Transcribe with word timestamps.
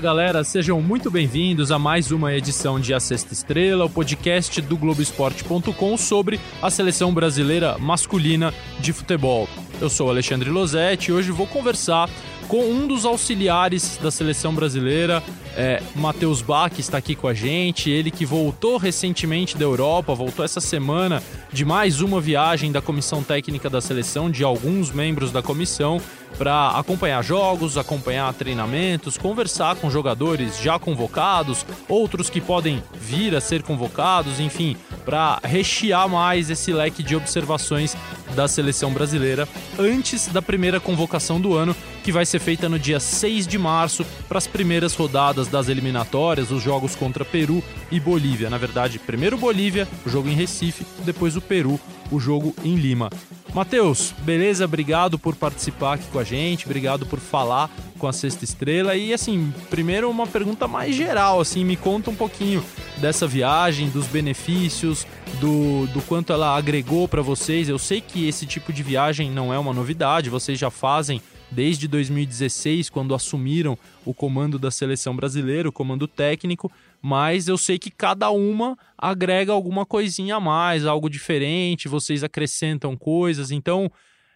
Galera, 0.00 0.42
sejam 0.42 0.80
muito 0.80 1.10
bem-vindos 1.10 1.70
a 1.70 1.78
mais 1.78 2.10
uma 2.10 2.34
edição 2.34 2.80
de 2.80 2.94
A 2.94 2.98
Sexta 2.98 3.34
Estrela, 3.34 3.84
o 3.84 3.90
podcast 3.90 4.58
do 4.62 4.74
Globoesporte.com 4.74 5.96
sobre 5.98 6.40
a 6.62 6.70
seleção 6.70 7.12
brasileira 7.12 7.76
masculina 7.76 8.54
de 8.78 8.94
futebol. 8.94 9.46
Eu 9.78 9.90
sou 9.90 10.08
Alexandre 10.08 10.48
Losetti 10.48 11.10
e 11.10 11.12
hoje 11.12 11.30
vou 11.30 11.46
conversar 11.46 12.08
com 12.48 12.64
um 12.64 12.86
dos 12.86 13.04
auxiliares 13.04 13.96
da 14.02 14.10
seleção 14.10 14.52
brasileira, 14.52 15.22
é, 15.56 15.80
Matheus 15.94 16.42
Bach, 16.42 16.72
está 16.78 16.98
aqui 16.98 17.14
com 17.14 17.28
a 17.28 17.34
gente. 17.34 17.88
Ele 17.88 18.10
que 18.10 18.26
voltou 18.26 18.76
recentemente 18.76 19.56
da 19.56 19.64
Europa, 19.64 20.14
voltou 20.14 20.44
essa 20.44 20.60
semana 20.60 21.22
de 21.52 21.64
mais 21.64 22.00
uma 22.00 22.20
viagem 22.20 22.72
da 22.72 22.82
comissão 22.82 23.22
técnica 23.22 23.70
da 23.70 23.80
seleção, 23.80 24.28
de 24.28 24.42
alguns 24.42 24.90
membros 24.90 25.30
da 25.30 25.42
comissão, 25.42 26.00
para 26.40 26.70
acompanhar 26.70 27.22
jogos, 27.22 27.76
acompanhar 27.76 28.32
treinamentos, 28.32 29.18
conversar 29.18 29.76
com 29.76 29.90
jogadores 29.90 30.58
já 30.58 30.78
convocados, 30.78 31.66
outros 31.86 32.30
que 32.30 32.40
podem 32.40 32.82
vir 32.94 33.36
a 33.36 33.42
ser 33.42 33.62
convocados, 33.62 34.40
enfim, 34.40 34.74
para 35.04 35.38
rechear 35.44 36.08
mais 36.08 36.48
esse 36.48 36.72
leque 36.72 37.02
de 37.02 37.14
observações 37.14 37.94
da 38.34 38.48
seleção 38.48 38.90
brasileira 38.90 39.46
antes 39.78 40.28
da 40.28 40.40
primeira 40.40 40.80
convocação 40.80 41.38
do 41.38 41.54
ano, 41.54 41.76
que 42.02 42.10
vai 42.10 42.24
ser 42.24 42.38
feita 42.38 42.70
no 42.70 42.78
dia 42.78 43.00
6 43.00 43.46
de 43.46 43.58
março 43.58 44.02
para 44.26 44.38
as 44.38 44.46
primeiras 44.46 44.94
rodadas 44.94 45.46
das 45.46 45.68
eliminatórias, 45.68 46.50
os 46.50 46.62
jogos 46.62 46.96
contra 46.96 47.22
Peru 47.22 47.62
e 47.90 48.00
Bolívia. 48.00 48.48
Na 48.48 48.56
verdade, 48.56 48.98
primeiro 48.98 49.36
Bolívia, 49.36 49.86
o 50.06 50.08
jogo 50.08 50.30
em 50.30 50.34
Recife, 50.34 50.86
depois 51.04 51.36
o 51.36 51.42
Peru, 51.42 51.78
o 52.10 52.18
jogo 52.18 52.54
em 52.64 52.76
Lima. 52.76 53.10
Matheus, 53.54 54.14
beleza? 54.20 54.64
Obrigado 54.64 55.18
por 55.18 55.34
participar 55.34 55.94
aqui 55.94 56.06
com 56.12 56.18
a 56.20 56.24
gente, 56.24 56.66
obrigado 56.66 57.04
por 57.04 57.18
falar 57.18 57.68
com 57.98 58.06
a 58.06 58.12
Sexta 58.12 58.44
Estrela. 58.44 58.94
E 58.94 59.12
assim, 59.12 59.52
primeiro 59.68 60.08
uma 60.08 60.26
pergunta 60.26 60.68
mais 60.68 60.94
geral, 60.94 61.40
assim, 61.40 61.64
me 61.64 61.76
conta 61.76 62.10
um 62.10 62.14
pouquinho 62.14 62.64
dessa 62.98 63.26
viagem, 63.26 63.90
dos 63.90 64.06
benefícios, 64.06 65.04
do, 65.40 65.86
do 65.88 66.00
quanto 66.02 66.32
ela 66.32 66.56
agregou 66.56 67.08
para 67.08 67.22
vocês. 67.22 67.68
Eu 67.68 67.78
sei 67.78 68.00
que 68.00 68.28
esse 68.28 68.46
tipo 68.46 68.72
de 68.72 68.84
viagem 68.84 69.30
não 69.30 69.52
é 69.52 69.58
uma 69.58 69.74
novidade, 69.74 70.30
vocês 70.30 70.58
já 70.58 70.70
fazem 70.70 71.20
desde 71.50 71.88
2016, 71.88 72.88
quando 72.88 73.14
assumiram 73.14 73.76
o 74.04 74.14
comando 74.14 74.58
da 74.58 74.70
seleção 74.70 75.14
brasileira, 75.16 75.68
o 75.68 75.72
comando 75.72 76.06
técnico, 76.06 76.70
mas 77.02 77.48
eu 77.48 77.56
sei 77.56 77.78
que 77.78 77.90
cada 77.90 78.30
uma 78.30 78.76
agrega 78.96 79.52
alguma 79.52 79.86
coisinha 79.86 80.36
a 80.36 80.40
mais, 80.40 80.84
algo 80.84 81.08
diferente, 81.08 81.88
vocês 81.88 82.22
acrescentam 82.22 82.96
coisas. 82.96 83.50
Então, 83.50 83.90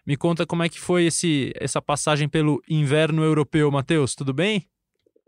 me 0.05 0.15
conta 0.15 0.45
como 0.45 0.63
é 0.63 0.69
que 0.69 0.79
foi 0.79 1.05
esse, 1.05 1.51
essa 1.59 1.81
passagem 1.81 2.29
pelo 2.29 2.61
inverno 2.69 3.23
europeu, 3.23 3.71
Matheus, 3.71 4.15
tudo 4.15 4.33
bem? 4.33 4.63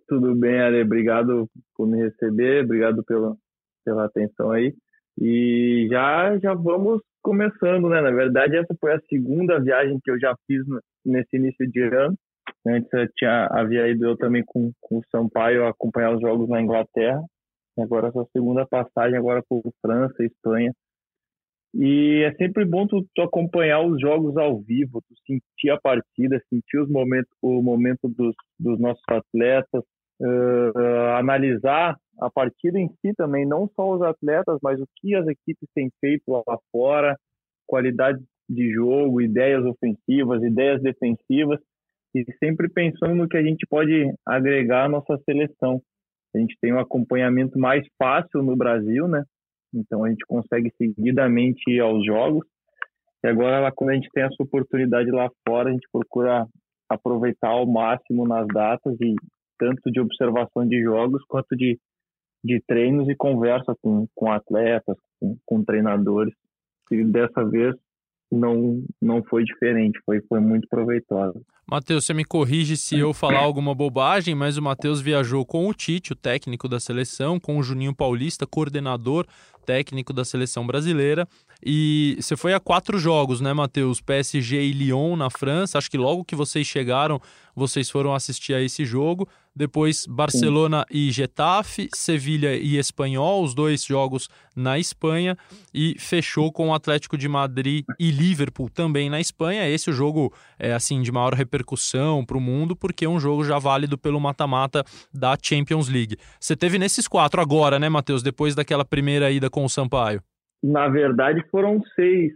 Tudo 0.08 0.36
bem, 0.36 0.60
Ale, 0.60 0.82
obrigado 0.82 1.50
por 1.76 1.88
me 1.88 1.98
receber, 1.98 2.64
obrigado 2.64 3.04
pela, 3.04 3.36
pela 3.84 4.06
atenção 4.06 4.52
aí. 4.52 4.74
E 5.20 5.88
já 5.90 6.38
já 6.38 6.54
vamos 6.54 7.02
começando, 7.22 7.90
né? 7.90 8.02
Na 8.02 8.12
verdade, 8.12 8.56
essa 8.56 8.76
foi 8.80 8.94
a 8.94 9.02
segunda 9.10 9.60
viagem 9.60 10.00
que 10.04 10.12
eu 10.12 10.20
já 10.20 10.36
fiz 10.46 10.64
nesse 11.06 11.36
início 11.36 11.70
de 11.70 11.82
ano. 11.82 12.16
Antes 12.68 12.92
eu 12.92 13.08
tinha, 13.16 13.48
havia 13.52 13.88
ido 13.88 14.06
eu 14.06 14.18
também 14.18 14.44
com, 14.46 14.72
com 14.82 14.98
o 14.98 15.04
Sampaio 15.10 15.66
acompanhar 15.66 16.14
os 16.14 16.22
jogos 16.22 16.50
na 16.50 16.62
Inglaterra. 16.62 17.24
Agora 17.80 18.08
essa 18.08 18.26
segunda 18.34 18.66
passagem 18.66 19.18
agora 19.18 19.42
por 19.48 19.62
França, 19.82 20.24
Espanha. 20.24 20.74
E 21.74 22.24
é 22.24 22.34
sempre 22.36 22.66
bom 22.66 22.88
tu, 22.88 23.06
tu, 23.14 23.22
acompanhar 23.22 23.82
os 23.82 24.02
jogos 24.02 24.36
ao 24.36 24.60
vivo, 24.60 25.02
tu 25.02 25.14
sentir 25.26 25.70
a 25.70 25.80
partida, 25.80 26.42
sentir 26.50 26.80
os 26.80 26.90
momentos, 26.90 27.32
o 27.42 27.62
momento 27.62 28.08
dos, 28.10 28.34
dos 28.60 28.80
nossos 28.80 29.04
atletas, 29.08 29.84
uh, 30.20 30.80
uh, 30.80 31.16
analisar 31.18 31.96
a 32.20 32.32
partida 32.32 32.80
em 32.80 32.90
si 33.00 33.14
também, 33.16 33.46
não 33.46 33.70
só 33.76 33.94
os 33.94 34.02
atletas, 34.02 34.58
mas 34.64 34.80
o 34.82 34.88
que 34.96 35.14
as 35.14 35.28
equipes 35.28 35.70
têm 35.76 35.92
feito 36.02 36.24
lá 36.28 36.58
fora, 36.72 37.16
qualidade 37.68 38.24
de 38.50 38.72
jogo, 38.72 39.22
ideias 39.22 39.64
ofensivas, 39.64 40.42
ideias 40.42 40.82
defensivas 40.82 41.60
e 42.22 42.38
sempre 42.38 42.70
pensando 42.70 43.16
no 43.16 43.28
que 43.28 43.38
a 43.38 43.44
gente 43.44 43.66
pode 43.68 44.14
agregar 44.26 44.86
à 44.86 44.90
nossa 44.90 45.18
seleção. 45.26 45.82
A 46.36 46.40
gente 46.40 46.56
tem 46.62 46.74
um 46.74 46.80
acompanhamento 46.80 47.58
mais 47.58 47.86
fácil 47.98 48.44
no 48.44 48.56
Brasil, 48.56 49.08
né? 49.08 49.24
Então 49.74 50.04
a 50.04 50.10
gente 50.10 50.26
consegue 50.28 50.72
seguidamente 50.78 51.62
ir 51.68 51.80
aos 51.80 52.06
jogos. 52.06 52.46
E 53.24 53.28
agora, 53.28 53.72
quando 53.72 53.92
a 53.92 53.94
gente 53.94 54.10
tem 54.14 54.24
essa 54.24 54.42
oportunidade 54.42 55.10
lá 55.12 55.30
fora, 55.48 55.70
a 55.70 55.72
gente 55.72 55.88
procura 55.92 56.46
aproveitar 56.90 57.50
ao 57.50 57.66
máximo 57.66 58.28
nas 58.28 58.48
datas 58.48 58.96
e 59.02 59.16
tanto 59.58 59.92
de 59.92 60.00
observação 60.00 60.68
de 60.68 60.82
jogos 60.82 61.24
quanto 61.28 61.56
de, 61.56 61.80
de 62.44 62.62
treinos 62.68 63.10
e 63.10 63.16
conversa 63.16 63.76
com, 63.82 64.08
com 64.16 64.32
atletas, 64.32 64.96
com, 65.20 65.36
com 65.46 65.64
treinadores. 65.64 66.34
E 66.92 67.04
dessa 67.04 67.44
vez 67.44 67.76
não, 68.32 68.84
não 69.02 69.24
foi 69.24 69.44
diferente, 69.44 70.00
foi, 70.06 70.22
foi 70.28 70.40
muito 70.40 70.68
proveitosa. 70.68 71.40
Matheus, 71.70 72.06
você 72.06 72.14
me 72.14 72.24
corrige 72.24 72.78
se 72.78 72.98
eu 72.98 73.14
falar 73.14 73.40
alguma 73.40 73.76
bobagem, 73.76 74.34
mas 74.34 74.58
o 74.58 74.62
Matheus 74.62 75.02
viajou 75.02 75.46
com 75.46 75.68
o 75.68 75.74
Tite, 75.74 76.14
o 76.14 76.16
técnico 76.16 76.70
da 76.70 76.80
seleção, 76.80 77.40
com 77.40 77.58
o 77.58 77.64
Juninho 77.64 77.94
Paulista, 77.94 78.48
coordenador 78.48 79.26
técnico 79.68 80.14
da 80.14 80.24
seleção 80.24 80.66
brasileira. 80.66 81.28
E 81.64 82.18
você 82.20 82.38
foi 82.38 82.54
a 82.54 82.60
quatro 82.60 82.98
jogos, 82.98 83.42
né, 83.42 83.52
Matheus? 83.52 84.00
PSG 84.00 84.62
e 84.62 84.72
Lyon 84.72 85.18
na 85.18 85.30
França. 85.30 85.78
Acho 85.78 85.92
que 85.92 85.98
logo 85.98 86.24
que 86.24 86.36
vocês 86.36 86.66
chegaram, 86.66 87.20
vocês 87.54 87.90
foram 87.90 88.16
assistir 88.16 88.54
a 88.54 88.62
esse 88.62 88.86
jogo. 88.86 89.28
Depois 89.58 90.06
Barcelona 90.06 90.86
Sim. 90.92 90.98
e 91.00 91.12
Getafe, 91.12 91.90
Sevilha 91.96 92.56
e 92.56 92.78
Espanhol, 92.78 93.44
os 93.44 93.56
dois 93.56 93.84
jogos 93.84 94.30
na 94.56 94.78
Espanha. 94.78 95.36
E 95.74 95.96
fechou 95.98 96.52
com 96.52 96.70
o 96.70 96.74
Atlético 96.76 97.18
de 97.18 97.28
Madrid 97.28 97.84
e 98.00 98.12
Liverpool 98.12 98.70
também 98.70 99.10
na 99.10 99.20
Espanha. 99.20 99.68
Esse 99.68 99.90
é 99.90 99.92
o 99.92 99.96
jogo 99.96 100.32
é 100.60 100.74
assim 100.74 101.02
de 101.02 101.12
maior 101.12 101.34
repercussão 101.34 102.24
para 102.24 102.38
o 102.38 102.42
mundo, 102.42 102.76
porque 102.76 103.06
é 103.06 103.10
um 103.10 103.20
jogo 103.20 103.44
já 103.44 103.58
válido 103.58 103.98
pelo 103.98 104.20
mata-mata 104.20 104.86
da 105.12 105.36
Champions 105.42 105.90
League. 105.90 106.18
Você 106.40 106.56
teve 106.56 106.78
nesses 106.78 107.08
quatro 107.08 107.42
agora, 107.42 107.80
né, 107.80 107.90
Matheus? 107.90 108.22
Depois 108.22 108.54
daquela 108.54 108.86
primeira 108.86 109.32
ida 109.32 109.50
com 109.58 109.66
o 109.66 109.70
Sampaio? 109.70 110.22
Na 110.64 110.88
verdade, 110.88 111.44
foram 111.50 111.82
seis. 111.96 112.32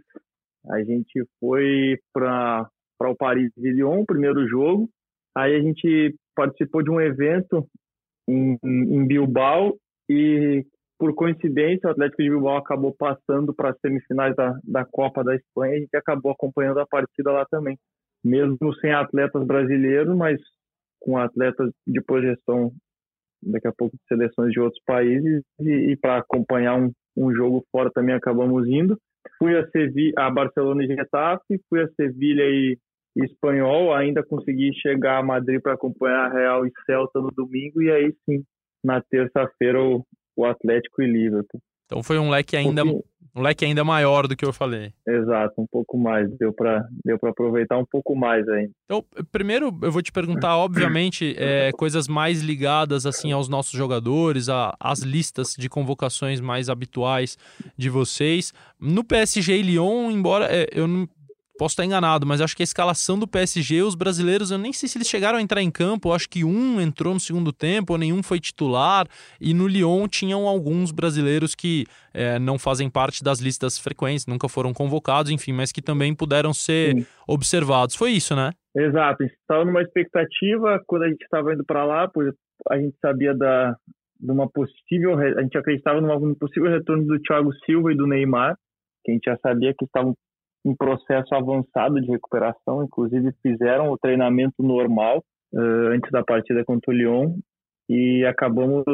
A 0.68 0.82
gente 0.82 1.24
foi 1.38 1.96
para 2.12 2.68
o 3.00 3.14
Paris 3.14 3.48
de 3.56 3.72
Lyon, 3.72 4.04
primeiro 4.04 4.44
jogo. 4.48 4.90
Aí 5.36 5.54
a 5.54 5.60
gente 5.60 6.16
participou 6.34 6.82
de 6.82 6.90
um 6.90 7.00
evento 7.00 7.64
em, 8.28 8.58
em 8.64 9.06
Bilbao 9.06 9.76
e, 10.10 10.66
por 10.98 11.14
coincidência, 11.14 11.88
o 11.88 11.92
Atlético 11.92 12.24
de 12.24 12.30
Bilbao 12.30 12.56
acabou 12.56 12.92
passando 12.92 13.54
para 13.54 13.70
as 13.70 13.78
semifinais 13.78 14.34
da, 14.34 14.58
da 14.64 14.84
Copa 14.84 15.22
da 15.22 15.36
Espanha. 15.36 15.76
A 15.76 15.78
gente 15.78 15.96
acabou 15.96 16.32
acompanhando 16.32 16.80
a 16.80 16.86
partida 16.86 17.30
lá 17.30 17.46
também. 17.48 17.78
Mesmo 18.24 18.74
sem 18.80 18.92
atletas 18.92 19.46
brasileiros, 19.46 20.16
mas 20.16 20.40
com 21.00 21.16
atletas 21.16 21.70
de 21.86 22.00
projeção 22.02 22.72
daqui 23.44 23.68
a 23.68 23.72
pouco 23.72 23.96
de 23.96 24.02
seleções 24.08 24.50
de 24.50 24.58
outros 24.58 24.82
países 24.84 25.42
e, 25.60 25.92
e 25.92 25.96
para 25.96 26.18
acompanhar 26.18 26.76
um, 26.76 26.90
um 27.16 27.34
jogo 27.34 27.64
fora 27.70 27.90
também 27.90 28.14
acabamos 28.14 28.66
indo. 28.66 28.98
Fui 29.38 29.56
a, 29.56 29.66
Sevi 29.70 30.12
a 30.16 30.30
Barcelona 30.30 30.84
e 30.84 30.86
Getafe, 30.86 31.60
fui 31.68 31.82
a 31.82 31.88
Sevilha 31.90 32.42
e, 32.42 32.78
e 33.16 33.24
Espanhol, 33.24 33.94
ainda 33.94 34.22
consegui 34.22 34.72
chegar 34.74 35.18
a 35.18 35.22
Madrid 35.22 35.60
para 35.60 35.74
acompanhar 35.74 36.26
a 36.26 36.32
Real 36.32 36.66
e 36.66 36.72
Celta 36.86 37.20
no 37.20 37.30
domingo 37.30 37.82
e 37.82 37.90
aí 37.90 38.14
sim, 38.24 38.44
na 38.82 39.00
terça-feira 39.00 39.80
o, 39.80 40.04
o 40.36 40.44
Atlético 40.44 41.02
e 41.02 41.06
Liverpool. 41.06 41.60
Então 41.86 42.02
foi 42.02 42.18
um 42.18 42.30
leque 42.30 42.56
ainda 42.56 42.84
um, 42.84 43.02
um 43.34 43.40
leque 43.40 43.64
ainda 43.64 43.82
maior 43.82 44.26
do 44.26 44.36
que 44.36 44.44
eu 44.44 44.52
falei. 44.52 44.92
Exato, 45.06 45.54
um 45.60 45.66
pouco 45.66 45.96
mais. 45.98 46.30
Deu 46.38 46.52
para 46.52 46.86
deu 47.04 47.18
aproveitar 47.22 47.78
um 47.78 47.84
pouco 47.84 48.14
mais 48.14 48.46
ainda. 48.48 48.70
Então, 48.84 49.04
primeiro 49.30 49.76
eu 49.82 49.90
vou 49.90 50.02
te 50.02 50.12
perguntar, 50.12 50.56
obviamente, 50.56 51.34
é, 51.38 51.72
coisas 51.72 52.06
mais 52.08 52.42
ligadas 52.42 53.06
assim 53.06 53.32
aos 53.32 53.48
nossos 53.48 53.72
jogadores, 53.72 54.48
a, 54.48 54.74
as 54.78 55.00
listas 55.00 55.54
de 55.58 55.68
convocações 55.68 56.40
mais 56.40 56.68
habituais 56.68 57.38
de 57.76 57.88
vocês. 57.88 58.52
No 58.78 59.02
PSG 59.02 59.58
e 59.58 59.62
Lyon, 59.62 60.10
embora 60.10 60.46
é, 60.50 60.68
eu 60.72 60.86
não 60.86 61.08
Posso 61.58 61.74
estar 61.74 61.84
enganado, 61.84 62.26
mas 62.26 62.40
acho 62.40 62.56
que 62.56 62.62
a 62.62 62.64
escalação 62.64 63.18
do 63.18 63.28
PSG, 63.28 63.82
os 63.82 63.94
brasileiros, 63.94 64.50
eu 64.50 64.58
nem 64.58 64.72
sei 64.72 64.88
se 64.88 64.96
eles 64.96 65.08
chegaram 65.08 65.38
a 65.38 65.42
entrar 65.42 65.62
em 65.62 65.70
campo. 65.70 66.12
Acho 66.12 66.28
que 66.28 66.44
um 66.44 66.80
entrou 66.80 67.12
no 67.12 67.20
segundo 67.20 67.52
tempo, 67.52 67.92
ou 67.92 67.98
nenhum 67.98 68.22
foi 68.22 68.40
titular. 68.40 69.06
E 69.40 69.52
no 69.52 69.66
Lyon 69.66 70.08
tinham 70.08 70.48
alguns 70.48 70.90
brasileiros 70.90 71.54
que 71.54 71.84
é, 72.14 72.38
não 72.38 72.58
fazem 72.58 72.88
parte 72.88 73.22
das 73.22 73.38
listas 73.38 73.78
frequentes, 73.78 74.26
nunca 74.26 74.48
foram 74.48 74.72
convocados, 74.72 75.30
enfim, 75.30 75.52
mas 75.52 75.70
que 75.70 75.82
também 75.82 76.14
puderam 76.14 76.54
ser 76.54 76.96
Sim. 76.96 77.06
observados. 77.28 77.94
Foi 77.94 78.10
isso, 78.10 78.34
né? 78.34 78.52
Exato. 78.74 79.22
Estava 79.24 79.64
numa 79.64 79.82
expectativa 79.82 80.82
quando 80.86 81.02
a 81.02 81.08
gente 81.08 81.22
estava 81.22 81.52
indo 81.52 81.64
para 81.64 81.84
lá, 81.84 82.08
pois 82.08 82.32
a 82.70 82.78
gente 82.78 82.96
sabia 83.00 83.34
da 83.34 83.76
de 84.22 84.30
uma 84.30 84.48
possível, 84.48 85.18
a 85.18 85.42
gente 85.42 85.58
acreditava 85.58 86.00
num 86.00 86.34
possível 86.36 86.70
retorno 86.70 87.04
do 87.04 87.20
Thiago 87.20 87.52
Silva 87.66 87.92
e 87.92 87.96
do 87.96 88.06
Neymar, 88.06 88.56
que 89.04 89.10
a 89.10 89.14
gente 89.14 89.24
já 89.24 89.36
sabia 89.38 89.74
que 89.76 89.84
estavam 89.84 90.14
um 90.64 90.74
processo 90.76 91.34
avançado 91.34 92.00
de 92.00 92.10
recuperação, 92.10 92.84
inclusive 92.84 93.32
fizeram 93.42 93.90
o 93.90 93.98
treinamento 93.98 94.62
normal 94.62 95.24
uh, 95.52 95.88
antes 95.88 96.10
da 96.10 96.22
partida 96.22 96.64
contra 96.64 96.92
o 96.92 96.96
Lyon 96.96 97.34
e 97.88 98.24
acabamos, 98.24 98.84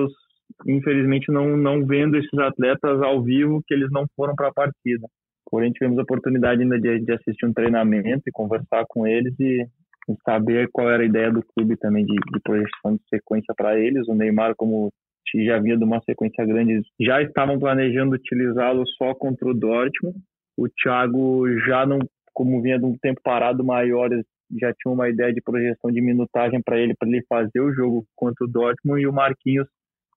infelizmente, 0.66 1.30
não, 1.30 1.56
não 1.56 1.86
vendo 1.86 2.16
esses 2.16 2.38
atletas 2.38 3.02
ao 3.02 3.22
vivo, 3.22 3.62
que 3.66 3.74
eles 3.74 3.90
não 3.90 4.06
foram 4.16 4.34
para 4.34 4.48
a 4.48 4.52
partida. 4.52 5.06
Porém, 5.50 5.72
tivemos 5.72 5.98
a 5.98 6.02
oportunidade 6.02 6.62
ainda 6.62 6.78
de, 6.78 7.00
de, 7.00 7.12
assistir 7.12 7.46
um 7.46 7.52
treinamento 7.52 8.22
e 8.26 8.32
conversar 8.32 8.84
com 8.88 9.06
eles 9.06 9.34
e, 9.40 9.66
saber 10.24 10.70
qual 10.72 10.90
era 10.90 11.02
a 11.02 11.06
ideia 11.06 11.30
do 11.30 11.42
clube 11.42 11.76
também 11.76 12.04
de, 12.04 12.14
de 12.14 12.40
projeção 12.42 12.96
de 12.96 13.02
sequência 13.10 13.54
para 13.54 13.78
eles. 13.78 14.08
O 14.08 14.14
Neymar, 14.14 14.54
como 14.56 14.90
já 15.34 15.58
vinha 15.58 15.76
de 15.76 15.84
uma 15.84 16.00
sequência 16.00 16.44
grande, 16.46 16.80
já 16.98 17.20
estavam 17.22 17.58
planejando 17.58 18.14
utilizá-lo 18.14 18.86
só 18.96 19.14
contra 19.14 19.48
o 19.48 19.54
Dortmund. 19.54 20.16
O 20.58 20.68
Thiago 20.68 21.48
já 21.60 21.86
não, 21.86 22.00
como 22.34 22.60
vinha 22.60 22.78
de 22.78 22.84
um 22.84 22.96
tempo 23.00 23.20
parado 23.22 23.64
maior, 23.64 24.10
já 24.60 24.74
tinha 24.74 24.92
uma 24.92 25.08
ideia 25.08 25.32
de 25.32 25.40
projeção 25.40 25.88
de 25.90 26.00
minutagem 26.00 26.60
para 26.60 26.76
ele, 26.76 26.94
para 26.98 27.08
ele 27.08 27.22
fazer 27.28 27.60
o 27.60 27.72
jogo 27.72 28.04
contra 28.16 28.44
o 28.44 28.48
Dortmund. 28.48 29.00
E 29.00 29.06
o 29.06 29.12
Marquinhos 29.12 29.68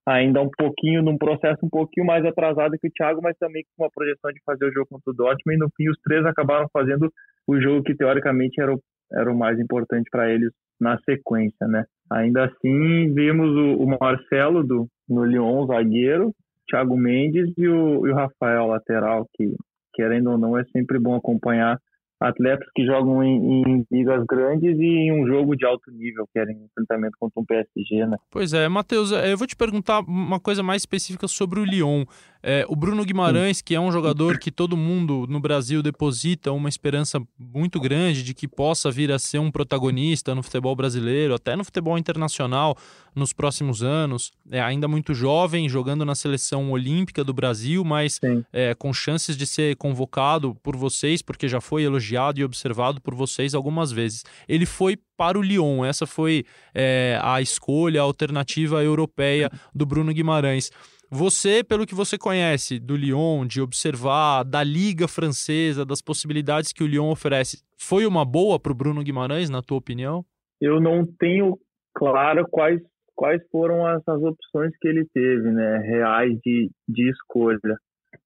ainda 0.04 0.42
um 0.42 0.50
pouquinho, 0.50 1.00
num 1.00 1.16
processo 1.16 1.64
um 1.64 1.68
pouquinho 1.68 2.04
mais 2.04 2.24
atrasado 2.24 2.76
que 2.76 2.88
o 2.88 2.90
Thiago, 2.90 3.20
mas 3.22 3.38
também 3.38 3.62
com 3.62 3.84
uma 3.84 3.90
projeção 3.94 4.32
de 4.32 4.40
fazer 4.44 4.64
o 4.64 4.72
jogo 4.72 4.88
contra 4.90 5.12
o 5.12 5.14
Dortmund. 5.14 5.54
E 5.54 5.58
no 5.58 5.70
fim, 5.76 5.88
os 5.88 5.98
três 6.02 6.26
acabaram 6.26 6.66
fazendo 6.72 7.08
o 7.46 7.60
jogo 7.60 7.84
que 7.84 7.94
teoricamente 7.94 8.60
era 8.60 8.74
o, 8.74 8.80
era 9.12 9.30
o 9.30 9.38
mais 9.38 9.60
importante 9.60 10.08
para 10.10 10.28
eles 10.28 10.50
na 10.80 10.98
sequência, 11.08 11.68
né? 11.68 11.84
Ainda 12.10 12.46
assim, 12.46 13.14
vimos 13.14 13.50
o, 13.50 13.84
o 13.84 13.86
Marcelo 13.86 14.64
do, 14.64 14.88
no 15.08 15.24
Lyon, 15.24 15.66
zagueiro, 15.66 16.32
Thiago 16.68 16.96
Mendes 16.96 17.52
e 17.56 17.68
o, 17.68 18.06
e 18.06 18.10
o 18.10 18.14
Rafael, 18.14 18.66
lateral, 18.66 19.26
que 19.34 19.54
querendo 19.92 20.30
ou 20.30 20.38
não 20.38 20.58
é 20.58 20.64
sempre 20.66 20.98
bom 20.98 21.14
acompanhar 21.14 21.78
atletas 22.20 22.68
que 22.74 22.84
jogam 22.84 23.22
em, 23.22 23.62
em, 23.62 23.86
ligas 23.90 24.24
grandes 24.26 24.78
e 24.78 24.84
em 24.84 25.12
um 25.12 25.26
jogo 25.26 25.56
de 25.56 25.66
alto 25.66 25.90
nível, 25.90 26.26
que 26.32 26.38
era 26.38 26.50
em 26.50 26.64
enfrentamento 26.64 27.16
contra 27.18 27.40
um 27.40 27.44
PSG, 27.44 28.06
né? 28.06 28.16
Pois 28.30 28.52
é, 28.52 28.68
Matheus, 28.68 29.12
é, 29.12 29.32
eu 29.32 29.36
vou 29.36 29.46
te 29.46 29.56
perguntar 29.56 30.00
uma 30.00 30.38
coisa 30.38 30.62
mais 30.62 30.82
específica 30.82 31.26
sobre 31.26 31.60
o 31.60 31.64
Lyon. 31.64 32.04
É, 32.42 32.64
o 32.68 32.74
Bruno 32.74 33.04
Guimarães, 33.04 33.62
que 33.62 33.74
é 33.74 33.80
um 33.80 33.92
jogador 33.92 34.38
que 34.38 34.50
todo 34.50 34.76
mundo 34.76 35.26
no 35.28 35.38
Brasil 35.38 35.80
deposita 35.82 36.50
uma 36.50 36.68
esperança 36.68 37.22
muito 37.38 37.78
grande 37.78 38.22
de 38.24 38.34
que 38.34 38.48
possa 38.48 38.90
vir 38.90 39.12
a 39.12 39.18
ser 39.18 39.38
um 39.38 39.50
protagonista 39.50 40.34
no 40.34 40.42
futebol 40.42 40.74
brasileiro, 40.74 41.34
até 41.34 41.54
no 41.54 41.64
futebol 41.64 41.96
internacional 41.96 42.76
nos 43.14 43.32
próximos 43.32 43.82
anos. 43.82 44.32
É 44.50 44.60
ainda 44.60 44.88
muito 44.88 45.14
jovem, 45.14 45.68
jogando 45.68 46.04
na 46.04 46.16
seleção 46.16 46.72
olímpica 46.72 47.22
do 47.22 47.32
Brasil, 47.32 47.84
mas 47.84 48.18
é, 48.52 48.74
com 48.74 48.92
chances 48.92 49.36
de 49.36 49.46
ser 49.46 49.76
convocado 49.76 50.56
por 50.62 50.76
vocês, 50.76 51.22
porque 51.22 51.46
já 51.46 51.60
foi 51.60 51.84
elogiado 51.84 52.40
e 52.40 52.44
observado 52.44 53.00
por 53.00 53.14
vocês 53.14 53.54
algumas 53.54 53.92
vezes. 53.92 54.24
Ele 54.48 54.66
foi 54.66 54.98
para 55.16 55.38
o 55.38 55.42
Lyon, 55.42 55.84
essa 55.84 56.06
foi 56.06 56.44
é, 56.74 57.16
a 57.22 57.40
escolha, 57.40 58.00
a 58.00 58.04
alternativa 58.04 58.82
europeia 58.82 59.48
do 59.72 59.86
Bruno 59.86 60.12
Guimarães. 60.12 60.72
Você, 61.14 61.62
pelo 61.62 61.84
que 61.84 61.94
você 61.94 62.16
conhece 62.16 62.80
do 62.80 62.96
Lyon, 62.96 63.44
de 63.44 63.60
observar 63.60 64.44
da 64.44 64.64
liga 64.64 65.06
francesa, 65.06 65.84
das 65.84 66.00
possibilidades 66.00 66.72
que 66.72 66.82
o 66.82 66.86
Lyon 66.86 67.10
oferece, 67.10 67.62
foi 67.78 68.06
uma 68.06 68.24
boa 68.24 68.58
para 68.58 68.72
o 68.72 68.74
Bruno 68.74 69.04
Guimarães, 69.04 69.50
na 69.50 69.60
tua 69.60 69.76
opinião? 69.76 70.24
Eu 70.58 70.80
não 70.80 71.04
tenho 71.20 71.58
claro 71.94 72.46
quais 72.50 72.80
quais 73.14 73.42
foram 73.50 73.86
essas 73.86 74.22
opções 74.22 74.72
que 74.80 74.88
ele 74.88 75.04
teve, 75.12 75.50
né, 75.50 75.78
reais 75.80 76.32
de, 76.42 76.70
de 76.88 77.10
escolha. 77.10 77.76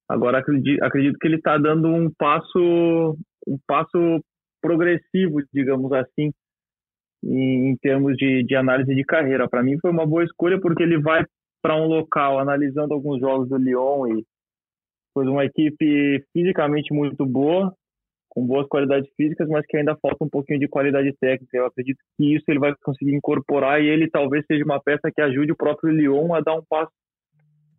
Agora 0.07 0.39
acredito, 0.39 0.81
acredito 0.81 1.17
que 1.19 1.27
ele 1.27 1.35
está 1.35 1.57
dando 1.57 1.89
um 1.89 2.09
passo 2.17 3.17
um 3.45 3.59
passo 3.67 4.23
progressivo, 4.61 5.43
digamos 5.53 5.91
assim, 5.91 6.31
em, 7.21 7.71
em 7.71 7.77
termos 7.81 8.15
de, 8.15 8.43
de 8.43 8.55
análise 8.55 8.95
de 8.95 9.03
carreira. 9.03 9.45
Para 9.49 9.61
mim 9.61 9.77
foi 9.81 9.91
uma 9.91 10.05
boa 10.05 10.23
escolha 10.23 10.57
porque 10.57 10.83
ele 10.83 11.01
vai 11.01 11.25
para 11.67 11.75
um 11.75 11.85
local 11.85 12.39
analisando 12.39 12.93
alguns 12.93 13.19
jogos 13.19 13.49
do 13.49 13.57
Lyon 13.57 14.07
e 14.07 14.25
foi 15.13 15.27
uma 15.27 15.43
equipe 15.43 16.23
fisicamente 16.31 16.93
muito 16.93 17.25
boa, 17.25 17.73
com 18.29 18.47
boas 18.47 18.65
qualidades 18.69 19.11
físicas, 19.17 19.49
mas 19.49 19.65
que 19.65 19.75
ainda 19.75 19.97
falta 20.01 20.23
um 20.23 20.29
pouquinho 20.29 20.61
de 20.61 20.69
qualidade 20.69 21.11
técnica. 21.19 21.57
Eu 21.57 21.65
acredito 21.65 21.97
que 22.15 22.35
isso 22.35 22.45
ele 22.47 22.59
vai 22.59 22.73
conseguir 22.81 23.13
incorporar 23.13 23.81
e 23.81 23.87
ele 23.87 24.09
talvez 24.09 24.45
seja 24.45 24.63
uma 24.63 24.81
peça 24.81 25.11
que 25.13 25.21
ajude 25.21 25.51
o 25.51 25.57
próprio 25.57 25.91
Lyon 25.91 26.33
a 26.33 26.39
dar 26.39 26.55
um 26.55 26.63
passo 26.69 26.91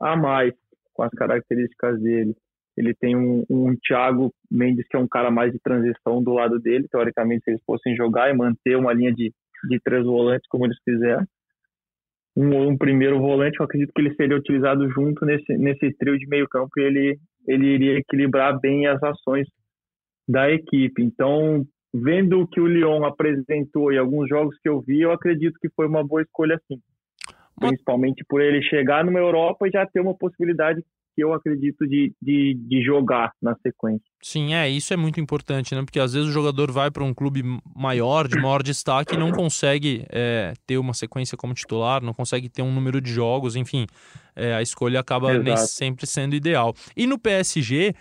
a 0.02 0.14
mais 0.14 0.52
com 0.93 1.02
as 1.02 1.11
características 1.12 1.99
dele. 2.02 2.35
Ele 2.76 2.93
tem 2.94 3.17
um, 3.17 3.43
um 3.49 3.75
Thiago 3.76 4.31
Mendes 4.50 4.87
que 4.87 4.99
é 4.99 5.00
um 5.00 5.08
cara 5.08 5.31
mais 5.31 5.50
de 5.50 5.58
transição 5.61 6.23
do 6.23 6.32
lado 6.32 6.58
dele, 6.61 6.88
teoricamente 6.90 7.44
se 7.44 7.52
eles 7.52 7.62
fossem 7.64 7.96
jogar 7.96 8.29
e 8.29 8.37
manter 8.37 8.76
uma 8.76 8.93
linha 8.93 9.14
de, 9.14 9.32
de 9.67 9.81
três 9.81 10.05
volantes 10.05 10.46
como 10.50 10.67
eles 10.67 10.76
fizeram 10.85 11.25
um, 12.38 12.69
um 12.69 12.79
primeiro 12.79 13.19
volante, 13.19 13.58
eu 13.58 13.64
acredito 13.64 13.90
que 13.93 14.00
ele 14.00 14.14
seria 14.14 14.37
utilizado 14.37 14.88
junto 14.90 15.26
nesse, 15.26 15.58
nesse 15.58 15.93
trio 15.99 16.17
de 16.17 16.26
meio 16.29 16.49
campo 16.49 16.70
e 16.79 16.82
ele, 16.82 17.19
ele 17.49 17.67
iria 17.67 17.99
equilibrar 17.99 18.61
bem 18.61 18.87
as 18.87 19.02
ações 19.02 19.49
da 20.29 20.49
equipe. 20.49 21.02
Então, 21.02 21.67
vendo 21.93 22.40
o 22.40 22.46
que 22.46 22.61
o 22.61 22.67
Lyon 22.69 23.05
apresentou 23.05 23.93
e 23.93 23.99
alguns 23.99 24.29
jogos 24.29 24.56
que 24.62 24.69
eu 24.69 24.81
vi, 24.81 25.00
eu 25.00 25.11
acredito 25.11 25.58
que 25.61 25.69
foi 25.70 25.88
uma 25.88 26.06
boa 26.06 26.23
escolha 26.23 26.61
sim. 26.69 26.79
Principalmente 27.58 28.25
por 28.29 28.40
ele 28.40 28.62
chegar 28.62 29.05
numa 29.05 29.19
Europa 29.19 29.67
e 29.67 29.73
já 29.73 29.85
ter 29.85 29.99
uma 29.99 30.17
possibilidade 30.17 30.81
eu 31.20 31.32
acredito 31.32 31.87
de, 31.87 32.12
de, 32.20 32.55
de 32.55 32.82
jogar 32.82 33.32
na 33.41 33.55
sequência. 33.56 34.06
Sim, 34.23 34.55
é, 34.55 34.69
isso 34.69 34.93
é 34.93 34.97
muito 34.97 35.20
importante, 35.20 35.75
né? 35.75 35.82
Porque 35.82 36.00
às 36.00 36.12
vezes 36.12 36.29
o 36.29 36.32
jogador 36.32 36.73
vai 36.73 36.91
para 36.91 37.05
um 37.05 37.15
clube 37.15 37.43
maior, 37.75 38.26
de 38.26 38.37
maior 38.37 38.62
destaque, 38.62 39.15
e 39.15 39.19
não 39.19 39.31
consegue 39.31 40.05
é, 40.11 40.55
ter 40.67 40.76
uma 40.79 40.93
sequência 40.93 41.37
como 41.37 41.55
titular, 41.55 42.03
não 42.03 42.12
consegue 42.12 42.49
ter 42.49 42.62
um 42.62 42.73
número 42.73 43.00
de 43.00 43.12
jogos, 43.12 43.55
enfim. 43.55 43.87
É, 44.35 44.55
a 44.55 44.62
escolha 44.62 45.00
acaba 45.00 45.29
sempre 45.56 46.06
sendo 46.06 46.35
ideal. 46.35 46.73
E 46.97 47.06
no 47.06 47.19
PSG, 47.19 47.93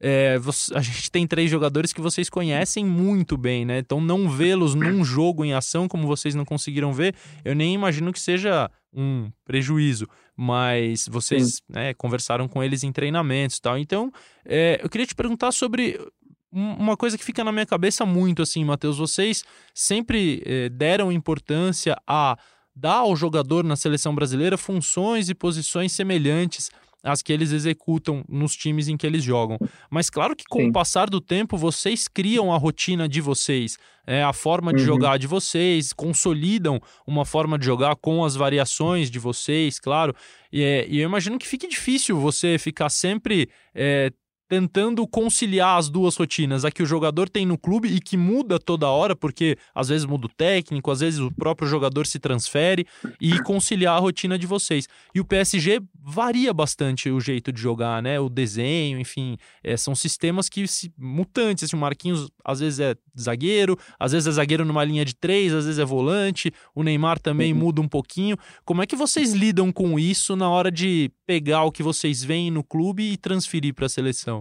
é, 0.00 0.38
você, 0.38 0.72
a 0.76 0.80
gente 0.80 1.10
tem 1.10 1.26
três 1.26 1.50
jogadores 1.50 1.92
que 1.92 2.00
vocês 2.00 2.30
conhecem 2.30 2.84
muito 2.84 3.36
bem, 3.36 3.64
né? 3.64 3.78
Então 3.78 4.00
não 4.00 4.28
vê-los 4.28 4.74
num 4.74 5.04
jogo 5.04 5.44
em 5.44 5.52
ação, 5.52 5.88
como 5.88 6.06
vocês 6.06 6.34
não 6.34 6.44
conseguiram 6.44 6.92
ver, 6.92 7.14
eu 7.44 7.54
nem 7.56 7.74
imagino 7.74 8.12
que 8.12 8.20
seja 8.20 8.70
um 8.92 9.30
prejuízo, 9.44 10.08
mas 10.36 11.06
vocês 11.08 11.62
né, 11.68 11.94
conversaram 11.94 12.48
com 12.48 12.62
eles 12.62 12.82
em 12.82 12.92
treinamentos 12.92 13.56
e 13.56 13.60
tal. 13.60 13.78
Então, 13.78 14.12
é, 14.44 14.80
eu 14.82 14.88
queria 14.88 15.06
te 15.06 15.14
perguntar 15.14 15.52
sobre 15.52 15.98
uma 16.52 16.96
coisa 16.96 17.16
que 17.16 17.24
fica 17.24 17.44
na 17.44 17.52
minha 17.52 17.66
cabeça 17.66 18.04
muito 18.04 18.42
assim, 18.42 18.64
Matheus. 18.64 18.98
Vocês 18.98 19.44
sempre 19.72 20.42
é, 20.44 20.68
deram 20.68 21.12
importância 21.12 21.96
a 22.06 22.36
dar 22.74 22.96
ao 22.96 23.14
jogador 23.14 23.62
na 23.64 23.76
seleção 23.76 24.14
brasileira 24.14 24.56
funções 24.56 25.28
e 25.28 25.34
posições 25.34 25.92
semelhantes 25.92 26.70
as 27.02 27.22
que 27.22 27.32
eles 27.32 27.52
executam 27.52 28.24
nos 28.28 28.54
times 28.54 28.88
em 28.88 28.96
que 28.96 29.06
eles 29.06 29.22
jogam. 29.22 29.58
Mas 29.90 30.10
claro 30.10 30.36
que 30.36 30.44
com 30.44 30.60
Sim. 30.60 30.68
o 30.68 30.72
passar 30.72 31.08
do 31.08 31.20
tempo 31.20 31.56
vocês 31.56 32.06
criam 32.08 32.52
a 32.52 32.56
rotina 32.56 33.08
de 33.08 33.20
vocês, 33.20 33.78
é, 34.06 34.22
a 34.22 34.32
forma 34.32 34.72
de 34.72 34.80
uhum. 34.80 34.86
jogar 34.86 35.18
de 35.18 35.26
vocês, 35.26 35.92
consolidam 35.92 36.80
uma 37.06 37.24
forma 37.24 37.58
de 37.58 37.64
jogar 37.64 37.96
com 37.96 38.24
as 38.24 38.34
variações 38.34 39.10
de 39.10 39.18
vocês, 39.18 39.78
claro. 39.78 40.14
E, 40.52 40.62
é, 40.62 40.86
e 40.88 40.98
eu 40.98 41.08
imagino 41.08 41.38
que 41.38 41.46
fique 41.46 41.68
difícil 41.68 42.18
você 42.18 42.58
ficar 42.58 42.88
sempre 42.88 43.48
é, 43.74 44.10
tentando 44.50 45.06
conciliar 45.06 45.78
as 45.78 45.88
duas 45.88 46.16
rotinas, 46.16 46.64
a 46.64 46.72
que 46.72 46.82
o 46.82 46.86
jogador 46.86 47.28
tem 47.28 47.46
no 47.46 47.56
clube 47.56 47.86
e 47.86 48.00
que 48.00 48.16
muda 48.16 48.58
toda 48.58 48.88
hora, 48.88 49.14
porque 49.14 49.56
às 49.72 49.88
vezes 49.88 50.04
muda 50.04 50.26
o 50.26 50.28
técnico, 50.28 50.90
às 50.90 50.98
vezes 50.98 51.20
o 51.20 51.30
próprio 51.30 51.68
jogador 51.68 52.04
se 52.04 52.18
transfere, 52.18 52.84
e 53.20 53.40
conciliar 53.44 53.96
a 53.96 54.00
rotina 54.00 54.36
de 54.36 54.48
vocês. 54.48 54.88
E 55.14 55.20
o 55.20 55.24
PSG 55.24 55.80
varia 56.02 56.52
bastante 56.52 57.08
o 57.08 57.20
jeito 57.20 57.52
de 57.52 57.60
jogar, 57.60 58.02
né? 58.02 58.18
O 58.18 58.28
desenho, 58.28 58.98
enfim, 58.98 59.36
é, 59.62 59.76
são 59.76 59.94
sistemas 59.94 60.48
que 60.48 60.66
se, 60.66 60.92
mutantes. 60.98 61.62
Assim, 61.62 61.76
o 61.76 61.78
Marquinhos 61.78 62.28
às 62.44 62.58
vezes 62.58 62.80
é 62.80 62.96
zagueiro, 63.16 63.78
às 64.00 64.10
vezes 64.10 64.26
é 64.26 64.32
zagueiro 64.32 64.64
numa 64.64 64.82
linha 64.82 65.04
de 65.04 65.14
três, 65.14 65.52
às 65.54 65.66
vezes 65.66 65.78
é 65.78 65.84
volante. 65.84 66.52
O 66.74 66.82
Neymar 66.82 67.20
também 67.20 67.52
uhum. 67.52 67.58
muda 67.60 67.80
um 67.80 67.88
pouquinho. 67.88 68.36
Como 68.64 68.82
é 68.82 68.86
que 68.86 68.96
vocês 68.96 69.32
lidam 69.32 69.70
com 69.70 69.96
isso 69.96 70.34
na 70.34 70.50
hora 70.50 70.72
de 70.72 71.08
pegar 71.24 71.62
o 71.62 71.70
que 71.70 71.84
vocês 71.84 72.24
veem 72.24 72.50
no 72.50 72.64
clube 72.64 73.12
e 73.12 73.16
transferir 73.16 73.72
para 73.74 73.86
a 73.86 73.88
seleção? 73.88 74.39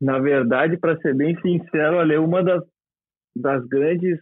Na 0.00 0.18
verdade, 0.18 0.78
para 0.78 0.96
ser 0.98 1.14
bem 1.14 1.38
sincero, 1.40 1.96
olha, 1.96 2.20
uma 2.20 2.42
das, 2.42 2.62
das 3.36 3.66
grandes 3.66 4.18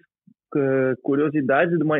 uh, 0.56 1.00
curiosidades 1.02 1.78
de 1.78 1.84
uma, 1.84 1.96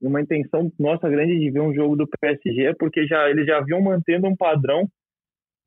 uma 0.00 0.20
intenção 0.20 0.72
nossa 0.78 1.08
grande 1.08 1.38
de 1.38 1.50
ver 1.50 1.60
um 1.60 1.74
jogo 1.74 1.96
do 1.96 2.08
PSG 2.20 2.66
é 2.66 2.74
porque 2.74 3.06
já, 3.06 3.28
eles 3.28 3.46
já 3.46 3.60
vinham 3.60 3.82
mantendo 3.82 4.26
um 4.26 4.36
padrão 4.36 4.88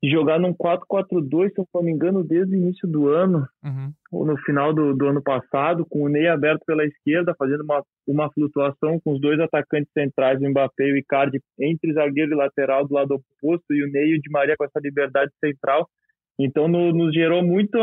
de 0.02 0.10
jogar 0.10 0.40
num 0.40 0.52
4-4-2, 0.52 1.52
se 1.52 1.60
eu 1.60 1.66
não 1.72 1.82
me 1.82 1.92
engano, 1.92 2.24
desde 2.24 2.56
o 2.56 2.58
início 2.58 2.88
do 2.88 3.08
ano, 3.08 3.46
uhum. 3.62 3.92
ou 4.10 4.26
no 4.26 4.36
final 4.38 4.74
do, 4.74 4.92
do 4.96 5.06
ano 5.06 5.22
passado, 5.22 5.86
com 5.88 6.02
o 6.02 6.08
Ney 6.08 6.26
aberto 6.26 6.64
pela 6.66 6.84
esquerda, 6.84 7.36
fazendo 7.38 7.62
uma, 7.62 7.84
uma 8.04 8.32
flutuação 8.32 8.98
com 8.98 9.12
os 9.12 9.20
dois 9.20 9.38
atacantes 9.38 9.92
centrais, 9.96 10.40
o 10.40 10.48
Mbappé 10.48 10.88
e 10.88 10.92
o 10.92 10.96
Icardi, 10.96 11.40
entre 11.56 11.92
zagueiro 11.92 12.32
e 12.32 12.34
lateral 12.34 12.84
do 12.84 12.94
lado 12.94 13.14
oposto, 13.14 13.72
e 13.72 13.84
o 13.84 13.88
Ney 13.92 14.08
e 14.08 14.16
o 14.16 14.20
Di 14.20 14.28
Maria 14.28 14.56
com 14.58 14.64
essa 14.64 14.80
liberdade 14.80 15.30
central. 15.38 15.88
Então 16.38 16.68
no, 16.68 16.92
nos 16.92 17.12
gerou 17.12 17.42
muita, 17.42 17.78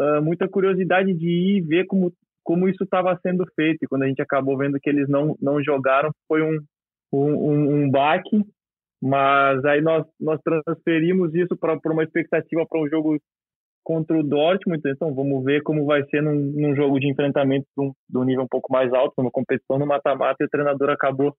uh, 0.00 0.22
muita 0.22 0.48
curiosidade 0.48 1.14
de 1.14 1.28
ir 1.28 1.62
ver 1.62 1.86
como, 1.86 2.12
como 2.42 2.68
isso 2.68 2.84
estava 2.84 3.18
sendo 3.22 3.44
feito. 3.54 3.78
E 3.82 3.86
quando 3.86 4.02
a 4.02 4.08
gente 4.08 4.22
acabou 4.22 4.56
vendo 4.56 4.78
que 4.80 4.88
eles 4.88 5.08
não, 5.08 5.36
não 5.40 5.62
jogaram, 5.62 6.10
foi 6.26 6.42
um, 6.42 6.58
um, 7.12 7.50
um, 7.50 7.74
um 7.82 7.90
baque, 7.90 8.44
mas 9.02 9.64
aí 9.64 9.80
nós, 9.80 10.04
nós 10.20 10.40
transferimos 10.42 11.34
isso 11.34 11.56
para 11.56 11.78
uma 11.86 12.04
expectativa 12.04 12.66
para 12.66 12.80
um 12.80 12.88
jogo 12.88 13.18
contra 13.88 14.18
o 14.18 14.22
Dortmund, 14.22 14.82
então 14.84 15.14
vamos 15.14 15.42
ver 15.42 15.62
como 15.62 15.86
vai 15.86 16.04
ser 16.10 16.22
num, 16.22 16.34
num 16.34 16.76
jogo 16.76 17.00
de 17.00 17.10
enfrentamento 17.10 17.66
de 17.74 18.18
um, 18.18 18.24
nível 18.24 18.44
um 18.44 18.48
pouco 18.48 18.70
mais 18.70 18.92
alto, 18.92 19.14
numa 19.16 19.30
competição 19.30 19.78
no 19.78 19.86
mata-mata, 19.86 20.36
e 20.40 20.44
o 20.44 20.48
treinador 20.50 20.90
acabou 20.90 21.34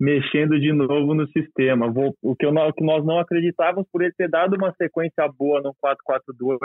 mexendo 0.00 0.58
de 0.58 0.72
novo 0.72 1.14
no 1.14 1.26
sistema. 1.28 1.90
Vou, 1.90 2.16
o, 2.22 2.34
que 2.34 2.44
eu, 2.44 2.50
o 2.50 2.72
que 2.72 2.84
nós 2.84 3.04
não 3.04 3.18
acreditávamos 3.18 3.88
por 3.90 4.02
ele 4.02 4.12
ter 4.16 4.28
dado 4.28 4.56
uma 4.56 4.72
sequência 4.74 5.26
boa 5.28 5.60
no 5.60 5.74
4-4-2, 5.74 5.94
no 6.38 6.58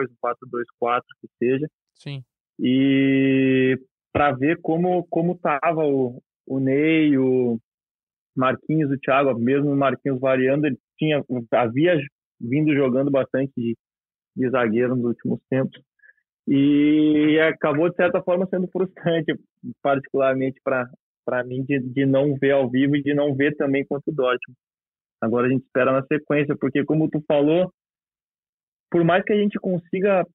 4-2-4, 0.81 1.01
que 1.21 1.27
seja. 1.37 1.67
Sim. 1.95 2.23
E 2.59 3.77
para 4.11 4.31
ver 4.31 4.59
como 4.61 5.05
como 5.09 5.33
estava 5.33 5.85
o, 5.85 6.21
o 6.47 6.59
Ney, 6.59 7.17
o 7.17 7.59
Marquinhos, 8.35 8.91
o 8.91 8.97
Thiago, 8.99 9.37
mesmo 9.39 9.71
o 9.71 9.75
Marquinhos 9.75 10.19
variando, 10.19 10.65
ele 10.65 10.77
tinha 10.97 11.23
havia 11.51 11.99
vindo 12.39 12.73
jogando 12.73 13.11
bastante 13.11 13.51
de, 13.55 13.75
de 14.35 14.49
zagueiro 14.49 14.95
nos 14.95 15.05
últimos 15.05 15.39
tempos 15.49 15.79
e 16.47 17.37
acabou 17.41 17.89
de 17.89 17.95
certa 17.95 18.23
forma 18.23 18.47
sendo 18.47 18.69
frustrante, 18.69 19.37
particularmente 19.81 20.61
para 20.63 20.89
para 21.27 21.43
mim 21.43 21.61
de, 21.65 21.77
de 21.77 22.05
não 22.05 22.35
ver 22.35 22.51
ao 22.51 22.69
vivo 22.69 22.95
e 22.95 23.03
de 23.03 23.13
não 23.13 23.35
ver 23.35 23.53
também 23.57 23.85
contra 23.85 24.09
o 24.09 24.15
Dortmund. 24.15 24.57
Agora 25.21 25.47
a 25.47 25.49
gente 25.49 25.65
espera 25.65 25.91
na 25.91 26.05
sequência, 26.05 26.55
porque 26.57 26.85
como 26.85 27.09
tu 27.09 27.21
falou, 27.27 27.69
por 28.89 29.03
mais 29.03 29.25
que 29.25 29.33
a 29.33 29.35
gente 29.35 29.59
consiga 29.59 30.25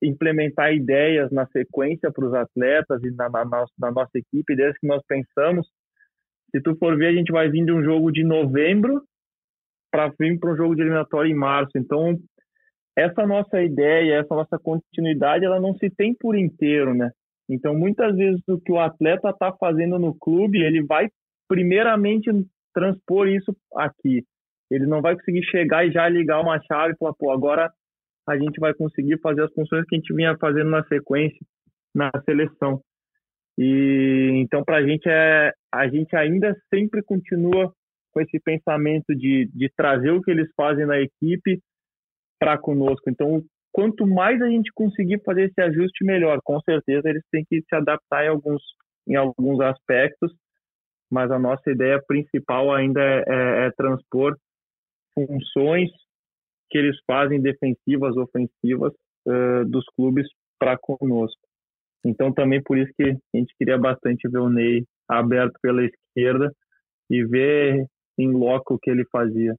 implementar 0.00 0.72
ideias 0.72 1.32
na 1.32 1.46
sequência 1.48 2.12
para 2.12 2.26
os 2.26 2.34
atletas 2.34 3.02
e 3.02 3.10
na, 3.10 3.28
na, 3.28 3.64
na, 3.76 3.90
nossa 3.90 4.16
equipe, 4.16 4.52
ideias 4.52 4.78
que 4.78 4.86
nós 4.86 5.02
pensamos. 5.08 5.66
Se 6.50 6.60
tu 6.60 6.76
for 6.76 6.96
ver, 6.96 7.08
a 7.08 7.12
gente 7.12 7.32
vai 7.32 7.48
vir 7.48 7.64
de 7.64 7.72
um 7.72 7.82
jogo 7.82 8.12
de 8.12 8.22
novembro 8.22 9.02
para 9.90 10.12
vir 10.18 10.38
para 10.38 10.52
um 10.52 10.56
jogo 10.56 10.76
de 10.76 10.82
eliminatório 10.82 11.30
em 11.30 11.34
março. 11.34 11.72
Então, 11.76 12.16
essa 12.96 13.26
nossa 13.26 13.60
ideia, 13.62 14.20
essa 14.20 14.34
nossa 14.34 14.58
continuidade, 14.58 15.44
ela 15.44 15.58
não 15.58 15.74
se 15.74 15.90
tem 15.90 16.14
por 16.14 16.36
inteiro, 16.36 16.94
né? 16.94 17.10
Então, 17.48 17.74
muitas 17.74 18.16
vezes 18.16 18.40
o 18.48 18.58
que 18.58 18.72
o 18.72 18.80
atleta 18.80 19.30
está 19.30 19.52
fazendo 19.52 19.98
no 19.98 20.14
clube, 20.14 20.62
ele 20.62 20.82
vai 20.84 21.08
primeiramente 21.48 22.30
transpor 22.72 23.28
isso 23.28 23.54
aqui. 23.76 24.24
Ele 24.70 24.86
não 24.86 25.02
vai 25.02 25.14
conseguir 25.14 25.44
chegar 25.44 25.86
e 25.86 25.92
já 25.92 26.08
ligar 26.08 26.40
uma 26.40 26.60
chave 26.62 26.94
e 26.94 26.96
falar, 26.96 27.12
pô, 27.14 27.30
agora 27.30 27.70
a 28.26 28.38
gente 28.38 28.58
vai 28.58 28.72
conseguir 28.72 29.20
fazer 29.20 29.42
as 29.42 29.52
funções 29.52 29.84
que 29.86 29.94
a 29.94 29.98
gente 29.98 30.14
vinha 30.14 30.36
fazendo 30.38 30.70
na 30.70 30.82
sequência 30.84 31.38
na 31.94 32.10
seleção. 32.24 32.80
E 33.56 34.32
então 34.36 34.64
para 34.64 34.78
a 34.78 34.86
gente 34.86 35.08
é 35.08 35.52
a 35.72 35.88
gente 35.88 36.14
ainda 36.16 36.56
sempre 36.72 37.02
continua 37.02 37.72
com 38.12 38.20
esse 38.20 38.40
pensamento 38.40 39.14
de, 39.14 39.48
de 39.54 39.70
trazer 39.76 40.10
o 40.10 40.20
que 40.20 40.30
eles 40.30 40.48
fazem 40.56 40.86
na 40.86 41.00
equipe 41.00 41.60
para 42.38 42.58
conosco. 42.58 43.08
Então 43.08 43.44
quanto 43.74 44.06
mais 44.06 44.40
a 44.40 44.48
gente 44.48 44.70
conseguir 44.72 45.20
fazer 45.24 45.46
esse 45.46 45.60
ajuste 45.60 46.04
melhor. 46.04 46.38
Com 46.44 46.60
certeza 46.60 47.08
eles 47.08 47.24
têm 47.32 47.44
que 47.44 47.60
se 47.60 47.74
adaptar 47.74 48.24
em 48.24 48.28
alguns 48.28 48.62
em 49.06 49.16
alguns 49.16 49.60
aspectos, 49.60 50.32
mas 51.10 51.30
a 51.30 51.38
nossa 51.38 51.70
ideia 51.70 52.00
principal 52.06 52.72
ainda 52.72 53.02
é, 53.02 53.24
é, 53.26 53.66
é 53.66 53.70
transpor 53.76 54.34
funções 55.12 55.90
que 56.70 56.78
eles 56.78 56.96
fazem 57.06 57.42
defensivas, 57.42 58.16
ofensivas 58.16 58.92
uh, 59.26 59.64
dos 59.66 59.84
clubes 59.96 60.26
para 60.58 60.78
conosco. 60.78 61.40
Então 62.06 62.32
também 62.32 62.62
por 62.62 62.78
isso 62.78 62.92
que 62.96 63.10
a 63.10 63.36
gente 63.36 63.54
queria 63.58 63.76
bastante 63.76 64.28
ver 64.28 64.38
o 64.38 64.48
Ney 64.48 64.84
aberto 65.08 65.58
pela 65.60 65.82
esquerda 65.84 66.50
e 67.10 67.24
ver 67.24 67.84
em 68.16 68.30
loco 68.30 68.74
o 68.74 68.78
que 68.78 68.90
ele 68.90 69.04
fazia. 69.10 69.54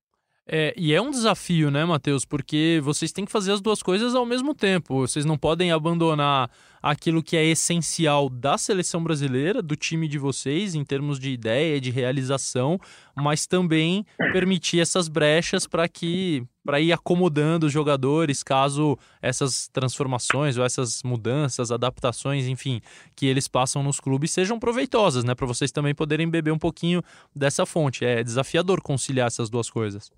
É, 0.48 0.76
e 0.78 0.94
é 0.94 1.02
um 1.02 1.10
desafio, 1.10 1.72
né, 1.72 1.84
Matheus? 1.86 2.24
Porque 2.24 2.80
vocês 2.84 3.12
têm 3.12 3.26
que 3.26 3.32
fazer 3.32 3.52
as 3.52 3.62
duas 3.62 3.82
coisas 3.82 4.14
ao 4.14 4.26
mesmo 4.26 4.54
tempo. 4.54 5.00
Vocês 5.00 5.26
não 5.26 5.38
podem 5.38 5.72
abandonar 5.72 6.52
aquilo 6.84 7.24
que 7.24 7.36
é 7.36 7.44
essencial 7.44 8.30
da 8.30 8.56
seleção 8.56 9.04
brasileira, 9.04 9.60
do 9.60 9.76
time 9.76 10.08
de 10.08 10.20
vocês, 10.20 10.76
em 10.76 10.84
termos 10.84 11.20
de 11.20 11.32
ideia, 11.32 11.82
de 11.82 11.90
realização, 11.90 12.80
mas 13.16 13.48
também 13.48 14.06
permitir 14.32 14.80
essas 14.80 15.08
brechas 15.08 15.66
para 15.66 15.88
que 15.88 16.44
para 16.64 16.80
ir 16.80 16.92
acomodando 16.92 17.68
os 17.68 17.72
jogadores 17.72 18.44
caso 18.44 18.98
essas 19.22 19.68
transformações 19.68 20.58
ou 20.58 20.66
essas 20.66 21.02
mudanças, 21.04 21.72
adaptações, 21.72 22.48
enfim, 22.48 22.82
que 23.16 23.26
eles 23.26 23.48
passam 23.48 23.82
nos 23.82 24.00
clubes 24.00 24.32
sejam 24.32 24.60
proveitosas, 24.60 25.24
né, 25.24 25.34
para 25.34 25.46
vocês 25.46 25.72
também 25.72 25.94
poderem 25.94 26.30
beber 26.30 26.52
um 26.52 26.60
pouquinho 26.60 27.04
dessa 27.36 27.66
fonte. 27.66 28.06
É 28.06 28.24
desafiador 28.24 28.82
conciliar 28.82 29.28
essas 29.28 29.50
duas 29.50 29.70
coisas. 29.72 30.12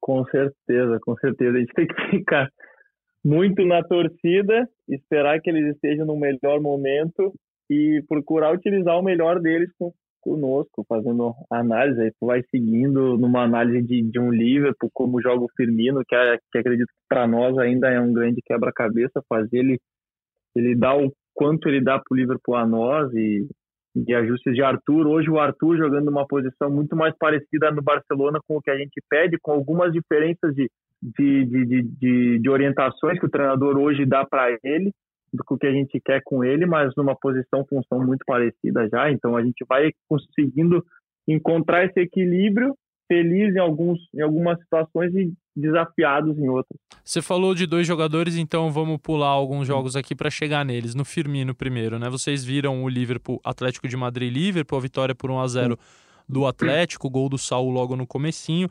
Com 0.00 0.24
certeza, 0.26 0.98
com 1.00 1.16
certeza. 1.16 1.56
A 1.56 1.60
gente 1.60 1.74
tem 1.74 1.86
que 1.86 1.94
ficar 2.10 2.48
muito 3.24 3.64
na 3.64 3.82
torcida, 3.82 4.68
esperar 4.88 5.40
que 5.40 5.50
eles 5.50 5.74
estejam 5.74 6.06
no 6.06 6.16
melhor 6.16 6.60
momento 6.60 7.32
e 7.70 8.02
procurar 8.08 8.54
utilizar 8.54 8.98
o 8.98 9.02
melhor 9.02 9.40
deles 9.40 9.70
com, 9.78 9.92
conosco, 10.20 10.84
fazendo 10.88 11.34
análise. 11.50 12.00
Aí 12.00 12.10
tu 12.18 12.26
vai 12.26 12.42
seguindo 12.50 13.18
numa 13.18 13.42
análise 13.42 13.86
de, 13.86 14.02
de 14.02 14.18
um 14.18 14.30
Liverpool, 14.30 14.90
como 14.92 15.20
joga 15.20 15.44
o 15.44 15.50
Firmino, 15.56 16.02
que, 16.06 16.14
é, 16.14 16.38
que 16.50 16.58
acredito 16.58 16.88
que 16.88 17.08
para 17.08 17.26
nós 17.26 17.56
ainda 17.58 17.88
é 17.88 18.00
um 18.00 18.12
grande 18.12 18.40
quebra-cabeça, 18.44 19.22
fazer 19.28 19.58
ele, 19.58 19.80
ele 20.54 20.74
dar 20.74 20.96
o 20.96 21.12
quanto 21.34 21.68
ele 21.68 21.82
dá 21.82 21.98
para 21.98 22.14
o 22.14 22.16
Liverpool 22.16 22.56
a 22.56 22.66
nós 22.66 23.12
e 23.14 23.46
de 23.94 24.14
ajustes 24.14 24.54
de 24.54 24.62
Arthur. 24.62 25.06
Hoje 25.06 25.30
o 25.30 25.38
Arthur 25.38 25.76
jogando 25.76 26.06
numa 26.06 26.26
posição 26.26 26.70
muito 26.70 26.94
mais 26.94 27.14
parecida 27.16 27.70
no 27.70 27.82
Barcelona 27.82 28.38
com 28.46 28.56
o 28.56 28.62
que 28.62 28.70
a 28.70 28.76
gente 28.76 29.02
pede, 29.08 29.38
com 29.40 29.52
algumas 29.52 29.92
diferenças 29.92 30.54
de, 30.54 30.70
de, 31.02 31.44
de, 31.44 31.82
de, 31.82 32.38
de 32.38 32.50
orientações 32.50 33.18
que 33.18 33.26
o 33.26 33.30
treinador 33.30 33.76
hoje 33.78 34.04
dá 34.04 34.24
para 34.24 34.56
ele, 34.62 34.92
do 35.32 35.44
que 35.58 35.66
a 35.66 35.72
gente 35.72 36.00
quer 36.00 36.22
com 36.24 36.42
ele, 36.42 36.64
mas 36.64 36.92
numa 36.96 37.14
posição, 37.14 37.64
função 37.68 38.04
muito 38.04 38.24
parecida 38.26 38.88
já. 38.88 39.10
Então 39.10 39.36
a 39.36 39.42
gente 39.42 39.64
vai 39.68 39.90
conseguindo 40.08 40.82
encontrar 41.26 41.84
esse 41.84 42.00
equilíbrio 42.00 42.74
feliz 43.08 43.56
em, 43.56 43.58
alguns, 43.58 43.98
em 44.14 44.20
algumas 44.20 44.58
situações 44.60 45.12
e 45.14 45.32
desafiados 45.56 46.38
em 46.38 46.48
outras. 46.48 46.78
Você 47.02 47.20
falou 47.20 47.54
de 47.54 47.66
dois 47.66 47.86
jogadores, 47.86 48.36
então 48.36 48.70
vamos 48.70 48.98
pular 49.02 49.28
alguns 49.28 49.66
jogos 49.66 49.96
aqui 49.96 50.14
para 50.14 50.30
chegar 50.30 50.64
neles. 50.64 50.94
No 50.94 51.04
Firmino 51.04 51.54
primeiro, 51.54 51.98
né? 51.98 52.08
Vocês 52.08 52.44
viram 52.44 52.84
o 52.84 52.88
Liverpool, 52.88 53.40
Atlético 53.42 53.88
de 53.88 53.96
Madrid 53.96 54.32
Liverpool, 54.32 54.78
a 54.78 54.82
vitória 54.82 55.14
por 55.14 55.30
1 55.30 55.40
a 55.40 55.48
0 55.48 55.78
do 56.28 56.46
Atlético, 56.46 57.08
gol 57.08 57.28
do 57.28 57.38
Saul 57.38 57.70
logo 57.70 57.96
no 57.96 58.06
comecinho. 58.06 58.68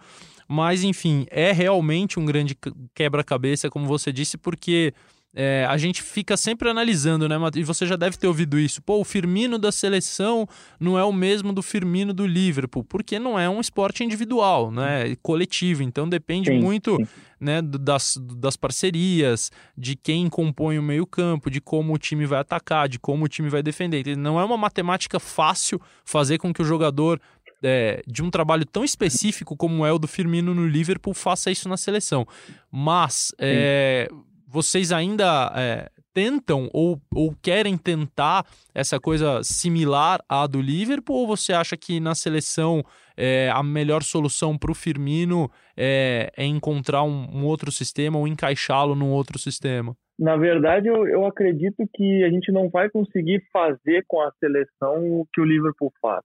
Mas 0.47 0.83
enfim, 0.83 1.25
é 1.29 1.51
realmente 1.51 2.19
um 2.19 2.25
grande 2.25 2.55
quebra-cabeça, 2.93 3.69
como 3.69 3.85
você 3.85 4.13
disse, 4.13 4.37
porque 4.37 4.93
é, 5.35 5.67
a 5.69 5.77
gente 5.77 6.01
fica 6.01 6.35
sempre 6.35 6.69
analisando, 6.69 7.27
né, 7.29 7.35
E 7.55 7.63
você 7.63 7.85
já 7.85 7.95
deve 7.95 8.17
ter 8.17 8.27
ouvido 8.27 8.57
isso. 8.57 8.81
Pô, 8.81 8.99
o 8.99 9.03
Firmino 9.03 9.59
da 9.59 9.71
seleção 9.71 10.47
não 10.79 10.97
é 10.97 11.03
o 11.03 11.13
mesmo 11.13 11.53
do 11.53 11.61
Firmino 11.61 12.13
do 12.13 12.25
Liverpool, 12.25 12.83
porque 12.83 13.19
não 13.19 13.37
é 13.37 13.47
um 13.47 13.59
esporte 13.59 14.03
individual, 14.03 14.71
né? 14.71 15.11
É 15.11 15.15
coletivo. 15.17 15.83
Então 15.83 16.09
depende 16.09 16.49
sim, 16.49 16.59
muito 16.59 16.95
sim. 16.95 17.07
Né, 17.39 17.61
das, 17.61 18.17
das 18.19 18.57
parcerias, 18.57 19.51
de 19.77 19.95
quem 19.95 20.27
compõe 20.27 20.79
o 20.79 20.83
meio-campo, 20.83 21.51
de 21.51 21.61
como 21.61 21.93
o 21.93 21.97
time 21.99 22.25
vai 22.25 22.39
atacar, 22.39 22.89
de 22.89 22.97
como 22.97 23.25
o 23.25 23.27
time 23.27 23.47
vai 23.47 23.61
defender. 23.61 24.17
Não 24.17 24.39
é 24.39 24.43
uma 24.43 24.57
matemática 24.57 25.19
fácil 25.19 25.79
fazer 26.03 26.39
com 26.39 26.51
que 26.51 26.63
o 26.63 26.65
jogador 26.65 27.21
é, 27.63 28.01
de 28.07 28.23
um 28.23 28.29
trabalho 28.29 28.65
tão 28.65 28.83
específico 28.83 29.55
como 29.55 29.85
é 29.85 29.91
o 29.91 29.99
do 29.99 30.07
Firmino 30.07 30.53
no 30.53 30.67
Liverpool 30.67 31.13
faça 31.13 31.51
isso 31.51 31.67
na 31.69 31.77
seleção. 31.77 32.27
Mas 32.71 33.33
é, 33.39 34.09
vocês 34.47 34.91
ainda 34.91 35.51
é, 35.55 35.89
tentam 36.13 36.69
ou, 36.73 36.99
ou 37.13 37.35
querem 37.43 37.77
tentar 37.77 38.45
essa 38.73 38.99
coisa 38.99 39.43
similar 39.43 40.19
à 40.27 40.47
do 40.47 40.61
Liverpool? 40.61 41.17
Ou 41.17 41.27
você 41.27 41.53
acha 41.53 41.75
que 41.75 41.99
na 41.99 42.15
seleção 42.15 42.81
é, 43.15 43.49
a 43.53 43.61
melhor 43.61 44.01
solução 44.03 44.57
para 44.57 44.71
o 44.71 44.75
Firmino 44.75 45.51
é, 45.75 46.31
é, 46.37 46.45
encontrar 46.45 47.03
um, 47.03 47.27
um 47.33 47.45
outro 47.45 47.71
sistema 47.71 48.17
ou 48.17 48.27
encaixá-lo 48.27 48.95
num 48.95 49.11
outro 49.11 49.37
sistema? 49.37 49.95
Na 50.17 50.35
verdade, 50.35 50.87
eu, 50.87 51.07
eu 51.07 51.25
acredito 51.25 51.83
que 51.93 52.23
a 52.23 52.29
gente 52.29 52.51
não 52.51 52.69
vai 52.69 52.89
conseguir 52.89 53.43
fazer 53.51 54.03
com 54.07 54.21
a 54.21 54.31
seleção 54.39 55.11
o 55.11 55.27
que 55.31 55.41
o 55.41 55.45
Liverpool 55.45 55.91
faz. 56.01 56.23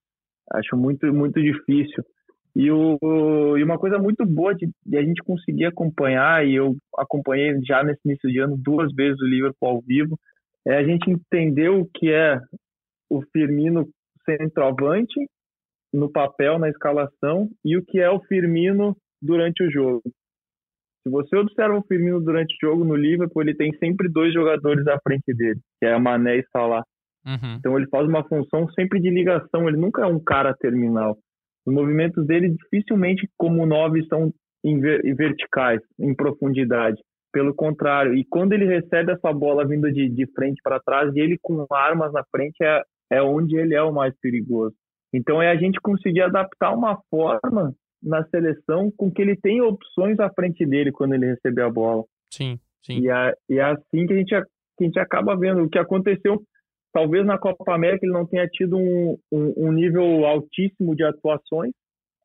Acho 0.53 0.77
muito, 0.77 1.13
muito 1.13 1.41
difícil. 1.41 2.03
E, 2.55 2.71
o, 2.71 2.99
e 3.57 3.65
uma 3.65 3.79
coisa 3.79 3.99
muito 3.99 4.27
boa 4.27 4.55
de, 4.55 4.69
de, 4.85 4.99
a 4.99 5.03
gente 5.03 5.23
conseguir 5.23 5.65
acompanhar, 5.65 6.47
e 6.47 6.55
eu 6.55 6.77
acompanhei 6.99 7.59
já 7.65 7.83
nesse 7.83 8.01
início 8.05 8.31
de 8.31 8.39
ano 8.39 8.57
duas 8.59 8.93
vezes 8.95 9.19
o 9.21 9.27
Liverpool 9.27 9.69
ao 9.69 9.81
vivo, 9.81 10.19
é 10.67 10.77
a 10.77 10.85
gente 10.85 11.11
entender 11.11 11.71
o 11.71 11.87
que 11.87 12.13
é 12.13 12.39
o 13.11 13.23
Firmino 13.33 13.89
centroavante 14.25 15.29
no 15.93 16.11
papel, 16.11 16.59
na 16.59 16.69
escalação, 16.69 17.49
e 17.65 17.77
o 17.77 17.85
que 17.85 17.99
é 17.99 18.11
o 18.11 18.21
Firmino 18.21 18.97
durante 19.21 19.63
o 19.63 19.71
jogo. 19.71 20.03
Se 21.03 21.11
você 21.11 21.37
observa 21.37 21.77
o 21.77 21.83
Firmino 21.83 22.21
durante 22.21 22.55
o 22.55 22.69
jogo 22.69 22.85
no 22.85 22.95
Liverpool, 22.95 23.43
ele 23.43 23.57
tem 23.57 23.73
sempre 23.79 24.09
dois 24.09 24.33
jogadores 24.33 24.87
à 24.87 24.99
frente 25.03 25.35
dele, 25.35 25.61
que 25.79 25.87
é 25.87 25.93
a 25.93 25.99
Mané 25.99 26.39
e 26.39 26.47
Salah. 26.53 26.85
Uhum. 27.27 27.57
Então 27.59 27.77
ele 27.77 27.89
faz 27.89 28.07
uma 28.07 28.23
função 28.25 28.69
sempre 28.71 29.01
de 29.01 29.11
ligação, 29.11 29.69
ele 29.69 29.77
nunca 29.77 30.03
é 30.03 30.07
um 30.07 30.23
cara 30.23 30.55
terminal. 30.55 31.19
Os 31.67 31.73
movimentos 31.73 32.27
dele 32.27 32.51
dificilmente, 32.51 33.29
como 33.37 33.67
nove, 33.67 34.05
são 34.07 34.33
em 34.65 34.79
verticais, 34.81 35.81
em 35.99 36.15
profundidade. 36.15 37.01
Pelo 37.33 37.55
contrário, 37.55 38.15
e 38.15 38.25
quando 38.25 38.53
ele 38.53 38.67
recebe 38.67 39.13
essa 39.13 39.33
bola 39.33 39.67
vindo 39.67 39.91
de, 39.91 40.09
de 40.09 40.27
frente 40.35 40.61
para 40.63 40.81
trás, 40.81 41.15
e 41.15 41.21
ele 41.21 41.39
com 41.41 41.67
armas 41.71 42.13
na 42.13 42.23
frente 42.31 42.63
é, 42.63 42.83
é 43.11 43.23
onde 43.23 43.57
ele 43.57 43.75
é 43.75 43.83
o 43.83 43.93
mais 43.93 44.15
perigoso. 44.21 44.75
Então 45.15 45.41
é 45.41 45.51
a 45.51 45.57
gente 45.57 45.81
conseguir 45.81 46.23
adaptar 46.23 46.75
uma 46.75 47.01
forma 47.11 47.75
na 48.03 48.25
seleção 48.27 48.91
com 48.97 49.11
que 49.11 49.23
ele 49.23 49.37
tenha 49.37 49.65
opções 49.65 50.19
à 50.19 50.29
frente 50.31 50.67
dele 50.67 50.91
quando 50.91 51.15
ele 51.15 51.27
receber 51.27 51.63
a 51.63 51.71
bola. 51.71 52.05
Sim, 52.31 52.59
sim. 52.85 53.01
E 53.01 53.09
é, 53.09 53.35
e 53.49 53.59
é 53.59 53.65
assim 53.65 54.07
que 54.07 54.13
a, 54.13 54.17
gente, 54.17 54.35
que 54.77 54.85
a 54.85 54.85
gente 54.85 54.99
acaba 54.99 55.37
vendo. 55.37 55.63
O 55.63 55.71
que 55.71 55.79
aconteceu, 55.79 56.43
talvez 56.93 57.25
na 57.25 57.39
Copa 57.39 57.75
América 57.75 58.05
ele 58.05 58.13
não 58.13 58.27
tenha 58.27 58.47
tido 58.49 58.77
um, 58.77 59.17
um, 59.33 59.69
um 59.69 59.73
nível 59.73 60.25
altíssimo 60.27 60.95
de 60.95 61.05
atuações, 61.05 61.73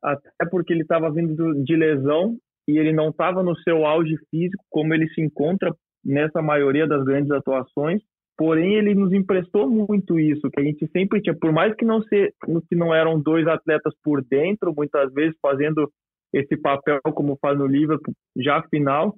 até 0.02 0.46
porque 0.50 0.72
ele 0.72 0.82
estava 0.82 1.10
vindo 1.10 1.64
de 1.64 1.76
lesão 1.76 2.36
e 2.68 2.78
ele 2.78 2.92
não 2.92 3.08
estava 3.08 3.42
no 3.42 3.56
seu 3.60 3.86
auge 3.86 4.14
físico 4.30 4.62
como 4.70 4.94
ele 4.94 5.08
se 5.08 5.20
encontra 5.20 5.74
nessa 6.04 6.42
maioria 6.42 6.86
das 6.86 7.04
grandes 7.04 7.30
atuações. 7.30 8.02
Porém, 8.36 8.74
ele 8.74 8.94
nos 8.94 9.12
emprestou 9.12 9.68
muito 9.68 10.20
isso, 10.20 10.48
que 10.50 10.60
a 10.60 10.62
gente 10.62 10.86
sempre 10.92 11.20
tinha, 11.20 11.36
por 11.36 11.50
mais 11.50 11.74
que 11.74 11.84
não 11.84 12.00
ser, 12.02 12.32
que 12.68 12.76
não 12.76 12.94
eram 12.94 13.20
dois 13.20 13.44
atletas 13.48 13.92
por 14.04 14.22
dentro, 14.22 14.72
muitas 14.76 15.12
vezes 15.12 15.36
fazendo 15.42 15.90
esse 16.32 16.56
papel 16.56 17.00
como 17.14 17.36
faz 17.40 17.58
no 17.58 17.66
Liverpool, 17.66 18.14
já 18.36 18.62
final, 18.70 19.16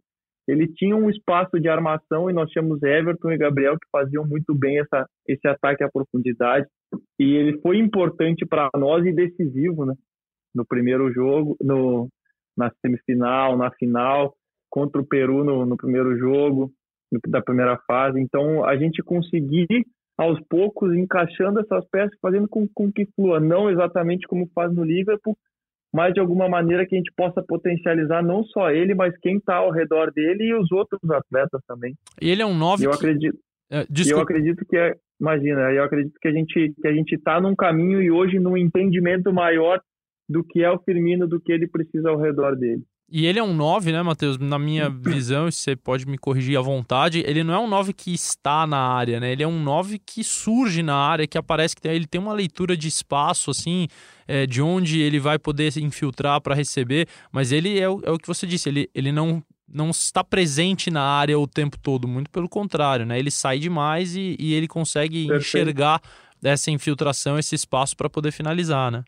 ele 0.48 0.66
tinha 0.68 0.96
um 0.96 1.08
espaço 1.08 1.60
de 1.60 1.68
armação 1.68 2.28
e 2.28 2.32
nós 2.32 2.50
tínhamos 2.50 2.82
Everton 2.82 3.30
e 3.30 3.38
Gabriel 3.38 3.74
que 3.74 3.88
faziam 3.90 4.26
muito 4.26 4.54
bem 4.54 4.80
essa, 4.80 5.06
esse 5.26 5.46
ataque 5.46 5.84
à 5.84 5.88
profundidade 5.88 6.66
e 7.18 7.34
ele 7.34 7.60
foi 7.60 7.78
importante 7.78 8.46
para 8.46 8.68
nós 8.76 9.04
e 9.04 9.12
decisivo, 9.12 9.84
né? 9.84 9.94
No 10.54 10.64
primeiro 10.66 11.12
jogo, 11.12 11.56
no, 11.62 12.08
na 12.56 12.72
semifinal, 12.80 13.56
na 13.56 13.70
final, 13.72 14.34
contra 14.68 15.00
o 15.00 15.06
Peru 15.06 15.44
no, 15.44 15.64
no 15.64 15.76
primeiro 15.76 16.16
jogo, 16.16 16.72
da 17.28 17.40
primeira 17.42 17.76
fase. 17.86 18.20
Então, 18.20 18.64
a 18.64 18.76
gente 18.76 19.02
conseguir, 19.02 19.86
aos 20.18 20.40
poucos, 20.48 20.94
encaixando 20.94 21.60
essas 21.60 21.86
peças, 21.90 22.16
fazendo 22.20 22.48
com, 22.48 22.66
com 22.74 22.90
que 22.90 23.06
flua, 23.14 23.38
não 23.40 23.70
exatamente 23.70 24.26
como 24.26 24.48
faz 24.54 24.74
no 24.74 24.84
Liverpool, 24.84 25.36
mas 25.92 26.14
de 26.14 26.20
alguma 26.20 26.48
maneira 26.48 26.86
que 26.86 26.94
a 26.94 26.98
gente 26.98 27.12
possa 27.16 27.42
potencializar 27.42 28.22
não 28.22 28.44
só 28.44 28.70
ele, 28.70 28.94
mas 28.94 29.16
quem 29.18 29.36
está 29.36 29.56
ao 29.56 29.70
redor 29.70 30.12
dele 30.12 30.44
e 30.44 30.54
os 30.54 30.70
outros 30.70 31.00
atletas 31.10 31.60
também. 31.66 31.94
E 32.20 32.30
ele 32.30 32.42
é 32.42 32.46
um 32.46 32.56
nove. 32.56 32.84
Eu 32.84 32.90
que... 32.90 32.96
acredito. 32.96 33.38
É, 33.72 33.86
eu 34.08 34.20
acredito 34.20 34.64
que 34.68 34.76
é, 34.76 34.94
imagina, 35.20 35.72
eu 35.72 35.84
acredito 35.84 36.18
que 36.20 36.26
a 36.26 36.32
gente 36.32 36.74
que 36.80 36.88
a 36.88 36.92
gente 36.92 37.14
está 37.14 37.40
num 37.40 37.54
caminho 37.54 38.02
e 38.02 38.10
hoje 38.10 38.38
num 38.40 38.56
entendimento 38.56 39.32
maior 39.32 39.80
do 40.28 40.44
que 40.44 40.62
é 40.62 40.70
o 40.70 40.78
Firmino, 40.78 41.26
do 41.26 41.40
que 41.40 41.52
ele 41.52 41.68
precisa 41.68 42.10
ao 42.10 42.18
redor 42.18 42.56
dele. 42.56 42.82
E 43.10 43.26
ele 43.26 43.40
é 43.40 43.42
um 43.42 43.52
9, 43.52 43.90
né, 43.90 44.02
Matheus? 44.02 44.38
Na 44.38 44.56
minha 44.56 44.88
visão, 44.88 45.48
e 45.48 45.52
você 45.52 45.74
pode 45.74 46.06
me 46.06 46.16
corrigir 46.16 46.56
à 46.56 46.60
vontade, 46.60 47.24
ele 47.26 47.42
não 47.42 47.52
é 47.52 47.58
um 47.58 47.66
9 47.66 47.92
que 47.92 48.14
está 48.14 48.64
na 48.68 48.78
área, 48.78 49.18
né? 49.18 49.32
Ele 49.32 49.42
é 49.42 49.48
um 49.48 49.60
9 49.60 49.98
que 49.98 50.22
surge 50.22 50.80
na 50.80 50.94
área, 50.94 51.26
que 51.26 51.36
aparece 51.36 51.74
que 51.74 51.88
ele 51.88 52.06
tem 52.06 52.20
uma 52.20 52.32
leitura 52.32 52.76
de 52.76 52.86
espaço, 52.86 53.50
assim, 53.50 53.88
é, 54.28 54.46
de 54.46 54.62
onde 54.62 55.00
ele 55.00 55.18
vai 55.18 55.40
poder 55.40 55.72
se 55.72 55.82
infiltrar 55.82 56.40
para 56.40 56.54
receber, 56.54 57.08
mas 57.32 57.50
ele 57.50 57.80
é 57.80 57.88
o, 57.88 58.00
é 58.04 58.10
o 58.12 58.18
que 58.18 58.28
você 58.28 58.46
disse, 58.46 58.68
ele, 58.68 58.88
ele 58.94 59.10
não 59.10 59.42
não 59.72 59.90
está 59.90 60.24
presente 60.24 60.90
na 60.90 61.02
área 61.02 61.38
o 61.38 61.46
tempo 61.46 61.78
todo, 61.78 62.08
muito 62.08 62.28
pelo 62.30 62.48
contrário, 62.48 63.06
né? 63.06 63.18
Ele 63.18 63.30
sai 63.30 63.58
demais 63.60 64.16
e, 64.16 64.36
e 64.36 64.52
ele 64.52 64.66
consegue 64.66 65.28
Perfeito. 65.28 65.46
enxergar 65.46 66.02
essa 66.42 66.72
infiltração, 66.72 67.38
esse 67.38 67.54
espaço 67.54 67.96
para 67.96 68.10
poder 68.10 68.32
finalizar, 68.32 68.90
né? 68.90 69.04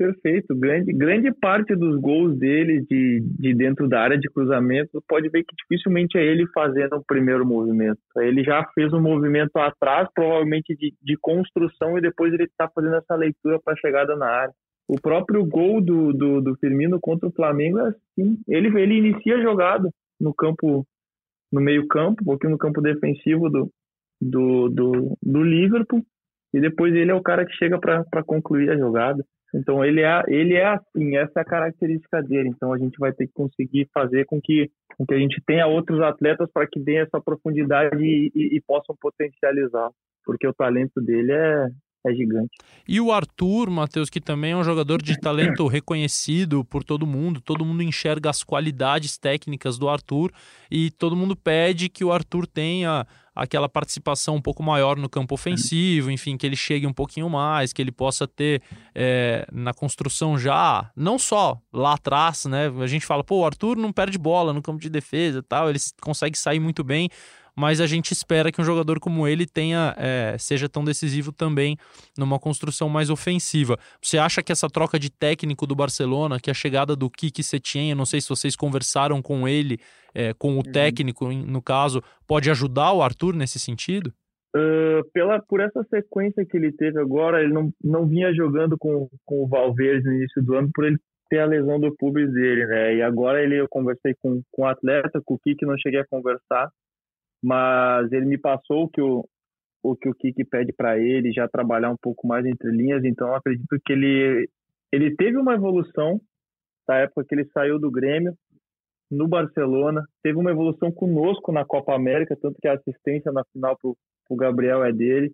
Perfeito. 0.00 0.56
Grande, 0.56 0.94
grande 0.94 1.30
parte 1.30 1.76
dos 1.76 2.00
gols 2.00 2.34
dele 2.38 2.80
de, 2.88 3.20
de 3.38 3.54
dentro 3.54 3.86
da 3.86 4.00
área 4.00 4.18
de 4.18 4.30
cruzamento, 4.30 5.04
pode 5.06 5.28
ver 5.28 5.44
que 5.44 5.54
dificilmente 5.54 6.16
é 6.16 6.24
ele 6.24 6.46
fazendo 6.54 6.96
o 6.96 7.04
primeiro 7.04 7.44
movimento. 7.44 7.98
Ele 8.16 8.42
já 8.42 8.64
fez 8.74 8.90
um 8.94 9.00
movimento 9.02 9.54
atrás, 9.58 10.08
provavelmente 10.14 10.74
de, 10.74 10.94
de 11.02 11.18
construção, 11.20 11.98
e 11.98 12.00
depois 12.00 12.32
ele 12.32 12.44
está 12.44 12.66
fazendo 12.74 12.94
essa 12.96 13.14
leitura 13.14 13.60
para 13.62 13.74
a 13.74 13.76
chegada 13.76 14.16
na 14.16 14.24
área. 14.24 14.54
O 14.88 14.98
próprio 14.98 15.44
gol 15.44 15.82
do, 15.82 16.14
do, 16.14 16.40
do, 16.40 16.56
Firmino 16.56 16.98
contra 16.98 17.28
o 17.28 17.32
Flamengo 17.32 17.80
é 17.80 17.88
assim. 17.88 18.38
Ele, 18.48 18.68
ele 18.80 18.94
inicia 18.94 19.36
a 19.36 19.42
jogada 19.42 19.90
no 20.18 20.32
campo, 20.32 20.86
no 21.52 21.60
meio 21.60 21.86
campo, 21.88 22.22
um 22.22 22.24
pouquinho 22.24 22.52
no 22.52 22.58
campo 22.58 22.80
defensivo 22.80 23.50
do, 23.50 23.70
do, 24.18 24.70
do, 24.70 25.18
do 25.22 25.42
Liverpool, 25.42 26.02
e 26.54 26.58
depois 26.58 26.94
ele 26.94 27.10
é 27.10 27.14
o 27.14 27.22
cara 27.22 27.44
que 27.44 27.52
chega 27.52 27.78
para 27.78 28.24
concluir 28.24 28.70
a 28.70 28.78
jogada. 28.78 29.22
Então 29.54 29.84
ele 29.84 30.00
é, 30.02 30.22
ele 30.28 30.54
é 30.54 30.66
assim, 30.66 31.16
essa 31.16 31.40
é 31.40 31.42
a 31.42 31.44
característica 31.44 32.22
dele. 32.22 32.48
Então 32.48 32.72
a 32.72 32.78
gente 32.78 32.96
vai 32.98 33.12
ter 33.12 33.26
que 33.26 33.32
conseguir 33.32 33.88
fazer 33.92 34.24
com 34.26 34.40
que, 34.40 34.70
com 34.96 35.04
que 35.04 35.14
a 35.14 35.18
gente 35.18 35.42
tenha 35.46 35.66
outros 35.66 36.00
atletas 36.00 36.48
para 36.52 36.66
que 36.66 36.80
deem 36.80 37.00
essa 37.00 37.20
profundidade 37.20 38.02
e, 38.02 38.30
e, 38.34 38.56
e 38.56 38.60
possam 38.66 38.94
potencializar, 39.00 39.90
porque 40.24 40.46
o 40.46 40.54
talento 40.54 41.00
dele 41.00 41.32
é, 41.32 41.66
é 42.06 42.14
gigante. 42.14 42.56
E 42.88 43.00
o 43.00 43.12
Arthur, 43.12 43.70
Matheus, 43.70 44.08
que 44.08 44.20
também 44.20 44.52
é 44.52 44.56
um 44.56 44.64
jogador 44.64 45.02
de 45.02 45.18
talento 45.18 45.66
reconhecido 45.66 46.64
por 46.64 46.82
todo 46.82 47.06
mundo, 47.06 47.40
todo 47.40 47.64
mundo 47.64 47.82
enxerga 47.82 48.30
as 48.30 48.42
qualidades 48.42 49.18
técnicas 49.18 49.78
do 49.78 49.88
Arthur 49.88 50.30
e 50.70 50.90
todo 50.90 51.16
mundo 51.16 51.36
pede 51.36 51.88
que 51.88 52.04
o 52.04 52.12
Arthur 52.12 52.46
tenha 52.46 53.06
aquela 53.40 53.70
participação 53.70 54.36
um 54.36 54.40
pouco 54.40 54.62
maior 54.62 54.98
no 54.98 55.08
campo 55.08 55.34
ofensivo, 55.34 56.10
enfim, 56.10 56.36
que 56.36 56.46
ele 56.46 56.54
chegue 56.54 56.86
um 56.86 56.92
pouquinho 56.92 57.30
mais, 57.30 57.72
que 57.72 57.80
ele 57.80 57.90
possa 57.90 58.28
ter 58.28 58.60
é, 58.94 59.46
na 59.50 59.72
construção 59.72 60.38
já, 60.38 60.90
não 60.94 61.18
só 61.18 61.58
lá 61.72 61.94
atrás, 61.94 62.44
né? 62.44 62.70
A 62.78 62.86
gente 62.86 63.06
fala, 63.06 63.24
pô, 63.24 63.38
o 63.38 63.46
Arthur 63.46 63.78
não 63.78 63.94
perde 63.94 64.18
bola 64.18 64.52
no 64.52 64.60
campo 64.60 64.78
de 64.78 64.90
defesa 64.90 65.38
e 65.38 65.42
tal, 65.42 65.70
ele 65.70 65.78
consegue 66.02 66.36
sair 66.36 66.60
muito 66.60 66.84
bem, 66.84 67.08
mas 67.60 67.78
a 67.78 67.86
gente 67.86 68.12
espera 68.12 68.50
que 68.50 68.58
um 68.58 68.64
jogador 68.64 68.98
como 68.98 69.28
ele 69.28 69.46
tenha 69.46 69.94
é, 69.98 70.34
seja 70.38 70.66
tão 70.66 70.82
decisivo 70.82 71.30
também 71.30 71.76
numa 72.16 72.38
construção 72.38 72.88
mais 72.88 73.10
ofensiva. 73.10 73.78
Você 74.02 74.16
acha 74.16 74.42
que 74.42 74.50
essa 74.50 74.66
troca 74.66 74.98
de 74.98 75.10
técnico 75.10 75.66
do 75.66 75.76
Barcelona, 75.76 76.40
que 76.40 76.50
a 76.50 76.54
chegada 76.54 76.96
do 76.96 77.10
Kiki 77.10 77.42
Setien, 77.42 77.90
eu 77.90 77.96
não 77.96 78.06
sei 78.06 78.18
se 78.22 78.30
vocês 78.30 78.56
conversaram 78.56 79.20
com 79.20 79.46
ele, 79.46 79.78
é, 80.14 80.32
com 80.32 80.54
o 80.54 80.56
uhum. 80.56 80.62
técnico 80.62 81.30
no 81.30 81.60
caso, 81.60 82.02
pode 82.26 82.50
ajudar 82.50 82.94
o 82.94 83.02
Arthur 83.02 83.34
nesse 83.34 83.58
sentido? 83.58 84.10
Uh, 84.56 85.04
pela, 85.12 85.38
por 85.42 85.60
essa 85.60 85.84
sequência 85.84 86.46
que 86.46 86.56
ele 86.56 86.72
teve 86.72 86.98
agora, 86.98 87.42
ele 87.42 87.52
não, 87.52 87.70
não 87.84 88.06
vinha 88.08 88.32
jogando 88.32 88.76
com, 88.78 89.06
com 89.26 89.44
o 89.44 89.46
Valverde 89.46 90.08
no 90.08 90.14
início 90.14 90.42
do 90.42 90.54
ano 90.54 90.70
por 90.74 90.86
ele 90.86 90.96
ter 91.28 91.40
a 91.40 91.46
lesão 91.46 91.78
do 91.78 91.94
pubis 91.94 92.32
dele, 92.32 92.66
né? 92.66 92.96
E 92.96 93.02
agora 93.02 93.42
ele 93.42 93.60
eu 93.60 93.68
conversei 93.68 94.14
com, 94.20 94.42
com 94.50 94.62
o 94.62 94.66
atleta, 94.66 95.20
com 95.24 95.34
o 95.34 95.38
Kiki 95.38 95.66
não 95.66 95.78
cheguei 95.78 96.00
a 96.00 96.06
conversar, 96.06 96.70
mas 97.42 98.10
ele 98.12 98.26
me 98.26 98.38
passou 98.38 98.84
o 98.84 98.88
que 98.88 99.00
o, 99.00 99.26
o 99.82 99.96
que 99.96 100.08
o 100.08 100.14
Kiki 100.14 100.44
pede 100.44 100.72
para 100.72 100.98
ele, 100.98 101.32
já 101.32 101.48
trabalhar 101.48 101.90
um 101.90 101.96
pouco 102.00 102.26
mais 102.26 102.44
entre 102.44 102.70
linhas, 102.70 103.04
então 103.04 103.34
acredito 103.34 103.78
que 103.84 103.92
ele 103.92 104.48
ele 104.92 105.14
teve 105.14 105.36
uma 105.36 105.54
evolução 105.54 106.20
da 106.86 106.96
época 106.96 107.24
que 107.24 107.34
ele 107.34 107.44
saiu 107.52 107.78
do 107.78 107.90
Grêmio 107.90 108.34
no 109.10 109.28
Barcelona, 109.28 110.04
teve 110.22 110.38
uma 110.38 110.50
evolução 110.50 110.90
conosco 110.90 111.52
na 111.52 111.64
Copa 111.64 111.94
América, 111.94 112.36
tanto 112.40 112.58
que 112.60 112.68
a 112.68 112.74
assistência 112.74 113.32
na 113.32 113.42
final 113.52 113.76
pro, 113.80 113.96
pro 114.26 114.36
Gabriel 114.36 114.84
é 114.84 114.92
dele 114.92 115.32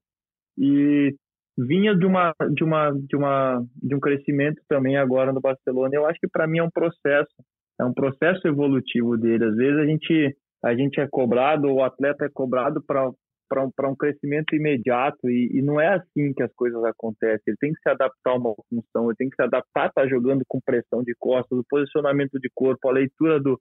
e 0.59 1.15
vinha 1.59 1.95
de 1.95 2.05
uma 2.05 2.35
de 2.53 2.65
uma 2.65 2.91
de 2.91 3.17
uma 3.17 3.65
de 3.83 3.95
um 3.95 4.01
crescimento 4.01 4.61
também 4.69 4.97
agora 4.97 5.33
no 5.33 5.41
Barcelona. 5.41 5.95
Eu 5.95 6.07
acho 6.07 6.19
que 6.21 6.29
para 6.29 6.47
mim 6.47 6.59
é 6.59 6.63
um 6.63 6.71
processo, 6.71 7.33
é 7.81 7.85
um 7.85 7.93
processo 7.93 8.47
evolutivo 8.47 9.17
dele. 9.17 9.45
Às 9.45 9.57
vezes 9.57 9.79
a 9.79 9.87
gente 9.87 10.37
a 10.67 10.75
gente 10.75 11.01
é 11.01 11.07
cobrado, 11.09 11.69
o 11.69 11.83
atleta 11.83 12.25
é 12.25 12.29
cobrado 12.33 12.83
para 12.85 13.11
para 13.49 13.89
um 13.89 13.95
crescimento 13.95 14.57
imediato 14.57 15.31
e, 15.31 15.51
e, 15.55 15.63
não 15.63 15.81
é 15.81 15.95
assim 15.95 16.33
que 16.35 16.43
as 16.43 16.53
coisas 16.55 16.83
acontecem. 16.83 17.45
Ele 17.47 17.57
tem 17.61 17.73
que 17.73 17.81
se 17.81 17.89
adaptar 17.89 18.33
a 18.33 18.35
uma 18.35 18.53
função, 18.69 19.07
ele 19.07 19.17
tem 19.17 19.31
que 19.31 19.37
se 19.37 19.43
adaptar 19.43 19.93
tá 19.93 20.05
jogando 20.09 20.43
com 20.49 20.61
pressão 20.61 21.01
de 21.03 21.15
costas, 21.17 21.57
o 21.57 21.65
posicionamento 21.69 22.41
de 22.41 22.51
corpo, 22.53 22.89
a 22.89 22.93
leitura 22.93 23.39
do, 23.39 23.57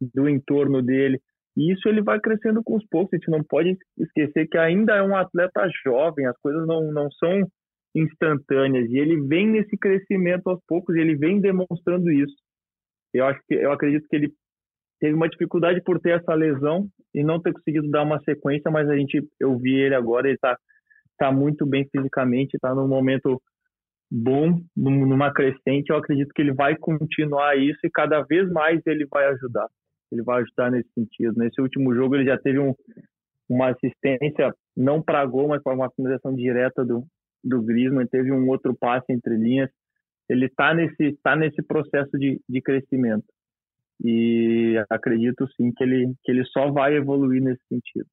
do 0.00 0.26
entorno 0.26 0.82
dele. 0.82 1.20
E 1.54 1.70
isso 1.70 1.86
ele 1.86 2.02
vai 2.02 2.18
crescendo 2.18 2.62
com 2.64 2.76
os 2.76 2.86
poucos. 2.86 3.12
A 3.12 3.16
gente 3.16 3.30
não 3.30 3.44
pode 3.44 3.76
esquecer 3.98 4.48
que 4.48 4.56
ainda 4.56 4.96
é 4.96 5.02
um 5.02 5.14
atleta 5.14 5.68
jovem, 5.84 6.26
as 6.26 6.38
coisas 6.38 6.66
não, 6.66 6.90
não 6.90 7.10
são 7.10 7.46
instantâneas 7.94 8.90
e 8.90 8.98
ele 8.98 9.20
vem 9.20 9.48
nesse 9.48 9.76
crescimento 9.76 10.48
aos 10.48 10.60
poucos 10.66 10.96
e 10.96 11.00
ele 11.00 11.16
vem 11.16 11.40
demonstrando 11.40 12.10
isso. 12.10 12.34
Eu 13.12 13.24
acho 13.26 13.40
que 13.46 13.54
eu 13.54 13.72
acredito 13.72 14.06
que 14.08 14.16
ele 14.16 14.32
teve 15.00 15.14
uma 15.14 15.28
dificuldade 15.28 15.82
por 15.82 16.00
ter 16.00 16.18
essa 16.20 16.34
lesão 16.34 16.88
e 17.14 17.22
não 17.22 17.40
ter 17.40 17.52
conseguido 17.52 17.90
dar 17.90 18.02
uma 18.02 18.20
sequência, 18.20 18.70
mas 18.70 18.88
a 18.88 18.96
gente 18.96 19.26
eu 19.40 19.56
vi 19.58 19.74
ele 19.74 19.94
agora, 19.94 20.26
ele 20.26 20.34
está 20.34 20.56
tá 21.18 21.32
muito 21.32 21.66
bem 21.66 21.88
fisicamente, 21.90 22.54
está 22.54 22.74
num 22.74 22.88
momento 22.88 23.40
bom, 24.10 24.60
numa 24.76 25.32
crescente. 25.32 25.90
Eu 25.90 25.96
acredito 25.96 26.32
que 26.34 26.42
ele 26.42 26.52
vai 26.52 26.76
continuar 26.76 27.56
isso 27.56 27.80
e 27.84 27.90
cada 27.90 28.22
vez 28.22 28.50
mais 28.50 28.80
ele 28.86 29.06
vai 29.10 29.26
ajudar. 29.28 29.68
Ele 30.12 30.22
vai 30.22 30.42
ajudar 30.42 30.70
nesse 30.70 30.90
sentido. 30.92 31.34
Nesse 31.36 31.60
último 31.60 31.94
jogo 31.94 32.14
ele 32.14 32.26
já 32.26 32.38
teve 32.38 32.58
um, 32.58 32.74
uma 33.48 33.70
assistência 33.70 34.54
não 34.76 35.02
para 35.02 35.24
gol, 35.24 35.48
mas 35.48 35.62
para 35.62 35.74
uma 35.74 35.90
finalização 35.90 36.34
direta 36.34 36.84
do 36.84 37.04
do 37.44 37.62
Griezmann, 37.62 38.08
teve 38.08 38.32
um 38.32 38.48
outro 38.48 38.74
passe 38.74 39.12
entre 39.12 39.36
linhas 39.36 39.70
ele 40.28 40.46
está 40.46 40.74
nesse 40.74 41.16
tá 41.22 41.36
nesse 41.36 41.62
processo 41.62 42.18
de, 42.18 42.40
de 42.48 42.60
crescimento 42.60 43.24
e 44.02 44.74
acredito 44.90 45.48
sim 45.56 45.72
que 45.72 45.82
ele 45.82 46.14
que 46.22 46.30
ele 46.30 46.44
só 46.46 46.70
vai 46.70 46.94
evoluir 46.94 47.42
nesse 47.42 47.62
sentido. 47.68 48.06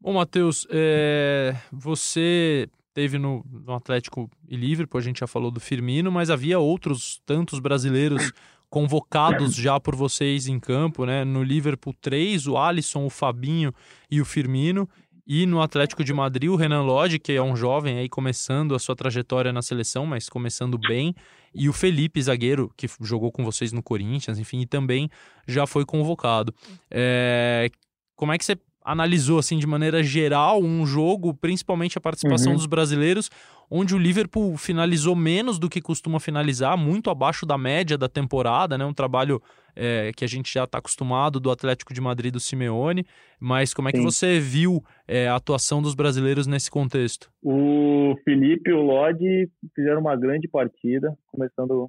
Bom, 0.00 0.14
Matheus, 0.14 0.66
é, 0.70 1.54
você 1.72 2.68
teve 2.94 3.18
no, 3.18 3.44
no 3.48 3.74
Atlético 3.74 4.30
e 4.48 4.56
Liverpool, 4.56 4.98
a 4.98 5.02
gente 5.02 5.20
já 5.20 5.26
falou 5.26 5.50
do 5.50 5.60
Firmino, 5.60 6.10
mas 6.10 6.30
havia 6.30 6.58
outros 6.58 7.20
tantos 7.26 7.58
brasileiros 7.58 8.32
convocados 8.70 9.54
já 9.54 9.80
por 9.80 9.96
vocês 9.96 10.46
em 10.46 10.60
campo, 10.60 11.04
né? 11.04 11.24
No 11.24 11.42
Liverpool, 11.42 11.94
três, 12.00 12.46
o 12.46 12.56
Alisson, 12.56 13.06
o 13.06 13.10
Fabinho 13.10 13.72
e 14.10 14.20
o 14.20 14.24
Firmino. 14.24 14.88
E 15.30 15.44
no 15.44 15.60
Atlético 15.60 16.02
de 16.02 16.14
Madrid, 16.14 16.48
o 16.48 16.56
Renan 16.56 16.80
Lodge, 16.80 17.18
que 17.18 17.32
é 17.32 17.42
um 17.42 17.54
jovem 17.54 17.98
aí 17.98 18.08
começando 18.08 18.74
a 18.74 18.78
sua 18.78 18.96
trajetória 18.96 19.52
na 19.52 19.60
seleção, 19.60 20.06
mas 20.06 20.26
começando 20.26 20.78
bem. 20.78 21.14
E 21.54 21.68
o 21.68 21.72
Felipe, 21.74 22.22
zagueiro, 22.22 22.72
que 22.74 22.86
jogou 23.02 23.30
com 23.30 23.44
vocês 23.44 23.70
no 23.70 23.82
Corinthians, 23.82 24.38
enfim, 24.38 24.60
e 24.62 24.66
também 24.66 25.10
já 25.46 25.66
foi 25.66 25.84
convocado. 25.84 26.54
É... 26.90 27.68
Como 28.16 28.32
é 28.32 28.38
que 28.38 28.44
você 28.44 28.56
analisou 28.82 29.38
assim 29.38 29.58
de 29.58 29.66
maneira 29.66 30.02
geral 30.02 30.62
um 30.62 30.86
jogo, 30.86 31.34
principalmente 31.34 31.98
a 31.98 32.00
participação 32.00 32.52
uhum. 32.52 32.56
dos 32.56 32.66
brasileiros, 32.66 33.30
onde 33.70 33.94
o 33.94 33.98
Liverpool 33.98 34.56
finalizou 34.56 35.14
menos 35.14 35.58
do 35.58 35.68
que 35.68 35.80
costuma 35.80 36.18
finalizar, 36.18 36.76
muito 36.76 37.10
abaixo 37.10 37.44
da 37.44 37.58
média 37.58 37.98
da 37.98 38.08
temporada, 38.08 38.78
né? 38.78 38.84
Um 38.84 38.94
trabalho 38.94 39.42
é, 39.76 40.10
que 40.16 40.24
a 40.24 40.28
gente 40.28 40.52
já 40.52 40.64
está 40.64 40.78
acostumado 40.78 41.38
do 41.38 41.50
Atlético 41.50 41.94
de 41.94 42.00
Madrid 42.00 42.32
do 42.32 42.40
Simeone. 42.40 43.04
Mas 43.38 43.72
como 43.72 43.88
é 43.88 43.92
que 43.92 43.98
Sim. 43.98 44.04
você 44.04 44.40
viu 44.40 44.82
é, 45.06 45.28
a 45.28 45.36
atuação 45.36 45.80
dos 45.80 45.94
brasileiros 45.94 46.46
nesse 46.46 46.70
contexto? 46.70 47.30
O 47.42 48.14
Felipe 48.24 48.70
e 48.70 48.74
o 48.74 48.82
Lodi 48.82 49.48
fizeram 49.74 50.00
uma 50.00 50.16
grande 50.16 50.48
partida, 50.48 51.16
começando 51.28 51.88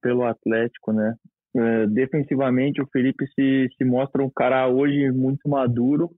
pelo 0.00 0.24
Atlético, 0.24 0.92
né? 0.92 1.14
É, 1.54 1.86
defensivamente, 1.88 2.80
o 2.80 2.86
Felipe 2.86 3.26
se, 3.34 3.68
se 3.76 3.84
mostra 3.84 4.22
um 4.22 4.30
cara 4.30 4.68
hoje 4.68 5.10
muito 5.10 5.48
maduro, 5.48 6.10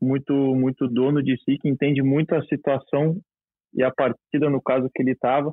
muito 0.00 0.32
muito 0.32 0.86
dono 0.88 1.22
de 1.22 1.36
si, 1.44 1.56
que 1.58 1.68
entende 1.68 2.02
muito 2.02 2.34
a 2.34 2.42
situação 2.44 3.16
e 3.74 3.82
a 3.82 3.90
partida 3.90 4.50
no 4.50 4.60
caso 4.62 4.90
que 4.94 5.02
ele 5.02 5.12
estava 5.12 5.52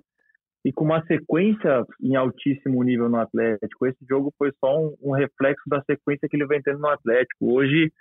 e 0.65 0.73
com 0.73 0.83
uma 0.83 1.05
sequência 1.05 1.85
em 2.01 2.15
altíssimo 2.15 2.81
nível 2.83 3.07
no 3.07 3.17
Atlético. 3.17 3.85
Esse 3.85 4.03
jogo 4.09 4.33
foi 4.35 4.51
só 4.59 4.79
um, 4.79 4.95
um, 4.99 5.11
reflexo 5.11 5.61
da 5.67 5.81
sequência 5.83 6.27
que 6.27 6.35
ele 6.35 6.47
vem 6.47 6.61
tendo 6.61 6.79
no 6.79 6.89
Atlético. 6.89 7.53
Hoje 7.53 7.91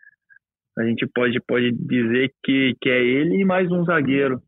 a 0.79 0.83
gente 0.85 1.07
pode 1.07 1.38
pode 1.46 1.72
dizer 1.72 2.33
que 2.42 2.74
que 2.81 2.88
é 2.88 3.05
ele 3.05 3.37
e 3.37 3.44
mais 3.44 3.70
um 3.70 3.85
zagueiro. 3.85 4.40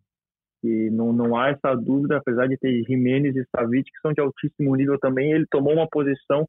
E 0.64 0.90
não, 0.90 1.12
não 1.12 1.36
há 1.36 1.50
essa 1.50 1.74
dúvida, 1.74 2.16
apesar 2.16 2.48
de 2.48 2.56
ter 2.56 2.82
Jimenez 2.84 3.36
e 3.36 3.46
Savic 3.54 3.84
que 3.84 4.00
são 4.00 4.12
de 4.12 4.20
altíssimo 4.20 4.74
nível 4.74 4.98
também, 4.98 5.32
ele 5.32 5.46
tomou 5.50 5.74
uma 5.74 5.86
posição 5.86 6.46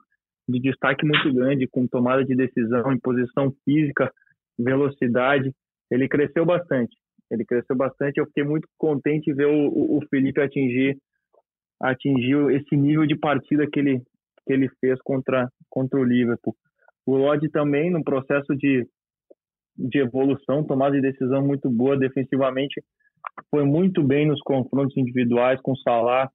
de 0.48 0.60
destaque 0.62 1.06
muito 1.06 1.34
grande, 1.34 1.68
com 1.68 1.86
tomada 1.86 2.24
de 2.24 2.34
decisão, 2.34 2.94
em 2.94 3.00
posição 3.00 3.54
física, 3.66 4.10
velocidade. 4.58 5.54
Ele 5.92 6.08
cresceu 6.08 6.46
bastante. 6.46 6.96
Ele 7.30 7.46
cresceu 7.46 7.76
bastante. 7.76 8.20
Eu 8.20 8.26
fiquei 8.28 8.44
muito 8.44 8.68
contente 8.78 9.26
de 9.26 9.34
ver 9.34 9.48
o, 9.48 9.98
o 9.98 10.00
Felipe 10.10 10.42
atingir, 10.42 10.98
atingir 11.82 12.52
esse 12.52 12.76
nível 12.76 13.06
de 13.06 13.18
partida 13.18 13.68
que 13.72 13.80
ele, 13.80 14.00
que 14.46 14.54
ele 14.54 14.70
fez 14.80 15.00
contra, 15.02 15.50
contra 15.70 16.00
o 16.00 16.04
Liverpool. 16.04 16.56
O 17.06 17.16
Lodi 17.16 17.50
também, 17.50 17.90
no 17.90 18.04
processo 18.04 18.56
de, 18.56 18.86
de 19.78 20.00
evolução, 20.00 20.64
tomada 20.64 20.96
de 20.96 21.02
decisão 21.02 21.46
muito 21.46 21.70
boa 21.70 21.98
defensivamente, 21.98 22.84
foi 23.50 23.64
muito 23.64 24.04
bem 24.04 24.28
nos 24.28 24.42
confrontos 24.42 24.96
individuais 24.98 25.60
com 25.62 25.72
o 25.72 25.78
Salah, 25.78 26.30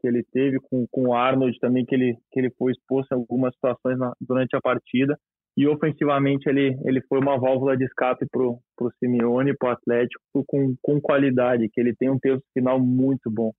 que 0.00 0.08
ele 0.08 0.22
teve, 0.32 0.58
com, 0.58 0.86
com 0.90 1.08
o 1.08 1.14
Arnold 1.14 1.58
também, 1.60 1.84
que 1.84 1.94
ele, 1.94 2.16
que 2.32 2.40
ele 2.40 2.50
foi 2.58 2.72
exposto 2.72 3.12
em 3.12 3.16
algumas 3.16 3.52
situações 3.54 3.98
na, 3.98 4.12
durante 4.20 4.56
a 4.56 4.60
partida 4.60 5.18
e 5.56 5.66
ofensivamente 5.66 6.48
ele, 6.48 6.76
ele 6.84 7.00
foi 7.02 7.18
uma 7.18 7.38
válvula 7.38 7.76
de 7.76 7.84
escape 7.84 8.26
para 8.30 8.42
o 8.42 8.60
Simeone, 8.98 9.56
para 9.56 9.70
o 9.70 9.72
Atlético, 9.72 10.22
com, 10.46 10.74
com 10.80 11.00
qualidade, 11.00 11.68
que 11.68 11.80
ele 11.80 11.94
tem 11.94 12.08
um 12.08 12.18
terço 12.18 12.44
final 12.54 12.80
muito 12.80 13.30
bom. 13.30 13.52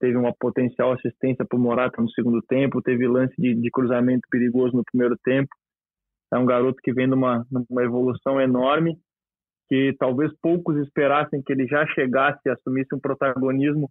Teve 0.00 0.16
uma 0.16 0.34
potencial 0.38 0.92
assistência 0.92 1.44
para 1.44 1.58
o 1.58 1.60
Morata 1.60 2.00
no 2.00 2.10
segundo 2.10 2.42
tempo, 2.42 2.82
teve 2.82 3.06
lance 3.06 3.34
de, 3.38 3.54
de 3.54 3.70
cruzamento 3.70 4.26
perigoso 4.30 4.76
no 4.76 4.84
primeiro 4.84 5.16
tempo. 5.22 5.48
É 6.32 6.38
um 6.38 6.46
garoto 6.46 6.78
que 6.82 6.92
vem 6.92 7.06
numa, 7.06 7.44
numa 7.50 7.84
evolução 7.84 8.40
enorme, 8.40 8.96
que 9.68 9.94
talvez 9.98 10.32
poucos 10.40 10.76
esperassem 10.78 11.42
que 11.42 11.52
ele 11.52 11.66
já 11.66 11.86
chegasse 11.88 12.40
e 12.46 12.50
assumisse 12.50 12.94
um 12.94 13.00
protagonismo 13.00 13.90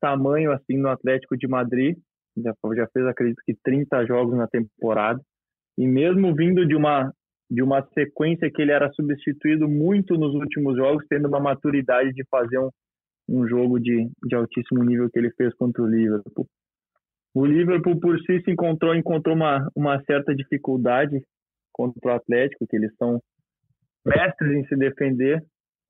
tamanho 0.00 0.52
assim 0.52 0.76
no 0.76 0.88
Atlético 0.88 1.36
de 1.36 1.48
Madrid. 1.48 1.96
Já, 2.36 2.52
já 2.74 2.86
fez, 2.92 3.06
acredito 3.06 3.40
que, 3.46 3.56
30 3.64 4.04
jogos 4.06 4.36
na 4.36 4.46
temporada 4.46 5.20
e 5.76 5.86
mesmo 5.86 6.34
vindo 6.34 6.66
de 6.66 6.74
uma 6.74 7.12
de 7.48 7.62
uma 7.62 7.86
sequência 7.94 8.50
que 8.50 8.60
ele 8.60 8.72
era 8.72 8.90
substituído 8.92 9.68
muito 9.68 10.14
nos 10.14 10.34
últimos 10.34 10.76
jogos, 10.76 11.04
tendo 11.08 11.28
uma 11.28 11.38
maturidade 11.38 12.12
de 12.12 12.24
fazer 12.28 12.58
um, 12.58 12.70
um 13.28 13.46
jogo 13.46 13.78
de, 13.78 14.10
de 14.24 14.34
altíssimo 14.34 14.82
nível 14.82 15.08
que 15.08 15.16
ele 15.16 15.30
fez 15.30 15.54
contra 15.54 15.80
o 15.80 15.86
Liverpool. 15.86 16.44
O 17.32 17.46
Liverpool 17.46 18.00
por 18.00 18.18
si 18.22 18.42
se 18.42 18.50
encontrou 18.50 18.96
encontrou 18.96 19.36
uma, 19.36 19.70
uma 19.76 20.02
certa 20.02 20.34
dificuldade 20.34 21.22
contra 21.72 22.12
o 22.12 22.16
Atlético, 22.16 22.66
que 22.66 22.74
eles 22.74 22.92
são 22.96 23.22
mestres 24.04 24.52
em 24.52 24.66
se 24.66 24.74
defender. 24.74 25.40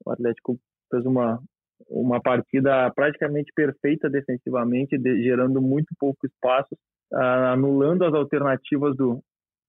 O 0.04 0.10
Atlético 0.10 0.58
fez 0.90 1.06
uma 1.06 1.40
uma 1.88 2.20
partida 2.20 2.90
praticamente 2.94 3.52
perfeita 3.54 4.08
defensivamente, 4.08 4.98
de, 4.98 5.22
gerando 5.22 5.60
muito 5.60 5.94
pouco 5.98 6.26
espaço, 6.26 6.74
uh, 7.12 7.52
anulando 7.52 8.04
as 8.04 8.14
alternativas 8.14 8.96
do, 8.96 9.22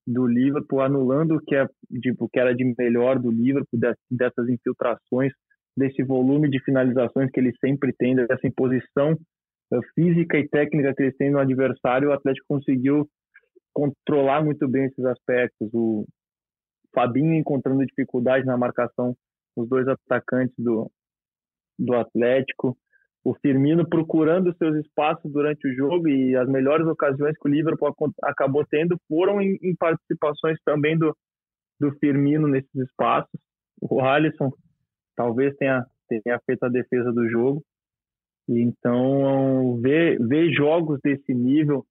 do 0.07 0.25
Liverpool, 0.25 0.81
anulando 0.81 1.35
o 1.35 1.41
que, 1.41 1.53
é, 1.53 1.67
tipo, 2.01 2.29
que 2.29 2.39
era 2.39 2.55
de 2.55 2.63
melhor 2.77 3.19
do 3.19 3.29
Liverpool, 3.29 3.77
dessas 4.09 4.47
infiltrações, 4.47 5.33
desse 5.75 6.01
volume 6.01 6.49
de 6.49 6.63
finalizações 6.63 7.29
que 7.29 7.39
ele 7.39 7.53
sempre 7.59 7.93
tem, 7.93 8.15
dessa 8.15 8.47
imposição 8.47 9.17
eh, 9.73 9.79
física 9.93 10.39
e 10.39 10.47
técnica 10.47 10.93
que 10.95 11.03
eles 11.03 11.17
têm 11.17 11.29
no 11.29 11.39
adversário, 11.39 12.09
o 12.09 12.13
Atlético 12.13 12.45
conseguiu 12.47 13.07
controlar 13.73 14.43
muito 14.43 14.67
bem 14.67 14.85
esses 14.85 15.03
aspectos. 15.05 15.69
O 15.73 16.05
Fabinho 16.95 17.35
encontrando 17.35 17.85
dificuldade 17.85 18.45
na 18.45 18.57
marcação, 18.57 19.13
os 19.55 19.67
dois 19.67 19.87
atacantes 19.87 20.55
do, 20.57 20.89
do 21.77 21.93
Atlético 21.93 22.77
o 23.27 23.35
Firmino 23.41 23.85
procurando 23.85 24.55
seus 24.55 24.77
espaços 24.77 25.29
durante 25.29 25.67
o 25.67 25.75
jogo 25.75 26.07
e 26.07 26.33
as 26.33 26.47
melhores 26.47 26.87
ocasiões 26.87 27.37
que 27.37 27.49
o 27.49 27.51
Liverpool 27.51 27.93
acabou 28.23 28.65
tendo 28.65 28.97
foram 29.05 29.41
em, 29.41 29.59
em 29.61 29.75
participações 29.75 30.57
também 30.63 30.97
do, 30.97 31.13
do 31.77 31.91
Firmino 31.99 32.47
nesses 32.47 32.73
espaços. 32.73 33.37
O 33.81 33.99
Alisson 33.99 34.49
talvez 35.13 35.53
tenha, 35.57 35.85
tenha 36.07 36.39
feito 36.45 36.63
a 36.63 36.69
defesa 36.69 37.11
do 37.11 37.29
jogo. 37.29 37.61
Então, 38.47 39.77
ver, 39.81 40.17
ver 40.25 40.49
jogos 40.53 40.97
desse 41.03 41.33
nível, 41.33 41.85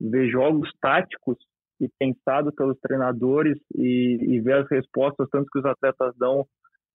ver 0.00 0.30
jogos 0.30 0.70
táticos 0.80 1.36
e 1.82 1.90
pensados 1.98 2.54
pelos 2.54 2.78
treinadores 2.80 3.58
e, 3.74 4.16
e 4.22 4.40
ver 4.40 4.62
as 4.62 4.70
respostas, 4.70 5.28
tanto 5.30 5.50
que 5.52 5.58
os 5.58 5.66
atletas 5.66 6.14
dão 6.16 6.46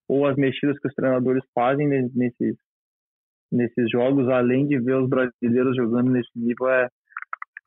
ou 0.07 0.25
as 0.25 0.35
mexidas 0.35 0.79
que 0.79 0.87
os 0.87 0.95
treinadores 0.95 1.43
fazem 1.53 1.87
nesses, 1.87 2.57
nesses 3.53 3.89
jogos, 3.91 4.27
além 4.29 4.67
de 4.67 4.79
ver 4.79 4.97
os 4.97 5.09
brasileiros 5.09 5.75
jogando 5.75 6.11
nesse 6.11 6.31
nível, 6.35 6.69
é, 6.69 6.87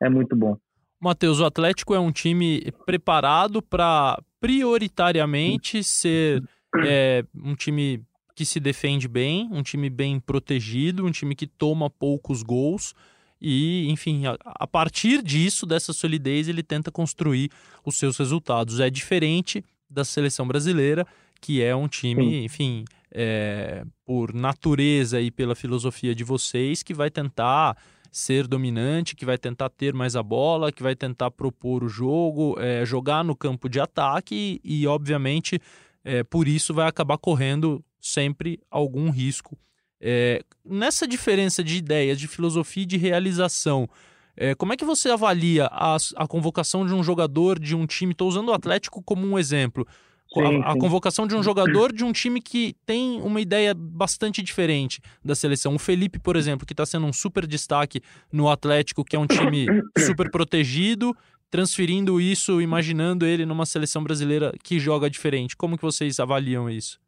é 0.03 0.09
muito 0.09 0.35
bom. 0.35 0.57
Matheus, 0.99 1.39
o 1.39 1.45
Atlético 1.45 1.93
é 1.93 1.99
um 1.99 2.11
time 2.11 2.71
preparado 2.85 3.61
para 3.61 4.19
prioritariamente 4.39 5.83
ser 5.83 6.43
é, 6.83 7.23
um 7.35 7.55
time 7.55 8.01
que 8.35 8.45
se 8.45 8.59
defende 8.59 9.07
bem, 9.07 9.47
um 9.51 9.63
time 9.63 9.89
bem 9.89 10.19
protegido, 10.19 11.05
um 11.05 11.11
time 11.11 11.35
que 11.35 11.47
toma 11.47 11.89
poucos 11.89 12.43
gols 12.43 12.93
e, 13.41 13.87
enfim, 13.89 14.23
a, 14.25 14.67
partir 14.67 15.21
disso, 15.21 15.65
dessa 15.65 15.93
solidez, 15.93 16.47
ele 16.47 16.63
tenta 16.63 16.91
construir 16.91 17.51
os 17.85 17.97
seus 17.97 18.17
resultados. 18.17 18.79
É 18.79 18.89
diferente 18.89 19.63
da 19.89 20.03
seleção 20.03 20.47
brasileira, 20.47 21.05
que 21.39 21.61
é 21.61 21.75
um 21.75 21.87
time, 21.87 22.43
enfim, 22.43 22.83
é, 23.19 23.83
por 24.05 24.31
natureza 24.31 25.19
e 25.19 25.31
pela 25.31 25.55
filosofia 25.55 26.13
de 26.13 26.23
vocês, 26.23 26.83
que 26.83 26.93
vai 26.93 27.09
tentar 27.09 27.75
ser 28.11 28.47
dominante, 28.47 29.15
que 29.15 29.25
vai 29.25 29.39
tentar 29.39 29.69
ter 29.69 29.91
mais 29.91 30.15
a 30.15 30.21
bola, 30.21 30.71
que 30.71 30.83
vai 30.83 30.95
tentar 30.95 31.31
propor 31.31 31.83
o 31.83 31.89
jogo, 31.89 32.55
é, 32.59 32.85
jogar 32.85 33.23
no 33.23 33.35
campo 33.35 33.67
de 33.67 33.79
ataque 33.79 34.61
e, 34.63 34.85
obviamente, 34.85 35.59
é, 36.05 36.23
por 36.23 36.47
isso 36.47 36.75
vai 36.75 36.87
acabar 36.87 37.17
correndo 37.17 37.83
sempre 37.99 38.59
algum 38.69 39.09
risco. 39.09 39.57
É, 39.99 40.43
nessa 40.63 41.07
diferença 41.07 41.63
de 41.63 41.75
ideias, 41.75 42.19
de 42.19 42.27
filosofia 42.27 42.83
e 42.83 42.85
de 42.85 42.97
realização, 42.97 43.89
é, 44.35 44.53
como 44.53 44.73
é 44.73 44.77
que 44.77 44.85
você 44.85 45.09
avalia 45.09 45.67
a, 45.71 45.97
a 46.17 46.27
convocação 46.27 46.85
de 46.85 46.93
um 46.93 47.03
jogador 47.03 47.57
de 47.57 47.75
um 47.75 47.87
time? 47.87 48.11
Estou 48.11 48.29
usando 48.29 48.49
o 48.49 48.53
Atlético 48.53 49.01
como 49.01 49.25
um 49.25 49.39
exemplo 49.39 49.87
sim, 50.37 50.61
a, 50.63 50.71
a 50.71 50.77
convocação 50.77 51.27
de 51.27 51.35
um 51.35 51.43
jogador 51.43 51.91
de 51.91 52.03
um 52.03 52.11
time 52.11 52.41
que 52.41 52.75
tem 52.85 53.21
uma 53.21 53.41
ideia 53.41 53.73
bastante 53.73 54.41
diferente 54.41 55.01
da 55.23 55.35
seleção. 55.35 55.75
O 55.75 55.79
Felipe, 55.79 56.19
por 56.19 56.35
exemplo, 56.35 56.65
que 56.65 56.73
está 56.73 56.85
sendo 56.85 57.05
um 57.05 57.13
super 57.13 57.45
destaque 57.45 58.01
no 58.31 58.49
Atlético, 58.49 59.03
que 59.03 59.15
é 59.15 59.19
um 59.19 59.27
time 59.27 59.67
super 59.97 60.29
protegido, 60.31 61.15
transferindo 61.49 62.19
isso, 62.19 62.61
imaginando 62.61 63.25
ele 63.25 63.45
numa 63.45 63.65
seleção 63.65 64.03
brasileira 64.03 64.51
que 64.63 64.79
joga 64.79 65.09
diferente. 65.09 65.55
Como 65.55 65.77
que 65.77 65.83
vocês 65.83 66.19
avaliam 66.19 66.69
isso? 66.69 66.99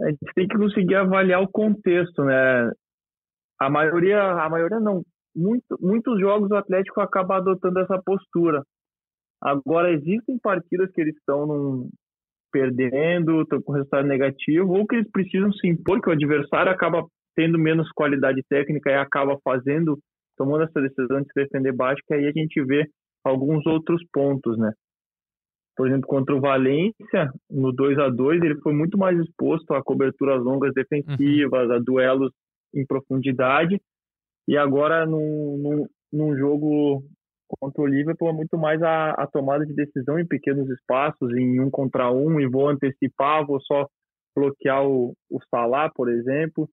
A 0.00 0.10
gente 0.10 0.32
tem 0.34 0.46
que 0.46 0.56
conseguir 0.56 0.94
avaliar 0.94 1.42
o 1.42 1.48
contexto, 1.48 2.22
né? 2.24 2.70
A 3.60 3.68
maioria, 3.68 4.22
a 4.22 4.48
maioria 4.48 4.78
não, 4.78 5.02
muito, 5.34 5.76
muitos 5.80 6.20
jogos 6.20 6.50
o 6.50 6.56
Atlético 6.56 7.00
acaba 7.00 7.36
adotando 7.36 7.80
essa 7.80 8.00
postura. 8.04 8.62
Agora, 9.40 9.92
existem 9.92 10.38
partidas 10.38 10.90
que 10.92 11.00
eles 11.00 11.16
estão 11.16 11.46
num, 11.46 11.88
perdendo, 12.52 13.42
estão 13.42 13.62
com 13.62 13.72
resultado 13.72 14.06
negativo, 14.06 14.72
ou 14.72 14.86
que 14.86 14.96
eles 14.96 15.10
precisam 15.10 15.52
se 15.52 15.68
impor, 15.68 16.00
que 16.00 16.08
o 16.08 16.12
adversário 16.12 16.72
acaba 16.72 17.06
tendo 17.36 17.58
menos 17.58 17.90
qualidade 17.92 18.42
técnica 18.48 18.90
e 18.90 18.94
acaba 18.94 19.38
fazendo, 19.44 19.98
tomando 20.36 20.64
essa 20.64 20.80
decisão 20.80 21.20
de 21.20 21.26
se 21.26 21.34
defender 21.34 21.72
baixo, 21.72 22.02
que 22.06 22.14
aí 22.14 22.26
a 22.26 22.32
gente 22.32 22.62
vê 22.64 22.84
alguns 23.24 23.64
outros 23.66 24.02
pontos, 24.12 24.58
né? 24.58 24.72
Por 25.76 25.86
exemplo, 25.86 26.08
contra 26.08 26.34
o 26.34 26.40
Valência, 26.40 27.30
no 27.48 27.72
2 27.72 27.98
a 27.98 28.08
2 28.08 28.42
ele 28.42 28.60
foi 28.60 28.72
muito 28.74 28.98
mais 28.98 29.16
exposto 29.20 29.72
a 29.72 29.82
coberturas 29.82 30.42
longas 30.42 30.74
defensivas, 30.74 31.68
uhum. 31.68 31.74
a 31.74 31.78
duelos 31.78 32.32
em 32.74 32.84
profundidade, 32.84 33.80
e 34.48 34.56
agora 34.56 35.06
num, 35.06 35.56
num, 35.58 35.86
num 36.12 36.36
jogo 36.36 37.04
contra 37.48 37.82
o 37.82 37.86
Liverpool 37.86 38.28
é 38.28 38.32
muito 38.32 38.58
mais 38.58 38.82
a, 38.82 39.12
a, 39.12 39.26
tomada 39.26 39.64
de 39.64 39.74
decisão 39.74 40.18
em 40.18 40.26
pequenos 40.26 40.68
espaços, 40.68 41.34
em 41.36 41.60
um 41.60 41.70
contra 41.70 42.10
um, 42.10 42.38
e 42.40 42.46
vou 42.46 42.68
antecipar, 42.68 43.46
vou 43.46 43.60
só 43.60 43.86
bloquear 44.36 44.86
o, 44.86 45.14
o 45.30 45.38
Salah, 45.50 45.90
por 45.90 46.08
exemplo. 46.08 46.68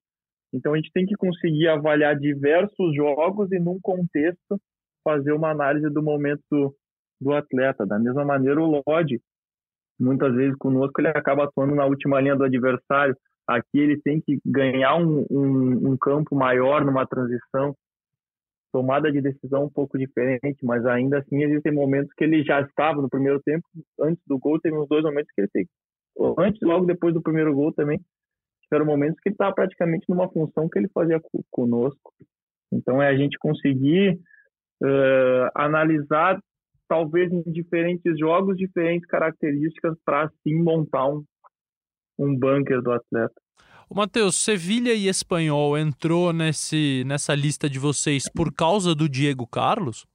Então 0.53 0.73
a 0.73 0.75
gente 0.77 0.91
tem 0.93 1.05
que 1.05 1.15
conseguir 1.15 1.67
avaliar 1.67 2.17
diversos 2.17 2.95
jogos 2.95 3.51
e 3.51 3.59
num 3.59 3.79
contexto 3.81 4.59
fazer 5.03 5.31
uma 5.31 5.51
análise 5.51 5.89
do 5.89 6.01
momento 6.01 6.75
do 7.21 7.33
atleta. 7.33 7.85
Da 7.85 7.99
mesma 7.99 8.25
maneira 8.25 8.61
o 8.61 8.83
Lodge, 8.88 9.19
muitas 9.99 10.33
vezes 10.33 10.55
conosco 10.57 10.99
ele 10.99 11.09
acaba 11.09 11.45
atuando 11.45 11.75
na 11.75 11.85
última 11.85 12.19
linha 12.19 12.35
do 12.35 12.43
adversário. 12.43 13.15
Aqui 13.47 13.79
ele 13.79 13.99
tem 14.01 14.19
que 14.21 14.39
ganhar 14.45 14.95
um, 14.95 15.25
um, 15.29 15.91
um 15.91 15.97
campo 15.97 16.35
maior 16.35 16.83
numa 16.83 17.05
transição 17.05 17.75
tomada 18.75 19.09
de 19.09 19.21
decisão 19.21 19.63
um 19.63 19.69
pouco 19.69 19.97
diferente, 19.97 20.57
mas 20.61 20.85
ainda 20.85 21.19
assim 21.19 21.41
existem 21.41 21.71
momentos 21.71 22.11
que 22.13 22.25
ele 22.25 22.43
já 22.43 22.59
estava 22.59 23.01
no 23.01 23.09
primeiro 23.09 23.41
tempo, 23.41 23.65
antes 24.01 24.21
do 24.27 24.38
gol, 24.38 24.59
teve 24.59 24.77
uns 24.77 24.89
dois 24.89 25.01
momentos 25.01 25.31
que 25.33 25.39
ele 25.39 25.47
teve, 25.47 25.69
antes 26.38 26.59
logo 26.61 26.85
depois 26.85 27.13
do 27.13 27.21
primeiro 27.21 27.55
gol 27.55 27.71
também, 27.71 28.01
tiveram 28.63 28.85
momentos 28.85 29.17
que 29.21 29.29
ele 29.29 29.35
estava 29.35 29.55
praticamente 29.55 30.05
numa 30.09 30.29
função 30.29 30.67
que 30.67 30.77
ele 30.77 30.89
fazia 30.93 31.21
conosco. 31.49 32.13
Então 32.69 33.01
é 33.01 33.07
a 33.07 33.15
gente 33.15 33.38
conseguir 33.39 34.19
uh, 34.83 35.49
analisar 35.55 36.38
talvez 36.89 37.31
em 37.31 37.43
diferentes 37.43 38.19
jogos, 38.19 38.57
diferentes 38.57 39.07
características 39.07 39.97
para 40.03 40.23
assim 40.23 40.61
montar 40.61 41.07
um, 41.07 41.23
um 42.19 42.38
bunker 42.38 42.81
do 42.81 42.91
atleta. 42.91 43.41
Matheus, 43.95 44.36
Sevilha 44.43 44.93
e 44.93 45.08
Espanhol 45.08 45.77
entrou 45.77 46.34
nesse, 46.34 47.05
nessa 47.05 47.34
lista 47.34 47.69
de 47.69 47.79
vocês 47.79 48.25
por 48.29 48.53
causa 48.53 48.93
do 48.93 49.08
Diego 49.08 49.47
Carlos? 49.47 50.05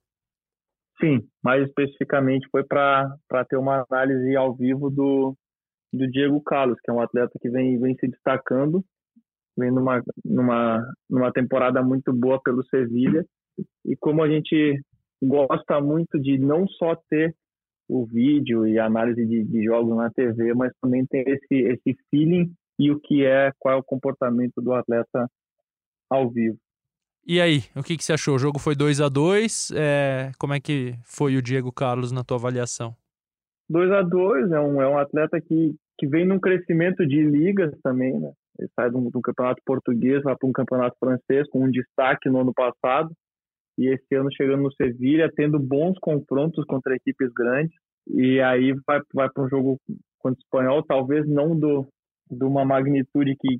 Sim, 1.01 1.27
mais 1.43 1.67
especificamente 1.67 2.47
foi 2.53 2.63
para 2.63 3.09
ter 3.49 3.57
uma 3.57 3.83
análise 3.89 4.37
ao 4.37 4.55
vivo 4.55 4.91
do, 4.91 5.35
do 5.91 6.07
Diego 6.11 6.43
Carlos, 6.43 6.79
que 6.85 6.91
é 6.91 6.93
um 6.93 7.01
atleta 7.01 7.33
que 7.41 7.49
vem, 7.49 7.81
vem 7.81 7.95
se 7.95 8.07
destacando, 8.07 8.85
vem 9.57 9.71
numa, 9.71 10.03
numa, 10.23 10.87
numa 11.09 11.33
temporada 11.33 11.83
muito 11.83 12.13
boa 12.13 12.39
pelo 12.43 12.63
Sevilha. 12.67 13.25
E 13.87 13.97
como 13.97 14.23
a 14.23 14.29
gente 14.29 14.79
gosta 15.23 15.81
muito 15.81 16.21
de 16.21 16.37
não 16.37 16.69
só 16.69 16.95
ter 17.09 17.35
o 17.89 18.05
vídeo 18.05 18.67
e 18.67 18.79
análise 18.79 19.27
de, 19.27 19.43
de 19.43 19.65
jogos 19.65 19.97
na 19.97 20.11
TV, 20.11 20.53
mas 20.53 20.71
também 20.83 21.07
ter 21.07 21.27
esse, 21.27 21.55
esse 21.55 21.97
feeling 22.11 22.53
e 22.81 22.91
o 22.91 22.99
que 22.99 23.27
é, 23.27 23.53
qual 23.59 23.75
é 23.75 23.79
o 23.79 23.85
comportamento 23.85 24.63
do 24.63 24.73
atleta 24.73 25.31
ao 26.09 26.31
vivo. 26.31 26.57
E 27.27 27.39
aí, 27.39 27.59
o 27.77 27.83
que, 27.83 27.99
que 27.99 28.03
você 28.03 28.15
achou? 28.15 28.37
O 28.37 28.39
jogo 28.39 28.59
foi 28.59 28.75
2 28.75 29.03
a 29.03 29.09
2 29.11 29.73
é, 29.77 30.33
Como 30.39 30.55
é 30.55 30.59
que 30.59 30.95
foi 31.05 31.37
o 31.37 31.43
Diego 31.43 31.71
Carlos 31.71 32.11
na 32.11 32.25
tua 32.25 32.39
avaliação? 32.39 32.97
2 33.69 33.93
a 33.93 34.03
2 34.03 34.51
é 34.51 34.59
um, 34.59 34.81
é 34.81 34.89
um 34.89 34.99
atleta 34.99 35.39
que, 35.39 35.77
que 35.99 36.07
vem 36.07 36.27
num 36.27 36.41
crescimento 36.41 37.07
de 37.07 37.23
ligas 37.23 37.71
também, 37.83 38.19
né? 38.19 38.33
Ele 38.59 38.69
sai 38.75 38.91
do, 38.91 39.11
do 39.11 39.21
campeonato 39.21 39.63
português, 39.65 40.23
vai 40.23 40.35
para 40.35 40.49
um 40.49 40.53
campeonato 40.53 40.97
francês 40.99 41.49
com 41.51 41.65
um 41.65 41.71
destaque 41.71 42.29
no 42.31 42.41
ano 42.41 42.53
passado 42.55 43.13
e 43.79 43.89
esse 43.89 44.15
ano 44.15 44.29
chegando 44.35 44.63
no 44.63 44.73
Sevilha, 44.73 45.31
tendo 45.37 45.59
bons 45.59 45.99
confrontos 46.01 46.65
contra 46.65 46.97
equipes 46.97 47.31
grandes 47.33 47.75
e 48.09 48.41
aí 48.41 48.75
vai, 48.87 49.01
vai 49.15 49.31
para 49.31 49.45
um 49.45 49.49
jogo 49.49 49.79
contra 50.19 50.39
o 50.39 50.43
espanhol, 50.43 50.83
talvez 50.83 51.29
não 51.29 51.59
do, 51.59 51.87
de 52.31 52.45
uma 52.45 52.65
magnitude 52.65 53.37
que, 53.37 53.59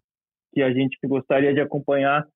que 0.53 0.63
a 0.63 0.73
gente 0.73 0.99
gostaria 1.07 1.53
de 1.53 1.61
acompanhar 1.61 2.27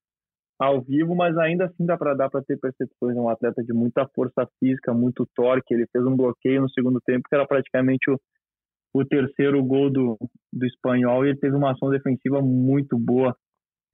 ao 0.58 0.80
vivo, 0.80 1.14
mas 1.14 1.36
ainda 1.36 1.66
assim 1.66 1.84
dá 1.84 1.96
para 1.96 2.14
dar 2.14 2.30
para 2.30 2.42
ter 2.42 2.58
percepções. 2.58 3.16
É 3.16 3.20
um 3.20 3.28
atleta 3.28 3.62
de 3.62 3.72
muita 3.72 4.06
força 4.14 4.48
física, 4.58 4.94
muito 4.94 5.28
torque. 5.34 5.74
Ele 5.74 5.86
fez 5.92 6.04
um 6.04 6.16
bloqueio 6.16 6.62
no 6.62 6.70
segundo 6.70 7.00
tempo 7.00 7.28
que 7.28 7.34
era 7.34 7.46
praticamente 7.46 8.10
o, 8.10 8.18
o 8.94 9.04
terceiro 9.04 9.62
gol 9.64 9.90
do, 9.90 10.16
do 10.52 10.66
espanhol 10.66 11.24
e 11.24 11.30
ele 11.30 11.38
teve 11.38 11.56
uma 11.56 11.72
ação 11.72 11.90
defensiva 11.90 12.40
muito 12.40 12.98
boa. 12.98 13.36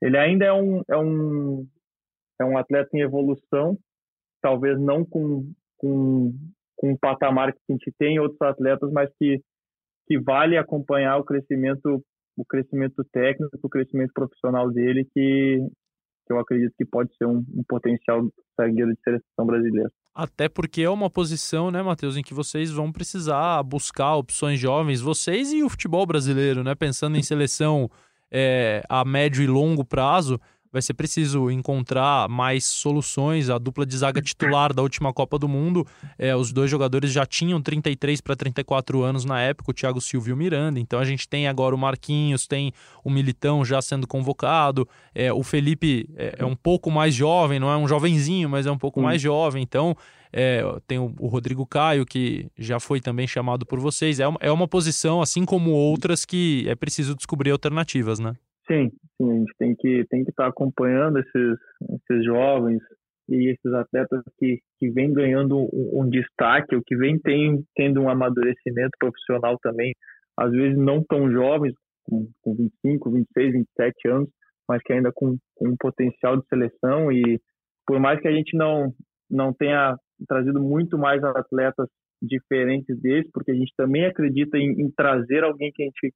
Ele 0.03 0.17
ainda 0.17 0.45
é 0.45 0.53
um, 0.53 0.83
é 0.89 0.97
um, 0.97 1.67
é 2.41 2.45
um 2.45 2.57
atleta 2.57 2.91
em 2.95 3.01
evolução, 3.01 3.79
talvez 4.43 4.79
não 4.79 5.05
com, 5.05 5.51
com, 5.77 6.33
com 6.77 6.93
um 6.93 6.97
patamar 6.97 7.53
que 7.53 7.61
a 7.69 7.73
gente 7.73 7.93
tem 7.99 8.15
em 8.15 8.19
outros 8.19 8.41
atletas, 8.41 8.91
mas 8.93 9.11
que, 9.19 9.41
que 10.07 10.19
vale 10.19 10.57
acompanhar 10.57 11.19
o 11.19 11.25
crescimento 11.25 12.03
o 12.41 12.45
crescimento 12.45 13.05
técnico, 13.13 13.59
o 13.63 13.69
crescimento 13.69 14.13
profissional 14.15 14.71
dele, 14.71 15.05
que, 15.13 15.59
que 16.27 16.33
eu 16.33 16.39
acredito 16.39 16.73
que 16.77 16.87
pode 16.87 17.15
ser 17.17 17.27
um, 17.27 17.45
um 17.55 17.63
potencial 17.69 18.27
zagueiro 18.59 18.93
de 18.93 19.01
seleção 19.03 19.45
brasileira. 19.45 19.91
Até 20.15 20.49
porque 20.49 20.83
é 20.83 20.91
uma 20.91 21.11
posição, 21.11 21.71
né, 21.71 21.83
Matheus, 21.83 22.17
em 22.17 22.23
que 22.23 22.35
vocês 22.35 22.71
vão 22.71 22.91
precisar 22.91 23.63
buscar 23.63 24.17
opções 24.17 24.59
jovens, 24.59 25.01
vocês 25.01 25.53
e 25.53 25.63
o 25.63 25.69
futebol 25.69 26.07
brasileiro, 26.07 26.65
né? 26.65 26.75
Pensando 26.75 27.17
em 27.17 27.23
seleção 27.23 27.89
é, 28.31 28.83
a 28.89 29.05
médio 29.05 29.43
e 29.43 29.47
longo 29.47 29.85
prazo, 29.85 30.41
vai 30.73 30.81
ser 30.81 30.95
preciso 30.95 31.51
encontrar 31.51 32.29
mais 32.29 32.65
soluções. 32.65 33.51
A 33.51 33.59
dupla 33.59 33.85
de 33.85 33.97
zaga 33.97 34.23
titular 34.23 34.73
da 34.73 34.83
última 34.83 35.13
Copa 35.13 35.39
do 35.39 35.49
Mundo, 35.49 35.87
é, 36.19 36.35
os 36.35 36.53
dois 36.53 36.71
jogadores 36.71 37.13
já 37.13 37.27
tinham 37.27 37.61
33 37.61 38.21
para 38.21 38.37
34 38.37 39.03
anos 39.03 39.25
na 39.25 39.41
época, 39.41 39.71
o 39.71 39.75
Thiago 39.75 40.01
Silva 40.01 40.31
e 40.31 40.33
o 40.33 40.37
Miranda. 40.37 40.79
Então 40.79 40.99
a 40.99 41.05
gente 41.05 41.29
tem 41.29 41.49
agora 41.49 41.75
o 41.75 41.79
Marquinhos, 41.79 42.47
tem 42.47 42.73
o 43.05 43.11
Militão 43.11 43.65
já 43.65 43.83
sendo 43.83 44.07
convocado. 44.07 44.89
É, 45.15 45.33
o 45.33 45.43
Felipe 45.43 46.09
é, 46.17 46.37
é, 46.39 46.45
um 46.45 46.57
pouco 46.57 46.91
mais 46.91 47.15
jovem, 47.15 47.59
não 47.59 47.71
é 47.71 47.77
um 47.77 47.89
jovenzinho, 47.89 48.49
mas 48.49 48.67
é 48.67 48.71
um 48.71 48.79
pouco 48.79 49.01
mais 49.01 49.21
jovem. 49.21 49.63
Então 49.63 49.97
é, 50.33 50.63
tem 50.87 50.99
o, 50.99 51.13
o, 51.19 51.27
Rodrigo 51.27 51.67
Caio, 51.67 52.07
que 52.07 52.49
já 52.57 52.79
foi 52.79 53.01
também 53.01 53.27
chamado 53.27 53.67
por 53.67 53.81
vocês. 53.81 54.21
É 54.21 54.29
uma, 54.29 54.39
é 54.41 54.53
uma 54.53 54.69
posição, 54.69 55.21
assim 55.21 55.45
como 55.45 55.71
outras, 55.71 56.25
que 56.25 56.65
é 56.69 56.75
preciso 56.75 57.15
descobrir 57.17 57.51
alternativas, 57.51 58.21
né? 58.21 58.35
Sim, 58.71 58.91
sim, 59.17 59.31
a 59.31 59.35
gente 59.35 59.53
tem 59.59 59.75
que 59.75 60.05
tem 60.09 60.23
que 60.23 60.31
estar 60.31 60.45
tá 60.45 60.49
acompanhando 60.51 61.19
esses 61.19 61.59
esses 61.91 62.25
jovens 62.25 62.81
e 63.29 63.51
esses 63.53 63.73
atletas 63.73 64.23
que, 64.39 64.59
que 64.79 64.91
vêm 64.91 65.13
ganhando 65.13 65.57
um, 65.59 66.03
um 66.03 66.09
destaque, 66.09 66.75
ou 66.75 66.83
que 66.85 66.97
vêm 66.97 67.19
tem, 67.19 67.65
tendo 67.77 68.01
um 68.01 68.09
amadurecimento 68.09 68.91
profissional 68.99 69.57
também, 69.63 69.95
às 70.37 70.51
vezes 70.51 70.77
não 70.77 71.03
tão 71.05 71.31
jovens, 71.31 71.73
com, 72.05 72.29
com 72.43 72.55
25, 72.57 73.11
26, 73.11 73.53
27 73.53 74.09
anos, 74.09 74.29
mas 74.69 74.83
que 74.83 74.93
ainda 74.93 75.13
com, 75.15 75.37
com 75.55 75.69
um 75.69 75.77
potencial 75.79 76.37
de 76.37 76.47
seleção 76.49 77.13
e 77.13 77.41
por 77.87 78.01
mais 78.01 78.21
que 78.21 78.29
a 78.29 78.33
gente 78.33 78.57
não 78.57 78.93
não 79.31 79.53
tenha 79.53 79.97
trazido 80.29 80.61
muito 80.61 80.99
mais 80.99 81.23
atletas 81.23 81.89
diferentes 82.21 83.01
deles, 83.01 83.31
porque 83.33 83.53
a 83.53 83.55
gente 83.55 83.73
também 83.77 84.05
acredita 84.05 84.59
em, 84.59 84.73
em 84.83 84.91
trazer 84.91 85.45
alguém 85.45 85.71
que 85.73 85.83
a 85.83 85.87
gente 85.87 86.13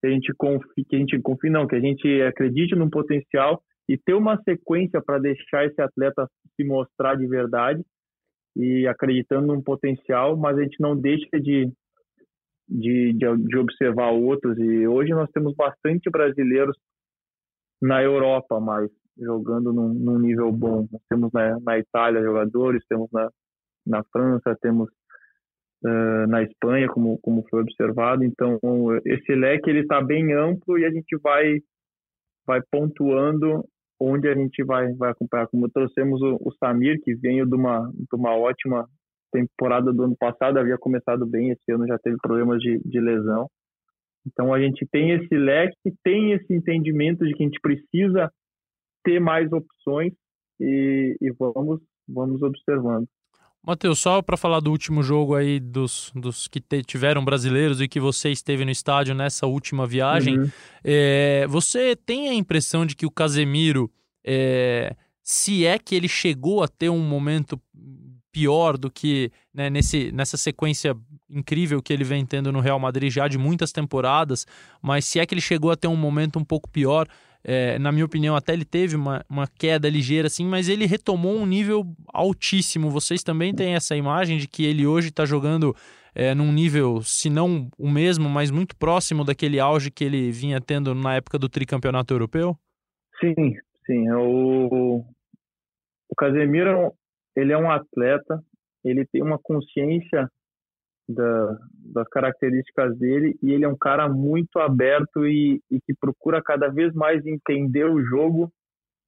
que 0.00 0.06
a 0.06 0.10
gente 0.10 0.32
confie, 0.36 0.84
que 0.84 0.96
a 0.96 0.98
gente 0.98 1.20
confie 1.20 1.50
não, 1.50 1.66
que 1.66 1.76
a 1.76 1.80
gente 1.80 2.22
acredite 2.22 2.74
no 2.74 2.90
potencial 2.90 3.62
e 3.88 3.96
ter 3.96 4.14
uma 4.14 4.40
sequência 4.42 5.00
para 5.00 5.18
deixar 5.18 5.64
esse 5.64 5.80
atleta 5.80 6.28
se 6.56 6.64
mostrar 6.64 7.16
de 7.16 7.26
verdade 7.26 7.82
e 8.56 8.86
acreditando 8.86 9.54
no 9.54 9.62
potencial, 9.62 10.36
mas 10.36 10.58
a 10.58 10.62
gente 10.62 10.80
não 10.80 10.96
deixa 10.96 11.28
de, 11.38 11.70
de, 12.68 13.12
de, 13.12 13.36
de 13.36 13.58
observar 13.58 14.10
outros. 14.10 14.58
E 14.58 14.88
hoje 14.88 15.10
nós 15.10 15.30
temos 15.30 15.54
bastante 15.54 16.10
brasileiros 16.10 16.76
na 17.80 18.02
Europa, 18.02 18.58
mas 18.58 18.90
jogando 19.18 19.72
num, 19.72 19.92
num 19.92 20.18
nível 20.18 20.50
bom. 20.50 20.88
Nós 20.90 21.02
temos 21.08 21.30
na, 21.32 21.58
na 21.60 21.78
Itália 21.78 22.22
jogadores, 22.22 22.82
temos 22.88 23.08
na, 23.12 23.30
na 23.86 24.02
França, 24.04 24.56
temos 24.60 24.90
uh, 25.84 26.26
na 26.28 26.42
Espanha, 26.42 26.88
como, 26.88 27.18
como 27.18 27.44
foi 27.48 27.62
observado. 27.62 28.24
Então, 28.24 28.58
esse 29.04 29.34
leque 29.34 29.70
ele 29.70 29.80
está 29.80 30.00
bem 30.00 30.32
amplo 30.32 30.78
e 30.78 30.84
a 30.84 30.90
gente 30.90 31.16
vai, 31.22 31.58
vai 32.46 32.60
pontuando 32.70 33.64
onde 34.00 34.28
a 34.28 34.34
gente 34.34 34.62
vai, 34.64 34.92
vai 34.94 35.10
acompanhar. 35.10 35.46
Como 35.48 35.70
trouxemos 35.70 36.20
o, 36.22 36.36
o 36.40 36.52
Samir, 36.58 37.00
que 37.02 37.14
veio 37.14 37.46
de 37.46 37.54
uma, 37.54 37.90
de 37.92 38.16
uma 38.16 38.36
ótima 38.36 38.86
temporada 39.32 39.92
do 39.92 40.04
ano 40.04 40.16
passado, 40.16 40.58
havia 40.58 40.78
começado 40.78 41.26
bem, 41.26 41.50
esse 41.50 41.72
ano 41.72 41.86
já 41.86 41.98
teve 41.98 42.16
problemas 42.22 42.60
de, 42.60 42.78
de 42.84 43.00
lesão. 43.00 43.48
Então 44.26 44.52
a 44.52 44.60
gente 44.60 44.86
tem 44.90 45.12
esse 45.12 45.34
leque, 45.36 45.92
tem 46.02 46.32
esse 46.32 46.52
entendimento 46.52 47.24
de 47.24 47.32
que 47.34 47.42
a 47.42 47.46
gente 47.46 47.60
precisa 47.60 48.30
ter 49.04 49.20
mais 49.20 49.50
opções 49.52 50.12
e, 50.60 51.16
e 51.20 51.30
vamos, 51.38 51.80
vamos 52.08 52.42
observando. 52.42 53.06
Matheus, 53.66 53.98
só 53.98 54.22
para 54.22 54.36
falar 54.36 54.60
do 54.60 54.70
último 54.70 55.02
jogo 55.02 55.34
aí 55.34 55.58
dos, 55.58 56.12
dos 56.14 56.46
que 56.46 56.60
te, 56.60 56.84
tiveram 56.84 57.24
brasileiros 57.24 57.80
e 57.80 57.88
que 57.88 57.98
você 57.98 58.30
esteve 58.30 58.64
no 58.64 58.70
estádio 58.70 59.12
nessa 59.12 59.44
última 59.44 59.84
viagem, 59.84 60.38
uhum. 60.38 60.50
é, 60.84 61.46
você 61.48 61.96
tem 61.96 62.28
a 62.28 62.34
impressão 62.34 62.86
de 62.86 62.94
que 62.94 63.04
o 63.04 63.10
Casemiro, 63.10 63.90
é, 64.24 64.94
se 65.20 65.66
é 65.66 65.80
que 65.80 65.96
ele 65.96 66.06
chegou 66.06 66.62
a 66.62 66.68
ter 66.68 66.88
um 66.90 67.00
momento 67.00 67.60
pior 68.30 68.78
do 68.78 68.88
que 68.88 69.32
né, 69.52 69.68
nesse, 69.68 70.12
nessa 70.12 70.36
sequência 70.36 70.94
incrível 71.28 71.82
que 71.82 71.92
ele 71.92 72.04
vem 72.04 72.24
tendo 72.24 72.52
no 72.52 72.60
Real 72.60 72.78
Madrid 72.78 73.10
já 73.10 73.26
de 73.26 73.36
muitas 73.36 73.72
temporadas, 73.72 74.46
mas 74.80 75.04
se 75.06 75.18
é 75.18 75.26
que 75.26 75.34
ele 75.34 75.40
chegou 75.40 75.72
a 75.72 75.76
ter 75.76 75.88
um 75.88 75.96
momento 75.96 76.38
um 76.38 76.44
pouco 76.44 76.68
pior, 76.68 77.08
é, 77.48 77.78
na 77.78 77.92
minha 77.92 78.04
opinião, 78.04 78.34
até 78.34 78.52
ele 78.52 78.64
teve 78.64 78.96
uma, 78.96 79.24
uma 79.30 79.46
queda 79.46 79.88
ligeira, 79.88 80.26
assim, 80.26 80.44
mas 80.44 80.68
ele 80.68 80.84
retomou 80.84 81.36
um 81.36 81.46
nível 81.46 81.84
altíssimo. 82.12 82.90
Vocês 82.90 83.22
também 83.22 83.54
têm 83.54 83.74
essa 83.74 83.94
imagem 83.94 84.36
de 84.36 84.48
que 84.48 84.64
ele 84.64 84.84
hoje 84.84 85.10
está 85.10 85.24
jogando 85.24 85.72
é, 86.12 86.34
num 86.34 86.52
nível, 86.52 87.00
se 87.02 87.30
não 87.30 87.68
o 87.78 87.88
mesmo, 87.88 88.28
mas 88.28 88.50
muito 88.50 88.74
próximo 88.76 89.22
daquele 89.22 89.60
auge 89.60 89.92
que 89.92 90.02
ele 90.02 90.32
vinha 90.32 90.60
tendo 90.60 90.92
na 90.92 91.14
época 91.14 91.38
do 91.38 91.48
tricampeonato 91.48 92.12
europeu? 92.12 92.56
Sim, 93.20 93.54
sim. 93.86 94.10
O, 94.10 95.04
o 96.08 96.14
Casemiro 96.18 96.92
ele 97.36 97.52
é 97.52 97.56
um 97.56 97.70
atleta, 97.70 98.42
ele 98.84 99.06
tem 99.06 99.22
uma 99.22 99.38
consciência 99.38 100.28
da, 101.08 101.58
das 101.92 102.08
características 102.08 102.98
dele 102.98 103.36
e 103.42 103.52
ele 103.52 103.64
é 103.64 103.68
um 103.68 103.76
cara 103.76 104.08
muito 104.08 104.58
aberto 104.58 105.26
e, 105.26 105.60
e, 105.70 105.80
que 105.80 105.94
procura 105.94 106.42
cada 106.42 106.68
vez 106.68 106.92
mais 106.94 107.24
entender 107.24 107.84
o 107.84 108.02
jogo 108.02 108.52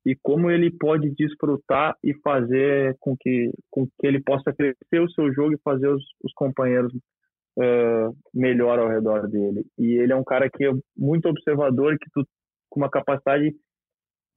e 0.06 0.16
como 0.22 0.50
ele 0.50 0.70
pode 0.70 1.10
desfrutar 1.10 1.96
e 2.02 2.14
fazer 2.20 2.96
com 3.00 3.16
que, 3.18 3.50
com 3.70 3.86
que 3.86 4.06
ele 4.06 4.22
possa 4.22 4.52
crescer 4.52 5.00
o 5.00 5.10
seu 5.10 5.32
jogo 5.32 5.54
e 5.54 5.62
fazer 5.62 5.88
os, 5.88 6.02
os 6.22 6.32
companheiros 6.34 6.94
uh, 6.94 8.16
melhor 8.32 8.78
ao 8.78 8.88
redor 8.88 9.28
dele. 9.28 9.66
E 9.76 10.00
ele 10.00 10.12
é 10.12 10.16
um 10.16 10.24
cara 10.24 10.48
que 10.48 10.64
é 10.64 10.70
muito 10.96 11.28
observador, 11.28 11.98
que 11.98 12.08
tu, 12.14 12.24
com 12.70 12.80
uma 12.80 12.88
capacidade 12.88 13.52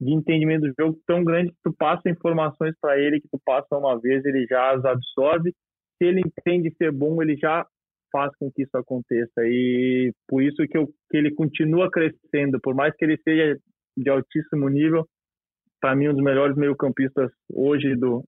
de 0.00 0.12
entendimento 0.12 0.62
do 0.62 0.74
jogo 0.78 0.98
tão 1.06 1.22
grande 1.22 1.52
que 1.52 1.58
tu 1.62 1.72
passa 1.72 2.10
informações 2.10 2.74
para 2.80 2.98
ele 2.98 3.20
que 3.20 3.28
tu 3.28 3.40
passa 3.44 3.78
uma 3.78 3.98
vez 4.00 4.24
ele 4.24 4.44
já 4.50 4.72
as 4.72 4.84
absorve 4.84 5.54
se 5.98 6.04
ele 6.08 6.20
entende 6.20 6.74
ser 6.76 6.92
bom, 6.92 7.22
ele 7.22 7.36
já 7.36 7.66
faz 8.12 8.30
com 8.36 8.50
que 8.52 8.62
isso 8.62 8.76
aconteça. 8.76 9.40
E 9.40 10.12
por 10.28 10.42
isso 10.42 10.62
que, 10.68 10.76
eu, 10.76 10.86
que 11.10 11.16
ele 11.16 11.34
continua 11.34 11.90
crescendo, 11.90 12.60
por 12.60 12.74
mais 12.74 12.94
que 12.96 13.04
ele 13.04 13.18
seja 13.22 13.58
de 13.96 14.10
altíssimo 14.10 14.68
nível, 14.68 15.06
para 15.80 15.96
mim 15.96 16.08
um 16.08 16.14
dos 16.14 16.22
melhores 16.22 16.56
meio-campistas 16.56 17.30
hoje 17.52 17.96
do, 17.96 18.22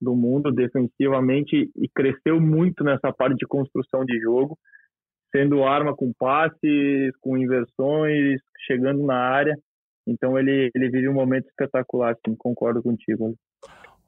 do 0.00 0.14
mundo 0.14 0.52
defensivamente 0.52 1.70
e 1.76 1.88
cresceu 1.94 2.40
muito 2.40 2.84
nessa 2.84 3.12
parte 3.12 3.36
de 3.36 3.46
construção 3.46 4.04
de 4.04 4.18
jogo, 4.20 4.56
sendo 5.34 5.64
arma 5.64 5.94
com 5.94 6.12
passes, 6.18 7.16
com 7.20 7.36
inversões, 7.36 8.40
chegando 8.66 9.04
na 9.04 9.16
área. 9.16 9.56
Então 10.06 10.38
ele 10.38 10.70
ele 10.74 10.90
vive 10.90 11.08
um 11.08 11.14
momento 11.14 11.46
espetacular, 11.48 12.16
sim, 12.26 12.34
concordo 12.36 12.82
contigo. 12.82 13.34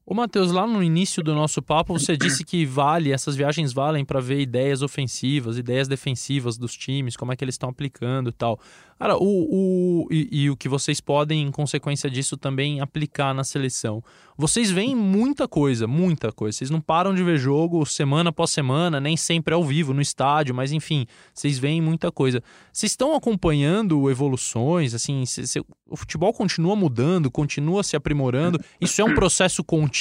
Ô 0.04 0.14
Matheus, 0.14 0.50
lá 0.50 0.66
no 0.66 0.82
início 0.82 1.22
do 1.22 1.32
nosso 1.32 1.62
papo, 1.62 1.96
você 1.96 2.16
disse 2.16 2.44
que 2.44 2.66
vale, 2.66 3.12
essas 3.12 3.36
viagens 3.36 3.72
valem 3.72 4.04
para 4.04 4.20
ver 4.20 4.40
ideias 4.40 4.82
ofensivas, 4.82 5.56
ideias 5.56 5.86
defensivas 5.86 6.58
dos 6.58 6.76
times, 6.76 7.16
como 7.16 7.32
é 7.32 7.36
que 7.36 7.44
eles 7.44 7.54
estão 7.54 7.68
aplicando 7.68 8.30
e 8.30 8.32
tal. 8.32 8.58
Cara, 8.98 9.16
o, 9.16 9.24
o, 9.24 10.08
e, 10.12 10.28
e, 10.42 10.50
o 10.50 10.56
que 10.56 10.68
vocês 10.68 11.00
podem, 11.00 11.42
em 11.42 11.50
consequência 11.50 12.08
disso, 12.08 12.36
também 12.36 12.80
aplicar 12.80 13.34
na 13.34 13.42
seleção. 13.42 14.02
Vocês 14.36 14.70
veem 14.70 14.94
muita 14.94 15.48
coisa, 15.48 15.86
muita 15.86 16.32
coisa. 16.32 16.58
Vocês 16.58 16.70
não 16.70 16.80
param 16.80 17.12
de 17.14 17.22
ver 17.22 17.36
jogo 17.36 17.84
semana 17.84 18.30
após 18.30 18.50
semana, 18.50 19.00
nem 19.00 19.16
sempre 19.16 19.54
ao 19.54 19.64
vivo, 19.64 19.92
no 19.92 20.00
estádio, 20.00 20.54
mas 20.54 20.72
enfim, 20.72 21.06
vocês 21.34 21.58
veem 21.58 21.80
muita 21.80 22.12
coisa. 22.12 22.42
Vocês 22.72 22.92
estão 22.92 23.14
acompanhando 23.14 24.08
evoluções, 24.08 24.94
assim, 24.94 25.26
cê, 25.26 25.46
cê, 25.48 25.60
o 25.88 25.96
futebol 25.96 26.32
continua 26.32 26.76
mudando, 26.76 27.30
continua 27.30 27.82
se 27.82 27.96
aprimorando. 27.96 28.60
Isso 28.80 29.00
é 29.00 29.04
um 29.04 29.14
processo 29.14 29.64
contínuo. 29.64 29.91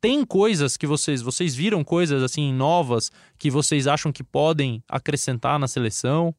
Tem 0.00 0.24
coisas 0.24 0.76
que 0.76 0.86
vocês, 0.86 1.22
vocês 1.22 1.54
viram 1.54 1.82
coisas 1.82 2.22
assim 2.22 2.52
novas 2.52 3.10
que 3.38 3.50
vocês 3.50 3.86
acham 3.86 4.12
que 4.12 4.22
podem 4.22 4.82
acrescentar 4.88 5.58
na 5.58 5.66
seleção? 5.66 6.34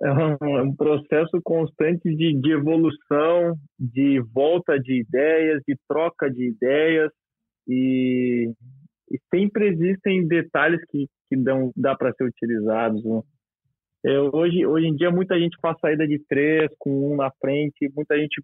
é 0.00 0.10
um, 0.10 0.56
é 0.58 0.62
um 0.62 0.74
processo 0.74 1.40
constante 1.42 2.14
de, 2.14 2.34
de, 2.34 2.52
evolução, 2.52 3.56
de 3.78 4.20
volta 4.32 4.78
de 4.78 5.00
ideias, 5.00 5.62
de 5.66 5.76
troca 5.88 6.28
de 6.30 6.48
ideias 6.48 7.10
e, 7.68 8.50
e 9.10 9.18
sempre 9.32 9.68
existem 9.68 10.26
detalhes 10.26 10.80
que, 10.90 11.06
que 11.28 11.36
dão, 11.36 11.70
dá 11.76 11.94
para 11.94 12.12
ser 12.14 12.24
utilizados. 12.24 13.04
Né? 13.04 13.22
É, 14.06 14.20
hoje, 14.20 14.66
hoje 14.66 14.86
em 14.86 14.96
dia 14.96 15.10
muita 15.10 15.38
gente 15.38 15.56
faz 15.62 15.78
saída 15.80 16.06
de 16.06 16.18
três 16.28 16.70
com 16.78 17.12
um 17.12 17.16
na 17.16 17.30
frente, 17.40 17.90
muita 17.94 18.18
gente 18.18 18.42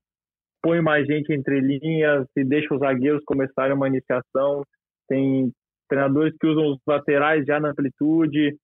põe 0.63 0.81
mais 0.81 1.07
gente 1.07 1.33
entre 1.33 1.61
linhas 1.61 2.27
e 2.37 2.45
deixa 2.45 2.75
os 2.75 2.81
zagueiros 2.81 3.23
começarem 3.25 3.75
uma 3.75 3.89
iniciação. 3.89 4.63
Tem 5.09 5.51
treinadores 5.89 6.35
que 6.39 6.47
usam 6.47 6.73
os 6.73 6.79
laterais 6.87 7.45
já 7.45 7.59
na 7.59 7.71
amplitude, 7.71 8.57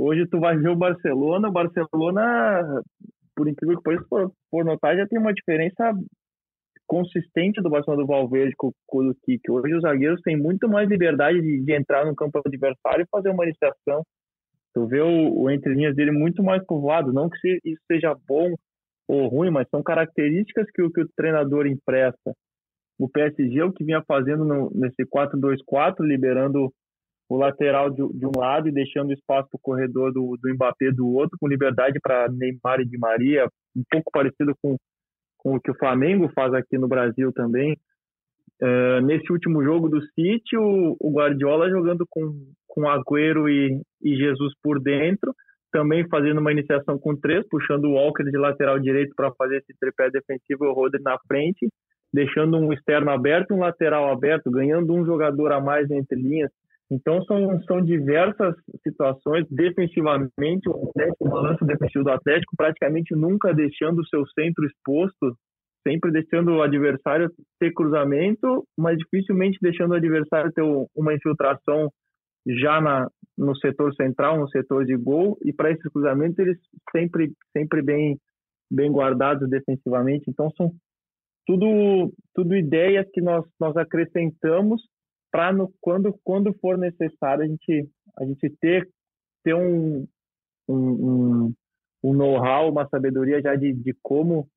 Hoje 0.00 0.28
tu 0.28 0.38
vai 0.38 0.56
ver 0.56 0.68
o 0.68 0.76
Barcelona, 0.76 1.48
o 1.48 1.52
Barcelona, 1.52 2.82
por 3.34 3.48
incrível 3.48 3.78
que 3.78 3.82
pareça, 3.82 4.04
por, 4.08 4.32
por 4.48 4.64
notar, 4.64 4.96
já 4.96 5.04
tem 5.08 5.18
uma 5.18 5.34
diferença 5.34 5.92
consistente 6.86 7.60
do 7.60 7.68
Barcelona 7.68 8.04
do 8.04 8.06
Valverde 8.06 8.54
com, 8.56 8.70
o 8.92 9.14
Kik. 9.24 9.50
Hoje 9.50 9.74
os 9.74 9.82
zagueiros 9.82 10.20
têm 10.20 10.36
muito 10.36 10.68
mais 10.68 10.88
liberdade 10.88 11.42
de, 11.42 11.64
de, 11.64 11.72
entrar 11.74 12.06
no 12.06 12.14
campo 12.14 12.40
adversário 12.46 13.02
e 13.02 13.08
fazer 13.10 13.30
uma 13.30 13.42
iniciação. 13.42 14.04
Tu 14.72 14.86
vê 14.86 15.00
o, 15.00 15.34
o 15.36 15.50
entre 15.50 15.74
linhas 15.74 15.96
dele 15.96 16.12
muito 16.12 16.44
mais 16.44 16.64
povoado, 16.64 17.12
não 17.12 17.28
que 17.28 17.58
isso 17.64 17.82
seja 17.90 18.14
bom 18.28 18.54
ou 19.08 19.26
ruim, 19.26 19.50
mas 19.50 19.66
são 19.70 19.82
características 19.82 20.66
que 20.70 20.82
o, 20.82 20.90
que 20.92 21.00
o 21.00 21.08
treinador 21.16 21.66
empresta. 21.66 22.32
O 22.98 23.08
PSG, 23.08 23.62
o 23.62 23.72
que 23.72 23.84
vinha 23.84 24.02
fazendo 24.06 24.44
no, 24.44 24.70
nesse 24.74 25.04
4-2-4, 25.06 26.00
liberando 26.00 26.70
o 27.28 27.36
lateral 27.36 27.90
de, 27.90 27.96
de, 27.96 28.26
um 28.26 28.32
lado 28.36 28.68
e 28.68 28.72
deixando 28.72 29.12
espaço 29.12 29.48
para 29.50 29.58
o 29.58 29.62
corredor 29.62 30.12
do, 30.12 30.36
do 30.42 30.54
Mbappé 30.54 30.90
do 30.90 31.08
outro, 31.08 31.36
com 31.40 31.46
liberdade 31.46 31.98
para 32.02 32.28
Neymar 32.28 32.80
e 32.80 32.86
Di 32.86 32.98
Maria, 32.98 33.46
um 33.76 33.82
pouco 33.90 34.10
parecido 34.10 34.54
com, 34.62 34.76
com 35.38 35.56
o 35.56 35.60
que 35.60 35.70
o 35.70 35.76
Flamengo 35.76 36.30
faz 36.34 36.52
aqui 36.54 36.76
no 36.76 36.88
Brasil 36.88 37.32
também. 37.32 37.76
Uh, 38.60 39.00
nesse 39.02 39.30
último 39.30 39.62
jogo 39.62 39.88
do 39.88 40.02
City, 40.02 40.56
o, 40.56 40.96
o, 40.98 41.12
Guardiola 41.12 41.70
jogando 41.70 42.04
com, 42.10 42.34
com 42.66 42.88
Agüero 42.88 43.48
e, 43.48 43.80
e 44.02 44.16
Jesus 44.16 44.52
por 44.60 44.80
dentro, 44.80 45.32
também 45.72 46.06
fazendo 46.08 46.40
uma 46.40 46.52
iniciação 46.52 46.98
com 46.98 47.16
três, 47.16 47.46
puxando 47.48 47.84
o 47.84 47.94
Walker 47.94 48.24
de 48.24 48.38
lateral 48.38 48.78
direito 48.78 49.12
para 49.16 49.32
fazer 49.32 49.58
esse 49.58 49.78
tripé 49.78 50.10
defensivo 50.10 50.64
e 50.64 50.68
o 50.68 50.72
Rodri 50.72 51.02
na 51.02 51.18
frente, 51.26 51.68
deixando 52.12 52.56
um 52.56 52.72
externo 52.72 53.10
aberto, 53.10 53.54
um 53.54 53.60
lateral 53.60 54.10
aberto, 54.10 54.50
ganhando 54.50 54.92
um 54.94 55.04
jogador 55.04 55.52
a 55.52 55.60
mais 55.60 55.90
entre 55.90 56.18
linhas, 56.18 56.50
então, 56.90 57.22
são, 57.24 57.62
são 57.64 57.82
diversas 57.82 58.54
situações. 58.82 59.46
Defensivamente, 59.50 60.68
o, 60.68 60.90
o 61.20 61.28
balanço 61.28 61.64
defensivo 61.64 62.04
do 62.04 62.10
Atlético 62.10 62.56
praticamente 62.56 63.14
nunca 63.14 63.52
deixando 63.52 63.98
o 63.98 64.06
seu 64.06 64.26
centro 64.28 64.64
exposto, 64.64 65.36
sempre 65.86 66.10
deixando 66.10 66.52
o 66.52 66.62
adversário 66.62 67.30
ter 67.60 67.72
cruzamento, 67.72 68.64
mas 68.76 68.96
dificilmente 68.96 69.58
deixando 69.60 69.92
o 69.92 69.96
adversário 69.96 70.50
ter 70.52 70.62
uma 70.96 71.14
infiltração 71.14 71.90
já 72.46 72.80
na, 72.80 73.06
no 73.38 73.56
setor 73.56 73.94
central, 73.94 74.38
no 74.38 74.48
setor 74.50 74.84
de 74.84 74.96
gol. 74.96 75.38
E 75.44 75.52
para 75.52 75.70
esse 75.70 75.88
cruzamento, 75.90 76.42
eles 76.42 76.58
sempre, 76.90 77.32
sempre 77.56 77.80
bem, 77.80 78.18
bem 78.70 78.90
guardados 78.90 79.48
defensivamente. 79.48 80.28
Então, 80.28 80.50
são 80.56 80.72
tudo, 81.46 82.12
tudo 82.34 82.56
ideias 82.56 83.06
que 83.12 83.20
nós, 83.20 83.44
nós 83.58 83.76
acrescentamos 83.76 84.82
para 85.30 85.52
quando 85.80 86.14
quando 86.24 86.54
for 86.58 86.78
necessário 86.78 87.44
a 87.44 87.46
gente 87.46 87.88
a 88.18 88.24
gente 88.24 88.50
ter 88.60 88.88
ter 89.44 89.54
um 89.54 90.06
um, 90.66 91.46
um, 91.46 91.54
um 92.02 92.12
know-how, 92.14 92.70
uma 92.70 92.88
sabedoria 92.88 93.40
já 93.40 93.54
de, 93.54 93.72
de 93.72 93.94
como 94.02 94.48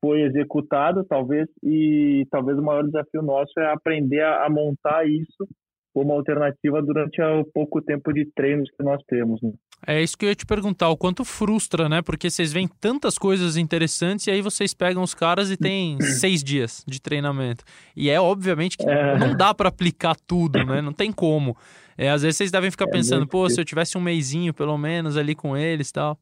foi 0.00 0.22
executado, 0.22 1.04
talvez, 1.04 1.48
e 1.62 2.26
talvez 2.30 2.58
o 2.58 2.62
maior 2.62 2.84
desafio 2.84 3.22
nosso 3.22 3.58
é 3.58 3.72
aprender 3.72 4.20
a, 4.20 4.44
a 4.44 4.50
montar 4.50 5.08
isso 5.08 5.48
como 5.94 6.12
alternativa 6.12 6.82
durante 6.82 7.22
o 7.22 7.44
pouco 7.44 7.80
tempo 7.80 8.12
de 8.12 8.28
treinos 8.34 8.68
que 8.76 8.82
nós 8.82 9.00
temos. 9.08 9.40
Né? 9.40 9.52
É 9.86 10.02
isso 10.02 10.18
que 10.18 10.24
eu 10.24 10.28
ia 10.28 10.34
te 10.34 10.44
perguntar, 10.44 10.88
o 10.88 10.96
quanto 10.96 11.24
frustra, 11.24 11.88
né? 11.88 12.02
Porque 12.02 12.28
vocês 12.28 12.52
veem 12.52 12.68
tantas 12.80 13.16
coisas 13.16 13.56
interessantes 13.56 14.26
e 14.26 14.32
aí 14.32 14.42
vocês 14.42 14.74
pegam 14.74 15.02
os 15.02 15.14
caras 15.14 15.52
e 15.52 15.56
tem 15.56 15.96
seis 16.18 16.42
dias 16.42 16.84
de 16.86 17.00
treinamento. 17.00 17.62
E 17.96 18.10
é 18.10 18.20
obviamente 18.20 18.76
que 18.76 18.90
é... 18.90 19.16
não 19.16 19.36
dá 19.36 19.54
para 19.54 19.68
aplicar 19.68 20.16
tudo, 20.26 20.58
né? 20.64 20.82
Não 20.82 20.92
tem 20.92 21.12
como. 21.12 21.56
É, 21.96 22.10
às 22.10 22.22
vezes 22.22 22.38
vocês 22.38 22.50
devem 22.50 22.72
ficar 22.72 22.88
é 22.88 22.90
pensando, 22.90 23.24
pô, 23.26 23.42
difícil. 23.42 23.54
se 23.54 23.60
eu 23.60 23.64
tivesse 23.64 23.96
um 23.96 24.00
meizinho 24.00 24.52
pelo 24.52 24.76
menos 24.76 25.16
ali 25.16 25.34
com 25.34 25.56
eles 25.56 25.92
tal. 25.92 26.18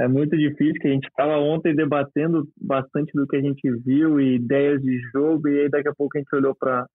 É 0.00 0.06
muito 0.06 0.36
difícil, 0.36 0.80
que 0.80 0.88
a 0.88 0.92
gente 0.92 1.06
estava 1.06 1.38
ontem 1.38 1.74
debatendo 1.74 2.48
bastante 2.60 3.12
do 3.14 3.26
que 3.26 3.36
a 3.36 3.40
gente 3.40 3.68
viu 3.84 4.20
e 4.20 4.36
ideias 4.36 4.80
de 4.80 5.00
jogo, 5.12 5.48
e 5.48 5.60
aí 5.60 5.68
daqui 5.68 5.88
a 5.88 5.94
pouco 5.94 6.16
a 6.16 6.20
gente 6.20 6.34
olhou 6.34 6.54
para 6.54 6.86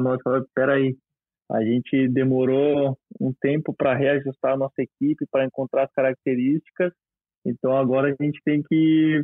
nós 0.00 0.18
e 0.18 0.22
falou, 0.22 0.44
peraí, 0.54 0.96
a 1.50 1.62
gente 1.62 2.08
demorou 2.08 2.96
um 3.20 3.32
tempo 3.40 3.74
para 3.76 3.94
reajustar 3.94 4.52
a 4.52 4.56
nossa 4.56 4.82
equipe, 4.82 5.26
para 5.30 5.44
encontrar 5.44 5.84
as 5.84 5.92
características. 5.92 6.92
Então 7.44 7.76
agora 7.76 8.08
a 8.08 8.24
gente 8.24 8.40
tem 8.44 8.62
que 8.62 9.20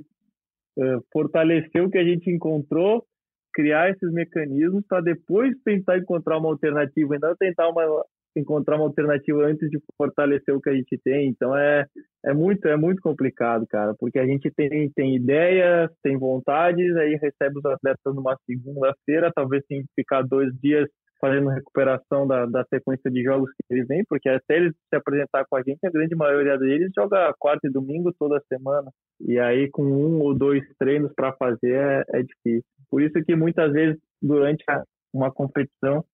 uh, 0.79 1.03
fortalecer 1.13 1.83
o 1.83 1.91
que 1.91 1.99
a 1.99 2.05
gente 2.05 2.31
encontrou, 2.31 3.05
criar 3.53 3.91
esses 3.91 4.13
mecanismos 4.13 4.85
para 4.87 5.01
depois 5.01 5.55
tentar 5.65 5.99
encontrar 5.99 6.39
uma 6.39 6.51
alternativa, 6.51 7.15
ainda 7.15 7.35
tentar 7.37 7.69
uma, 7.69 8.05
encontrar 8.37 8.77
uma 8.77 8.85
alternativa 8.85 9.45
antes 9.47 9.69
de 9.71 9.79
fortalecer 9.97 10.55
o 10.55 10.61
que 10.61 10.69
a 10.69 10.75
gente 10.75 10.99
tem. 11.03 11.29
Então 11.29 11.57
é, 11.57 11.87
é 12.27 12.35
muito 12.35 12.69
é 12.69 12.77
muito 12.77 13.01
complicado, 13.01 13.67
cara, 13.67 13.95
porque 13.99 14.19
a 14.19 14.27
gente 14.27 14.51
tem, 14.51 14.91
tem 14.91 15.17
ideias, 15.17 15.91
tem 16.03 16.19
vontades, 16.19 16.95
aí 16.97 17.17
recebe 17.17 17.59
os 17.59 17.65
atletas 17.65 18.15
numa 18.15 18.37
segunda-feira, 18.45 19.33
talvez 19.35 19.65
tem 19.67 19.81
que 19.81 19.89
ficar 19.97 20.23
dois 20.23 20.53
dias 20.61 20.87
fazendo 21.21 21.51
recuperação 21.51 22.27
da, 22.27 22.47
da 22.47 22.65
sequência 22.65 23.11
de 23.11 23.23
jogos 23.23 23.51
que 23.51 23.75
eles 23.75 23.87
vêm, 23.87 24.05
porque 24.09 24.29
até 24.29 24.57
eles 24.57 24.75
se 24.89 24.97
apresentar 24.97 25.45
com 25.49 25.57
a 25.57 25.63
gente, 25.63 25.79
a 25.85 25.91
grande 25.91 26.17
maioria 26.17 26.59
deles 26.59 26.91
joga 26.97 27.33
quarta 27.39 27.69
e 27.69 27.73
domingo 27.73 28.13
toda 28.19 28.43
semana. 28.49 28.91
E 29.21 29.39
aí, 29.39 29.69
com 29.71 29.83
um 29.83 30.21
ou 30.21 30.35
dois 30.35 30.65
treinos 30.79 31.13
para 31.15 31.33
fazer, 31.35 31.75
é, 31.75 32.05
é, 32.15 32.23
difícil. 32.23 32.65
Por 32.91 33.03
isso 33.03 33.23
que 33.25 33.37
muitas 33.37 33.73
vezes, 33.73 34.01
durante 34.21 34.65
uma 35.13 35.31
competição, 35.31 36.05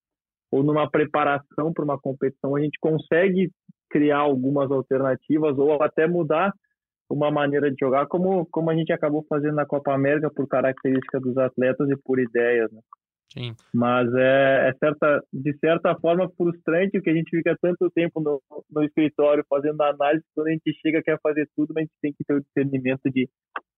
ou 0.51 0.63
numa 0.63 0.91
preparação 0.91 1.73
para 1.73 1.85
uma 1.85 1.99
competição, 1.99 2.57
a 2.57 2.61
gente 2.61 2.79
consegue 2.81 3.51
criar 3.91 4.19
algumas 4.19 4.71
alternativas 4.71 5.57
ou 5.59 5.81
até 5.83 6.07
mudar 6.07 6.53
uma 7.09 7.31
maneira 7.31 7.71
de 7.71 7.77
jogar, 7.81 8.07
como, 8.07 8.47
como 8.47 8.71
a 8.71 8.75
gente 8.75 8.93
acabou 8.93 9.25
fazendo 9.29 9.55
na 9.55 9.65
Copa 9.65 9.95
América, 9.95 10.31
por 10.31 10.49
característica 10.49 11.21
dos 11.21 11.37
atletas 11.39 11.89
e 11.89 11.97
por 11.97 12.19
ideias. 12.19 12.71
Né? 12.73 12.81
Sim. 13.29 13.55
Mas 13.75 14.13
é, 14.15 14.69
é, 14.69 14.73
certa, 14.79 15.23
de 15.33 15.57
certa 15.59 15.95
forma 15.97 16.31
frustrante 16.37 17.01
que 17.01 17.11
a 17.11 17.15
gente 17.15 17.31
fica 17.31 17.57
tanto 17.61 17.91
tempo 17.91 18.21
no, 18.21 18.41
no 18.71 18.85
escritório 18.85 19.45
fazendo 19.49 19.81
análise, 19.83 20.25
quando 20.35 20.49
a 20.49 20.53
gente 20.53 20.73
chega 20.81 21.03
quer 21.03 21.19
fazer 21.21 21.49
tudo, 21.55 21.73
mas 21.75 21.83
a 21.83 21.87
gente 21.87 21.95
tem 22.01 22.13
que 22.13 22.25
ter 22.25 22.35
o 22.35 22.43
discernimento 22.43 23.11
de, 23.11 23.29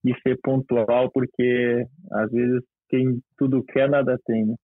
de 0.05 0.21
ser 0.23 0.39
pontual, 0.43 1.11
porque 1.11 1.85
às 2.13 2.31
vezes 2.31 2.63
quem 2.89 3.21
tudo 3.37 3.63
quer, 3.65 3.89
nada 3.89 4.19
tem. 4.25 4.47
Né? 4.47 4.55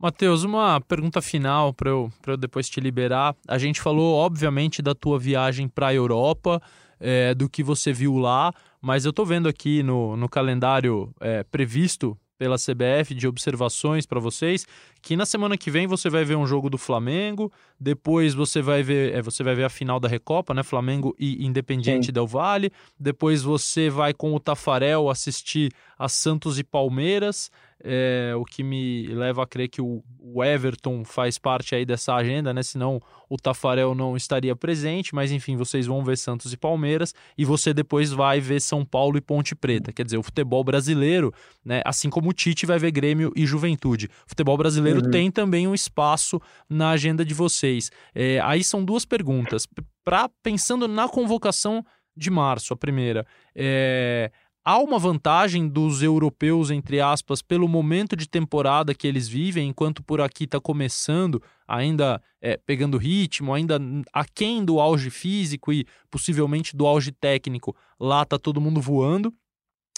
Matheus, 0.00 0.44
uma 0.44 0.80
pergunta 0.80 1.22
final 1.22 1.72
para 1.72 1.90
eu, 1.90 2.10
eu 2.26 2.36
depois 2.36 2.68
te 2.68 2.80
liberar. 2.80 3.34
A 3.48 3.58
gente 3.58 3.80
falou, 3.80 4.16
obviamente, 4.16 4.82
da 4.82 4.94
tua 4.94 5.18
viagem 5.18 5.68
para 5.68 5.88
a 5.88 5.94
Europa, 5.94 6.60
é, 7.00 7.34
do 7.34 7.48
que 7.48 7.62
você 7.62 7.92
viu 7.92 8.16
lá, 8.16 8.52
mas 8.80 9.04
eu 9.04 9.10
estou 9.10 9.26
vendo 9.26 9.48
aqui 9.48 9.82
no, 9.82 10.16
no 10.16 10.28
calendário 10.28 11.12
é, 11.20 11.42
previsto 11.42 12.16
pela 12.38 12.56
CBF 12.56 13.14
de 13.14 13.26
observações 13.26 14.06
para 14.06 14.20
vocês, 14.20 14.66
que 15.00 15.16
na 15.16 15.26
semana 15.26 15.56
que 15.56 15.70
vem 15.70 15.86
você 15.86 16.10
vai 16.10 16.24
ver 16.24 16.36
um 16.36 16.46
jogo 16.46 16.68
do 16.68 16.78
Flamengo, 16.78 17.52
depois 17.78 18.34
você 18.34 18.60
vai 18.60 18.82
ver, 18.82 19.14
é, 19.14 19.22
você 19.22 19.42
vai 19.42 19.54
ver 19.54 19.64
a 19.64 19.68
final 19.68 20.00
da 20.00 20.08
Recopa, 20.08 20.52
né, 20.54 20.62
Flamengo 20.62 21.14
e 21.18 21.44
Independiente 21.44 22.06
Sim. 22.06 22.12
del 22.12 22.26
Valle, 22.26 22.72
depois 22.98 23.42
você 23.42 23.88
vai 23.88 24.12
com 24.12 24.34
o 24.34 24.40
Tafarel 24.40 25.08
assistir 25.08 25.72
a 25.98 26.08
Santos 26.08 26.58
e 26.58 26.64
Palmeiras, 26.64 27.50
é, 27.82 28.32
o 28.36 28.44
que 28.44 28.62
me 28.62 29.06
leva 29.08 29.42
a 29.42 29.46
crer 29.46 29.68
que 29.68 29.80
o, 29.80 30.02
o, 30.18 30.42
Everton 30.42 31.04
faz 31.04 31.38
parte 31.38 31.74
aí 31.74 31.84
dessa 31.84 32.14
agenda, 32.14 32.52
né? 32.52 32.62
Senão 32.62 33.00
o 33.28 33.36
Tafarel 33.36 33.94
não 33.94 34.16
estaria 34.16 34.54
presente, 34.54 35.14
mas 35.14 35.32
enfim, 35.32 35.56
vocês 35.56 35.86
vão 35.86 36.04
ver 36.04 36.16
Santos 36.16 36.52
e 36.52 36.56
Palmeiras 36.56 37.14
e 37.36 37.44
você 37.44 37.74
depois 37.74 38.10
vai 38.12 38.40
ver 38.40 38.60
São 38.60 38.84
Paulo 38.84 39.16
e 39.16 39.20
Ponte 39.20 39.54
Preta. 39.54 39.92
Quer 39.92 40.04
dizer, 40.04 40.18
o 40.18 40.22
futebol 40.22 40.62
brasileiro, 40.62 41.32
né? 41.64 41.82
Assim 41.84 42.08
como 42.08 42.30
o 42.30 42.32
Tite 42.32 42.66
vai 42.66 42.78
ver 42.78 42.90
Grêmio 42.90 43.32
e 43.34 43.46
Juventude. 43.46 44.06
O 44.06 44.28
futebol 44.28 44.56
brasileiro 44.56 45.04
uhum. 45.04 45.10
tem 45.10 45.30
também 45.30 45.66
um 45.66 45.74
espaço 45.74 46.40
na 46.68 46.90
agenda 46.90 47.24
de 47.24 47.34
vocês. 47.34 47.90
É, 48.14 48.40
aí 48.40 48.62
são 48.62 48.84
duas 48.84 49.04
perguntas. 49.04 49.66
Para 50.04 50.28
pensando 50.42 50.86
na 50.86 51.08
convocação 51.08 51.84
de 52.16 52.30
março, 52.30 52.72
a 52.72 52.76
primeira. 52.76 53.26
É, 53.54 54.30
há 54.64 54.78
uma 54.78 54.98
vantagem 54.98 55.68
dos 55.68 56.02
europeus, 56.02 56.70
entre 56.70 57.00
aspas, 57.00 57.42
pelo 57.42 57.68
momento 57.68 58.16
de 58.16 58.28
temporada 58.28 58.94
que 58.94 59.06
eles 59.06 59.28
vivem, 59.28 59.68
enquanto 59.68 60.02
por 60.02 60.20
aqui 60.20 60.44
está 60.44 60.58
começando, 60.58 61.42
ainda 61.68 62.22
é, 62.40 62.56
pegando 62.56 62.96
ritmo, 62.96 63.52
ainda 63.52 63.78
aquém 64.12 64.64
do 64.64 64.80
auge 64.80 65.10
físico 65.10 65.72
e 65.72 65.86
possivelmente 66.10 66.74
do 66.74 66.86
auge 66.86 67.12
técnico. 67.12 67.76
Lá 68.00 68.22
está 68.22 68.38
todo 68.38 68.60
mundo 68.60 68.80
voando. 68.80 69.32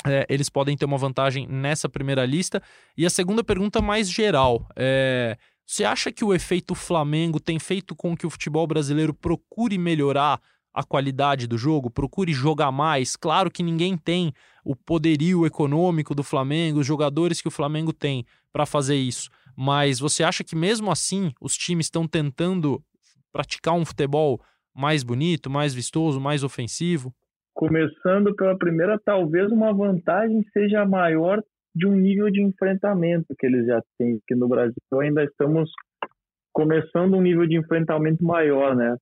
É, 0.05 0.27
eles 0.29 0.49
podem 0.49 0.77
ter 0.77 0.85
uma 0.85 0.99
vantagem 0.99 1.47
nessa 1.47 1.89
primeira 1.89 2.27
lista. 2.27 2.63
E 2.97 3.07
a 3.07 3.11
segunda 3.11 3.45
pergunta 3.45 3.81
mais 3.81 4.11
geral 4.11 4.67
é. 4.77 5.39
Você 5.69 5.83
acha 5.83 6.13
que 6.13 6.25
o 6.25 6.33
efeito 6.33 6.77
Flamengo 6.77 7.41
tem 7.41 7.59
feito 7.59 7.97
com 7.97 8.17
que 8.17 8.25
o 8.25 8.31
futebol 8.31 8.69
brasileiro 8.69 9.13
procure 9.13 9.77
melhorar 9.77 10.41
a 10.77 10.85
qualidade 10.85 11.47
do 11.47 11.57
jogo, 11.57 11.89
procure 11.89 12.35
jogar 12.35 12.71
mais. 12.71 13.17
Claro 13.17 13.51
que 13.51 13.63
ninguém 13.63 13.97
tem 13.97 14.31
o 14.63 14.77
poderio 14.77 15.47
econômico 15.47 16.15
do 16.15 16.23
Flamengo, 16.23 16.81
os 16.81 16.87
jogadores 16.87 17.41
que 17.41 17.49
o 17.49 17.51
Flamengo 17.51 17.95
tem 17.95 18.27
para 18.53 18.67
fazer 18.67 18.97
isso. 18.97 19.31
Mas 19.57 19.99
você 19.99 20.23
acha 20.23 20.45
que 20.45 20.55
mesmo 20.55 20.91
assim 20.91 21.33
os 21.41 21.57
times 21.57 21.87
estão 21.87 22.07
tentando 22.07 22.79
praticar 23.33 23.73
um 23.73 23.87
futebol 23.87 24.39
mais 24.75 25.03
bonito, 25.03 25.49
mais 25.49 25.73
vistoso, 25.73 26.21
mais 26.21 26.45
ofensivo? 26.45 27.11
Começando 27.55 28.37
pela 28.37 28.59
primeira, 28.59 29.01
talvez 29.03 29.51
uma 29.51 29.73
vantagem 29.73 30.45
seja 30.53 30.85
maior 30.85 31.43
de 31.75 31.87
um 31.87 31.95
nível 31.95 32.31
de 32.31 32.43
enfrentamento 32.43 33.35
que 33.39 33.47
eles 33.47 33.67
já 33.67 33.81
têm, 33.97 34.21
que 34.29 34.35
no 34.35 34.47
Brasil 34.47 34.75
ainda 35.01 35.25
estamos 35.25 35.71
começando 36.53 37.15
um 37.15 37.23
nível 37.23 37.47
de 37.47 37.57
enfrentamento 37.57 38.23
maior, 38.23 38.77
né? 38.77 38.95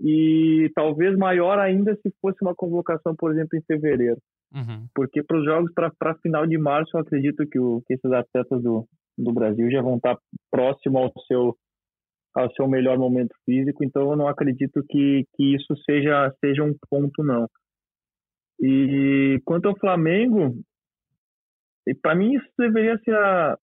E 0.00 0.70
talvez 0.74 1.16
maior 1.16 1.58
ainda 1.58 1.94
se 1.96 2.12
fosse 2.20 2.38
uma 2.42 2.54
convocação, 2.54 3.14
por 3.14 3.32
exemplo, 3.32 3.58
em 3.58 3.62
fevereiro. 3.62 4.18
Uhum. 4.54 4.86
Porque 4.94 5.22
para 5.22 5.38
os 5.38 5.44
jogos 5.44 5.72
para 5.74 6.14
final 6.16 6.46
de 6.46 6.58
março, 6.58 6.96
eu 6.96 7.00
acredito 7.00 7.46
que, 7.46 7.58
o, 7.58 7.82
que 7.86 7.94
esses 7.94 8.12
atletas 8.12 8.62
do, 8.62 8.86
do 9.16 9.32
Brasil 9.32 9.70
já 9.70 9.80
vão 9.80 9.96
estar 9.96 10.16
próximo 10.50 10.98
ao 10.98 11.12
seu 11.26 11.56
ao 12.34 12.50
seu 12.54 12.66
melhor 12.66 12.96
momento 12.96 13.34
físico, 13.44 13.84
então 13.84 14.10
eu 14.10 14.16
não 14.16 14.26
acredito 14.26 14.82
que, 14.88 15.26
que 15.34 15.54
isso 15.54 15.76
seja 15.84 16.34
seja 16.42 16.64
um 16.64 16.74
ponto 16.88 17.22
não. 17.22 17.46
E 18.58 19.38
quanto 19.44 19.68
ao 19.68 19.78
Flamengo, 19.78 20.54
para 22.00 22.14
mim 22.14 22.34
isso 22.34 22.48
deveria 22.58 22.96
ser 23.04 23.14
a, 23.14 23.58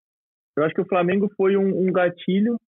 eu 0.59 0.64
acho 0.64 0.74
que 0.74 0.83
o 0.83 0.89
Flamengo 0.89 1.31
foi 1.37 1.57
um, 1.57 1.89
um 1.89 1.93
gatilho 1.93 2.59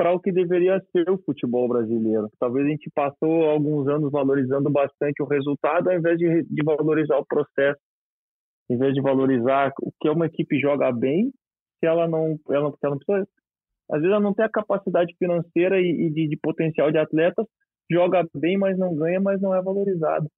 para 0.00 0.14
o 0.14 0.18
que 0.18 0.32
deveria 0.32 0.80
ser 0.92 1.10
o 1.10 1.18
futebol 1.18 1.68
brasileiro. 1.68 2.30
Talvez 2.38 2.64
a 2.64 2.70
gente 2.70 2.90
passou 2.94 3.44
alguns 3.44 3.86
anos 3.86 4.10
valorizando 4.10 4.70
bastante 4.70 5.22
o 5.22 5.26
resultado 5.26 5.90
ao 5.90 5.94
invés 5.98 6.16
de, 6.16 6.42
de 6.44 6.64
valorizar 6.64 7.18
o 7.18 7.26
processo, 7.26 7.78
em 8.70 8.78
vez 8.78 8.94
de 8.94 9.02
valorizar 9.02 9.70
o 9.82 9.92
que 10.00 10.08
uma 10.08 10.24
equipe 10.24 10.58
joga 10.58 10.90
bem, 10.90 11.30
se 11.78 11.86
ela 11.86 12.08
não, 12.08 12.38
ela, 12.48 12.72
ela 12.82 12.94
não 12.94 12.98
precisa, 12.98 13.28
às 13.90 14.00
vezes 14.00 14.10
ela 14.10 14.20
não 14.20 14.32
tem 14.32 14.46
a 14.46 14.48
capacidade 14.48 15.14
financeira 15.18 15.78
e, 15.78 16.06
e 16.06 16.10
de, 16.10 16.28
de 16.28 16.36
potencial 16.38 16.90
de 16.90 16.96
atletas, 16.96 17.44
joga 17.92 18.26
bem, 18.34 18.56
mas 18.56 18.78
não 18.78 18.96
ganha, 18.96 19.20
mas 19.20 19.38
não 19.38 19.54
é 19.54 19.60
valorizado. 19.60 20.30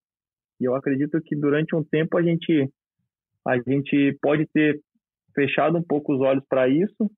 E 0.60 0.64
eu 0.64 0.74
acredito 0.74 1.20
que 1.20 1.36
durante 1.36 1.76
um 1.76 1.84
tempo 1.84 2.18
a 2.18 2.22
gente 2.22 2.68
a 3.46 3.56
gente 3.58 4.18
pode 4.20 4.44
ter 4.52 4.80
fechado 5.32 5.78
um 5.78 5.82
pouco 5.84 6.14
os 6.14 6.20
olhos 6.20 6.44
para 6.48 6.68
isso 6.68 7.08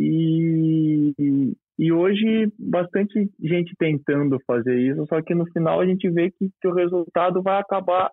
e, 0.00 1.54
e 1.78 1.92
hoje, 1.92 2.52
bastante 2.58 3.30
gente 3.40 3.74
tentando 3.78 4.38
fazer 4.46 4.78
isso, 4.78 5.04
só 5.08 5.20
que 5.20 5.34
no 5.34 5.44
final 5.52 5.80
a 5.80 5.86
gente 5.86 6.08
vê 6.08 6.30
que, 6.30 6.48
que 6.60 6.68
o 6.68 6.74
resultado 6.74 7.42
vai 7.42 7.60
acabar 7.60 8.10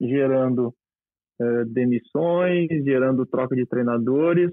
gerando 0.00 0.74
uh, 1.40 1.64
demissões, 1.66 2.68
gerando 2.84 3.26
troca 3.26 3.54
de 3.54 3.66
treinadores. 3.66 4.50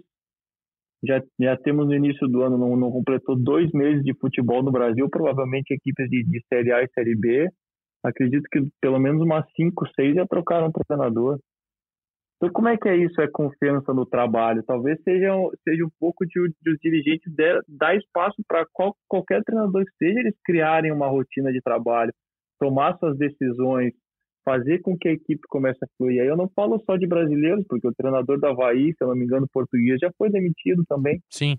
Já, 1.05 1.21
já 1.39 1.57
temos 1.57 1.87
no 1.87 1.95
início 1.95 2.27
do 2.27 2.43
ano, 2.43 2.57
não, 2.57 2.77
não 2.77 2.91
completou 2.91 3.35
dois 3.35 3.69
meses 3.71 4.03
de 4.03 4.13
futebol 4.17 4.63
no 4.63 4.71
Brasil, 4.71 5.09
provavelmente 5.09 5.73
equipes 5.73 6.09
de, 6.09 6.23
de 6.23 6.41
Série 6.47 6.71
A 6.71 6.81
e 6.81 6.89
Série 6.93 7.15
B. 7.15 7.49
Acredito 8.03 8.43
que 8.51 8.61
pelo 8.81 8.99
menos 8.99 9.21
umas 9.21 9.45
cinco, 9.55 9.85
seis 9.95 10.15
já 10.15 10.25
trocaram 10.25 10.71
treinador. 10.71 11.39
Então, 12.43 12.51
como 12.51 12.67
é 12.67 12.75
que 12.75 12.89
é 12.89 12.97
isso? 12.97 13.21
É 13.21 13.27
confiança 13.29 13.93
no 13.93 14.05
trabalho? 14.05 14.61
Talvez 14.63 15.01
seja, 15.03 15.31
seja 15.63 15.85
um 15.85 15.89
pouco 15.97 16.25
de, 16.25 16.53
de 16.61 16.71
os 16.71 16.77
dirigentes 16.81 17.31
de, 17.33 17.61
dar 17.69 17.95
espaço 17.95 18.35
para 18.45 18.65
qual, 18.73 18.93
qualquer 19.07 19.41
treinador 19.45 19.85
que 19.85 19.95
seja, 19.95 20.19
eles 20.19 20.35
criarem 20.43 20.91
uma 20.91 21.07
rotina 21.07 21.53
de 21.53 21.61
trabalho, 21.61 22.11
tomar 22.59 22.97
suas 22.97 23.17
decisões, 23.17 23.93
fazer 24.43 24.81
com 24.81 24.97
que 24.97 25.07
a 25.07 25.13
equipe 25.13 25.41
comece 25.47 25.79
a 25.85 25.87
fluir. 25.97 26.21
Aí 26.21 26.27
eu 26.27 26.35
não 26.35 26.49
falo 26.53 26.83
só 26.85 26.97
de 26.97 27.07
brasileiros, 27.07 27.63
porque 27.65 27.87
o 27.87 27.93
treinador 27.93 28.37
da 28.37 28.49
Havaí, 28.49 28.91
se 28.91 29.01
eu 29.01 29.07
não 29.07 29.15
me 29.15 29.23
engano, 29.23 29.47
português, 29.49 29.97
já 30.01 30.11
foi 30.17 30.29
demitido 30.29 30.83
também. 30.85 31.21
Sim. 31.29 31.57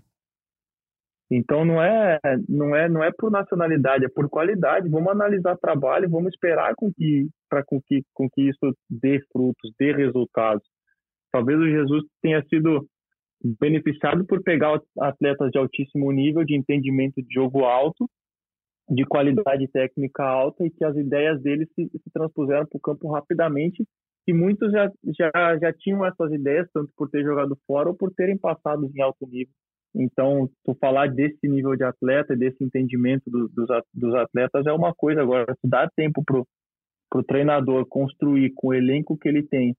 Então 1.31 1.65
não 1.65 1.81
é 1.81 2.19
não 2.47 2.75
é 2.75 2.87
não 2.87 3.03
é 3.03 3.09
por 3.11 3.31
nacionalidade, 3.31 4.05
é 4.05 4.09
por 4.09 4.29
qualidade. 4.29 4.87
Vamos 4.87 5.11
analisar 5.11 5.57
trabalho, 5.57 6.07
vamos 6.07 6.31
esperar 6.31 6.75
com 6.75 6.93
que 6.93 7.27
para 7.49 7.63
com 7.65 7.81
que 7.81 8.03
com 8.13 8.29
que 8.29 8.49
isso 8.49 8.77
dê 8.87 9.19
frutos, 9.31 9.71
dê 9.79 9.91
resultados. 9.91 10.74
Talvez 11.35 11.59
o 11.59 11.67
Jesus 11.67 12.05
tenha 12.21 12.41
sido 12.45 12.87
beneficiado 13.59 14.25
por 14.25 14.41
pegar 14.41 14.79
atletas 14.97 15.51
de 15.51 15.57
altíssimo 15.59 16.09
nível, 16.09 16.45
de 16.45 16.55
entendimento 16.55 17.21
de 17.21 17.27
jogo 17.33 17.65
alto, 17.65 18.09
de 18.89 19.03
qualidade 19.03 19.67
técnica 19.67 20.23
alta 20.23 20.65
e 20.65 20.69
que 20.69 20.85
as 20.85 20.95
ideias 20.95 21.41
deles 21.41 21.67
se, 21.75 21.89
se 21.89 22.11
transpuseram 22.13 22.65
para 22.65 22.77
o 22.77 22.79
campo 22.79 23.11
rapidamente 23.11 23.85
e 24.25 24.31
muitos 24.31 24.71
já, 24.71 24.89
já, 25.19 25.57
já 25.59 25.73
tinham 25.73 26.05
essas 26.05 26.31
ideias, 26.31 26.69
tanto 26.73 26.89
por 26.95 27.09
ter 27.09 27.21
jogado 27.21 27.57
fora 27.67 27.89
ou 27.89 27.95
por 27.95 28.13
terem 28.13 28.37
passado 28.37 28.89
em 28.95 29.01
alto 29.01 29.27
nível. 29.27 29.53
Então, 29.93 30.49
tu 30.63 30.73
falar 30.79 31.09
desse 31.09 31.49
nível 31.49 31.75
de 31.75 31.83
atleta, 31.83 32.33
desse 32.33 32.63
entendimento 32.63 33.29
do, 33.29 33.49
dos, 33.49 33.67
dos 33.93 34.15
atletas 34.15 34.65
é 34.65 34.71
uma 34.71 34.95
coisa. 34.95 35.21
Agora, 35.21 35.53
tu 35.61 35.67
dá 35.67 35.89
tempo 35.97 36.23
pro, 36.25 36.47
pro 37.09 37.23
treinador 37.23 37.85
construir 37.89 38.53
com 38.55 38.69
o 38.69 38.73
elenco 38.73 39.17
que 39.17 39.27
ele 39.27 39.43
tem, 39.43 39.75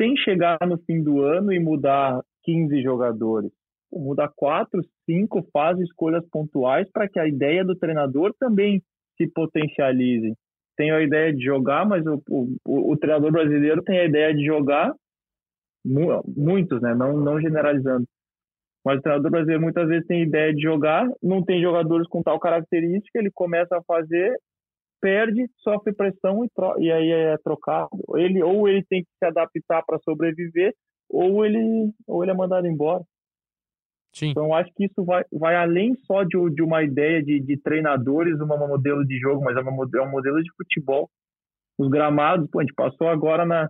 sem 0.00 0.16
chegar 0.16 0.58
no 0.66 0.78
fim 0.78 1.02
do 1.02 1.22
ano 1.22 1.52
e 1.52 1.58
mudar 1.58 2.22
15 2.44 2.80
jogadores. 2.82 3.50
Muda 3.92 4.30
quatro, 4.34 4.82
cinco, 5.04 5.46
faz 5.52 5.78
escolhas 5.80 6.24
pontuais 6.30 6.88
para 6.90 7.08
que 7.08 7.18
a 7.18 7.26
ideia 7.26 7.64
do 7.64 7.74
treinador 7.76 8.34
também 8.38 8.82
se 9.16 9.26
potencialize. 9.28 10.34
Tem 10.76 10.90
a 10.92 11.02
ideia 11.02 11.34
de 11.34 11.44
jogar, 11.44 11.86
mas 11.86 12.06
o, 12.06 12.22
o, 12.28 12.92
o 12.92 12.96
treinador 12.96 13.32
brasileiro 13.32 13.82
tem 13.82 13.98
a 13.98 14.04
ideia 14.04 14.32
de 14.34 14.44
jogar, 14.44 14.94
muitos, 15.84 16.80
né? 16.80 16.94
não, 16.94 17.18
não 17.18 17.40
generalizando, 17.40 18.06
mas 18.84 18.98
o 18.98 19.02
treinador 19.02 19.30
brasileiro 19.30 19.62
muitas 19.62 19.88
vezes 19.88 20.06
tem 20.06 20.22
ideia 20.22 20.54
de 20.54 20.62
jogar, 20.62 21.08
não 21.22 21.42
tem 21.42 21.60
jogadores 21.60 22.06
com 22.08 22.22
tal 22.22 22.38
característica, 22.38 23.18
ele 23.18 23.30
começa 23.32 23.76
a 23.76 23.82
fazer, 23.82 24.36
perde, 25.00 25.48
sofre 25.58 25.92
pressão 25.92 26.44
e, 26.44 26.50
e 26.78 26.92
aí 26.92 27.10
é 27.10 27.38
trocado. 27.38 27.90
Ele 28.16 28.42
ou 28.42 28.68
ele 28.68 28.84
tem 28.88 29.02
que 29.02 29.10
se 29.18 29.24
adaptar 29.24 29.82
para 29.84 29.98
sobreviver, 30.00 30.74
ou 31.08 31.44
ele 31.44 31.92
ou 32.06 32.22
ele 32.22 32.32
é 32.32 32.34
mandado 32.34 32.66
embora. 32.66 33.02
Sim. 34.14 34.30
Então 34.30 34.54
acho 34.54 34.72
que 34.74 34.86
isso 34.86 35.04
vai, 35.04 35.24
vai 35.32 35.54
além 35.54 35.94
só 36.04 36.24
de, 36.24 36.36
de 36.54 36.62
uma 36.62 36.82
ideia 36.82 37.22
de, 37.22 37.40
de 37.40 37.56
treinadores, 37.58 38.40
um 38.40 38.46
modelo 38.46 39.06
de 39.06 39.18
jogo, 39.18 39.44
mas 39.44 39.56
é, 39.56 39.60
uma, 39.60 39.88
é 39.94 40.02
um 40.02 40.10
modelo 40.10 40.42
de 40.42 40.50
futebol. 40.56 41.08
Os 41.78 41.88
gramados, 41.88 42.48
pô, 42.50 42.58
a 42.58 42.62
gente 42.62 42.74
passou 42.74 43.08
agora 43.08 43.44
na, 43.46 43.68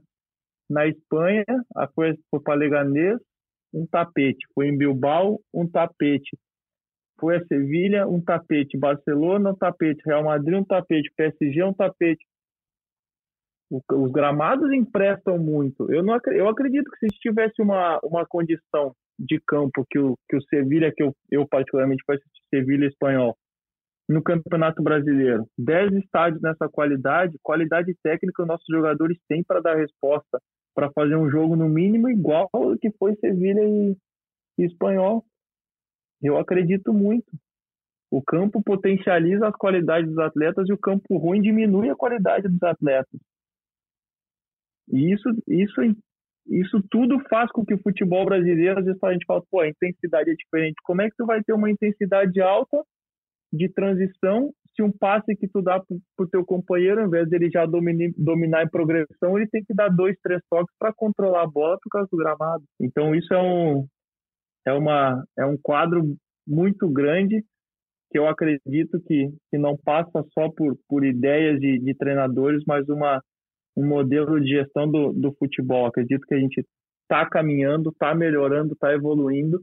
na 0.70 0.86
Espanha, 0.86 1.44
a 1.76 1.86
coisa 1.86 2.18
foi 2.30 2.40
para 2.40 2.54
Leganês, 2.54 3.18
um 3.72 3.86
tapete. 3.86 4.46
Foi 4.54 4.68
em 4.68 4.76
Bilbao, 4.76 5.40
um 5.52 5.68
tapete. 5.68 6.38
Foi 7.18 7.36
a 7.36 7.44
Sevilha, 7.46 8.06
um 8.06 8.20
tapete. 8.20 8.78
Barcelona, 8.78 9.50
um 9.50 9.54
tapete. 9.54 10.02
Real 10.06 10.24
Madrid, 10.24 10.58
um 10.58 10.64
tapete. 10.64 11.12
PSG, 11.16 11.62
um 11.62 11.72
tapete. 11.72 12.24
Os 13.70 14.10
gramados 14.10 14.72
emprestam 14.72 15.38
muito. 15.38 15.92
Eu, 15.92 16.02
não, 16.02 16.18
eu 16.28 16.48
acredito 16.48 16.90
que 16.90 16.98
se 17.00 17.18
tivesse 17.20 17.60
uma, 17.60 17.98
uma 18.02 18.24
condição 18.26 18.94
de 19.18 19.40
campo 19.46 19.84
que 19.90 19.98
o, 19.98 20.16
que 20.28 20.36
o 20.36 20.42
Sevilha, 20.42 20.92
que 20.94 21.02
eu, 21.02 21.12
eu 21.30 21.46
particularmente 21.46 22.02
conheço 22.06 22.24
Sevilha 22.54 22.86
espanhol, 22.86 23.36
no 24.08 24.22
Campeonato 24.22 24.82
Brasileiro, 24.82 25.46
10 25.58 25.92
estádios 25.96 26.40
nessa 26.40 26.66
qualidade, 26.68 27.36
qualidade 27.42 27.94
técnica 28.02 28.46
nossos 28.46 28.66
jogadores 28.70 29.18
têm 29.28 29.44
para 29.44 29.60
dar 29.60 29.76
resposta 29.76 30.40
para 30.74 30.90
fazer 30.92 31.16
um 31.16 31.28
jogo 31.28 31.56
no 31.56 31.68
mínimo 31.68 32.08
igual 32.08 32.48
ao 32.52 32.78
que 32.78 32.90
foi 32.98 33.14
Sevilha 33.16 33.60
e, 33.62 33.96
e 34.58 34.64
Espanhol. 34.64 35.24
Eu 36.22 36.36
acredito 36.36 36.92
muito. 36.92 37.26
O 38.10 38.22
campo 38.22 38.62
potencializa 38.62 39.46
as 39.46 39.54
qualidades 39.54 40.08
dos 40.08 40.18
atletas 40.18 40.68
e 40.68 40.72
o 40.72 40.78
campo 40.78 41.18
ruim 41.18 41.42
diminui 41.42 41.90
a 41.90 41.96
qualidade 41.96 42.48
dos 42.48 42.62
atletas. 42.62 43.20
E 44.90 45.12
isso, 45.12 45.28
isso, 45.46 45.80
isso 46.46 46.82
tudo 46.90 47.20
faz 47.28 47.52
com 47.52 47.64
que 47.64 47.74
o 47.74 47.82
futebol 47.82 48.24
brasileiro, 48.24 48.78
às 48.78 48.86
vezes 48.86 49.02
a 49.02 49.12
gente 49.12 49.26
fala, 49.26 49.42
pô, 49.50 49.60
a 49.60 49.68
intensidade 49.68 50.30
é 50.30 50.34
diferente. 50.34 50.76
Como 50.82 51.02
é 51.02 51.10
que 51.10 51.16
tu 51.16 51.26
vai 51.26 51.42
ter 51.42 51.52
uma 51.52 51.70
intensidade 51.70 52.40
alta 52.40 52.82
de 53.52 53.68
transição 53.68 54.50
se 54.78 54.82
um 54.82 54.92
passe 54.92 55.34
que 55.34 55.48
tu 55.48 55.60
dá 55.60 55.80
pro, 55.80 55.98
pro 56.16 56.28
teu 56.28 56.44
companheiro, 56.44 57.00
ao 57.00 57.08
invés 57.08 57.28
dele 57.28 57.50
já 57.50 57.66
domine, 57.66 58.14
dominar 58.16 58.62
em 58.62 58.70
progressão, 58.70 59.36
ele 59.36 59.48
tem 59.48 59.64
que 59.64 59.74
dar 59.74 59.88
dois, 59.88 60.16
três 60.22 60.40
toques 60.48 60.72
para 60.78 60.92
controlar 60.94 61.42
a 61.42 61.50
bola 61.50 61.76
por 61.82 61.90
causa 61.90 62.08
do 62.10 62.16
gramado. 62.16 62.62
Então 62.80 63.12
isso 63.12 63.34
é 63.34 63.42
um 63.42 63.86
é 64.68 64.72
uma 64.72 65.24
é 65.36 65.44
um 65.44 65.56
quadro 65.56 66.16
muito 66.46 66.88
grande 66.88 67.44
que 68.10 68.18
eu 68.18 68.26
acredito 68.26 69.00
que, 69.06 69.28
que 69.50 69.58
não 69.58 69.76
passa 69.76 70.24
só 70.32 70.48
por, 70.50 70.78
por 70.88 71.04
ideias 71.04 71.60
de, 71.60 71.78
de 71.78 71.94
treinadores, 71.94 72.62
mas 72.66 72.88
uma 72.88 73.22
um 73.76 73.86
modelo 73.86 74.40
de 74.40 74.48
gestão 74.48 74.90
do, 74.90 75.12
do 75.12 75.32
futebol. 75.38 75.86
Acredito 75.86 76.26
que 76.26 76.34
a 76.34 76.38
gente 76.38 76.66
está 77.02 77.28
caminhando, 77.28 77.90
está 77.90 78.14
melhorando, 78.14 78.72
está 78.72 78.92
evoluindo 78.92 79.62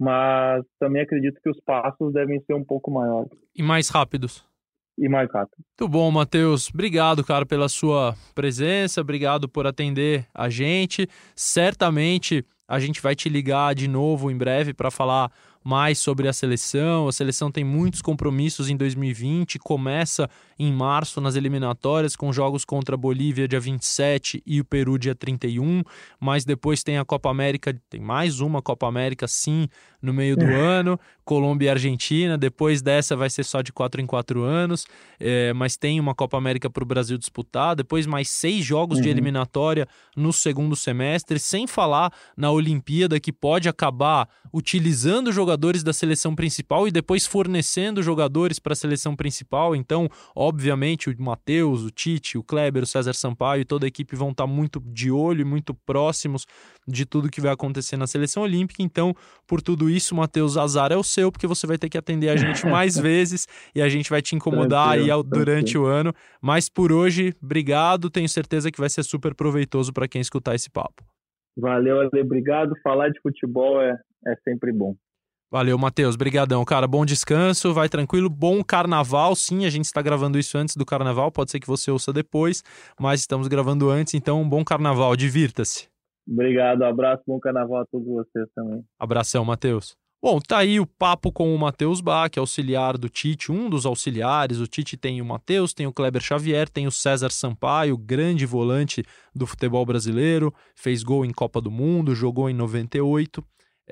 mas 0.00 0.64
também 0.78 1.02
acredito 1.02 1.38
que 1.42 1.50
os 1.50 1.60
passos 1.60 2.10
devem 2.14 2.40
ser 2.46 2.54
um 2.54 2.64
pouco 2.64 2.90
maiores. 2.90 3.30
E 3.54 3.62
mais 3.62 3.90
rápidos. 3.90 4.42
E 4.96 5.06
mais 5.10 5.30
rápido. 5.30 5.58
Muito 5.78 5.92
bom, 5.92 6.10
Matheus. 6.10 6.70
Obrigado, 6.72 7.22
cara, 7.22 7.44
pela 7.44 7.68
sua 7.68 8.14
presença, 8.34 9.02
obrigado 9.02 9.46
por 9.46 9.66
atender 9.66 10.26
a 10.34 10.48
gente. 10.48 11.06
Certamente 11.36 12.42
a 12.70 12.78
gente 12.78 13.02
vai 13.02 13.16
te 13.16 13.28
ligar 13.28 13.74
de 13.74 13.88
novo 13.88 14.30
em 14.30 14.36
breve 14.36 14.72
para 14.72 14.92
falar 14.92 15.32
mais 15.64 15.98
sobre 15.98 16.26
a 16.28 16.32
seleção. 16.32 17.08
A 17.08 17.12
seleção 17.12 17.50
tem 17.50 17.64
muitos 17.64 18.00
compromissos 18.00 18.68
em 18.68 18.76
2020, 18.76 19.58
começa 19.58 20.28
em 20.58 20.72
março 20.72 21.20
nas 21.20 21.36
eliminatórias 21.36 22.14
com 22.14 22.32
jogos 22.32 22.64
contra 22.64 22.94
a 22.94 22.98
Bolívia 22.98 23.48
dia 23.48 23.60
27 23.60 24.42
e 24.46 24.60
o 24.60 24.64
Peru 24.64 24.98
dia 24.98 25.14
31, 25.14 25.82
mas 26.18 26.44
depois 26.44 26.82
tem 26.82 26.98
a 26.98 27.04
Copa 27.04 27.30
América, 27.30 27.74
tem 27.88 28.00
mais 28.00 28.40
uma 28.40 28.60
Copa 28.60 28.86
América 28.86 29.26
sim 29.26 29.68
no 30.02 30.12
meio 30.12 30.36
do 30.36 30.44
ano, 30.44 30.98
Colômbia 31.24 31.66
e 31.66 31.70
Argentina, 31.70 32.36
depois 32.36 32.82
dessa 32.82 33.14
vai 33.14 33.28
ser 33.28 33.44
só 33.44 33.60
de 33.62 33.72
quatro 33.72 34.00
em 34.00 34.06
quatro 34.06 34.42
anos, 34.42 34.86
é, 35.18 35.52
mas 35.52 35.76
tem 35.76 36.00
uma 36.00 36.14
Copa 36.14 36.36
América 36.36 36.68
para 36.70 36.82
o 36.82 36.86
Brasil 36.86 37.16
disputar, 37.16 37.76
depois 37.76 38.06
mais 38.06 38.28
seis 38.30 38.64
jogos 38.64 38.96
uhum. 38.96 39.02
de 39.02 39.08
eliminatória 39.08 39.86
no 40.16 40.32
segundo 40.32 40.74
semestre, 40.74 41.38
sem 41.38 41.66
falar 41.66 42.12
na 42.36 42.50
Olimpíada 42.50 43.20
que 43.20 43.32
pode 43.32 43.68
acabar 43.68 44.28
utilizando 44.52 45.32
jogadores 45.32 45.49
da 45.56 45.92
seleção 45.92 46.34
principal 46.34 46.86
e 46.86 46.90
depois 46.90 47.26
fornecendo 47.26 48.02
jogadores 48.02 48.58
para 48.58 48.72
a 48.72 48.76
seleção 48.76 49.16
principal. 49.16 49.74
Então, 49.74 50.08
obviamente, 50.34 51.08
o 51.08 51.22
Matheus, 51.22 51.84
o 51.84 51.90
Tite, 51.90 52.38
o 52.38 52.42
Kleber, 52.42 52.82
o 52.82 52.86
César 52.86 53.12
Sampaio 53.14 53.62
e 53.62 53.64
toda 53.64 53.86
a 53.86 53.88
equipe 53.88 54.16
vão 54.16 54.30
estar 54.30 54.44
tá 54.44 54.46
muito 54.46 54.80
de 54.80 55.10
olho 55.10 55.40
e 55.40 55.44
muito 55.44 55.74
próximos 55.74 56.46
de 56.86 57.04
tudo 57.06 57.30
que 57.30 57.40
vai 57.40 57.52
acontecer 57.52 57.96
na 57.96 58.06
seleção 58.06 58.42
olímpica. 58.42 58.82
Então, 58.82 59.14
por 59.46 59.60
tudo 59.60 59.88
isso, 59.88 60.14
Matheus, 60.14 60.56
azar 60.56 60.92
é 60.92 60.96
o 60.96 61.02
seu, 61.02 61.30
porque 61.30 61.46
você 61.46 61.66
vai 61.66 61.78
ter 61.78 61.88
que 61.88 61.98
atender 61.98 62.28
a 62.28 62.36
gente 62.36 62.64
mais 62.66 62.96
vezes 62.98 63.46
e 63.74 63.80
a 63.80 63.88
gente 63.88 64.10
vai 64.10 64.22
te 64.22 64.34
incomodar 64.34 64.90
aí 64.90 65.08
durante 65.26 65.76
o 65.78 65.84
ano. 65.84 66.12
Mas 66.40 66.68
por 66.68 66.92
hoje, 66.92 67.34
obrigado. 67.42 68.10
Tenho 68.10 68.28
certeza 68.28 68.70
que 68.70 68.80
vai 68.80 68.88
ser 68.88 69.02
super 69.02 69.34
proveitoso 69.34 69.92
para 69.92 70.08
quem 70.08 70.20
escutar 70.20 70.54
esse 70.54 70.70
papo. 70.70 71.04
Valeu, 71.56 72.00
Ale. 72.00 72.20
Obrigado. 72.22 72.74
Falar 72.82 73.08
de 73.10 73.20
futebol 73.20 73.80
é, 73.80 73.98
é 74.26 74.36
sempre 74.44 74.72
bom. 74.72 74.94
Valeu, 75.52 75.76
Matheus. 75.76 76.14
Brigadão, 76.14 76.64
cara. 76.64 76.86
Bom 76.86 77.04
descanso, 77.04 77.74
vai 77.74 77.88
tranquilo. 77.88 78.30
Bom 78.30 78.62
carnaval. 78.62 79.34
Sim, 79.34 79.64
a 79.64 79.70
gente 79.70 79.86
está 79.86 80.00
gravando 80.00 80.38
isso 80.38 80.56
antes 80.56 80.76
do 80.76 80.86
carnaval. 80.86 81.32
Pode 81.32 81.50
ser 81.50 81.58
que 81.58 81.66
você 81.66 81.90
ouça 81.90 82.12
depois, 82.12 82.62
mas 82.98 83.18
estamos 83.18 83.48
gravando 83.48 83.90
antes, 83.90 84.14
então 84.14 84.48
bom 84.48 84.64
carnaval. 84.64 85.16
Divirta-se. 85.16 85.88
Obrigado, 86.28 86.84
abraço, 86.84 87.24
bom 87.26 87.40
carnaval 87.40 87.80
a 87.80 87.86
todos 87.86 88.06
vocês 88.06 88.46
também. 88.54 88.84
Abração, 88.96 89.44
Matheus. 89.44 89.96
Bom, 90.22 90.38
tá 90.38 90.58
aí 90.58 90.78
o 90.78 90.86
papo 90.86 91.32
com 91.32 91.52
o 91.52 91.58
Matheus 91.58 92.00
Bach, 92.00 92.30
auxiliar 92.36 92.96
do 92.96 93.08
Tite, 93.08 93.50
um 93.50 93.68
dos 93.68 93.86
auxiliares. 93.86 94.60
O 94.60 94.68
Tite 94.68 94.96
tem 94.96 95.20
o 95.20 95.24
Matheus, 95.24 95.74
tem 95.74 95.86
o 95.86 95.92
Kleber 95.92 96.22
Xavier, 96.22 96.68
tem 96.68 96.86
o 96.86 96.92
César 96.92 97.30
Sampaio, 97.30 97.96
grande 97.96 98.46
volante 98.46 99.02
do 99.34 99.46
futebol 99.46 99.84
brasileiro, 99.84 100.54
fez 100.76 101.02
gol 101.02 101.24
em 101.24 101.32
Copa 101.32 101.60
do 101.60 101.70
Mundo, 101.70 102.14
jogou 102.14 102.48
em 102.48 102.54
98. 102.54 103.42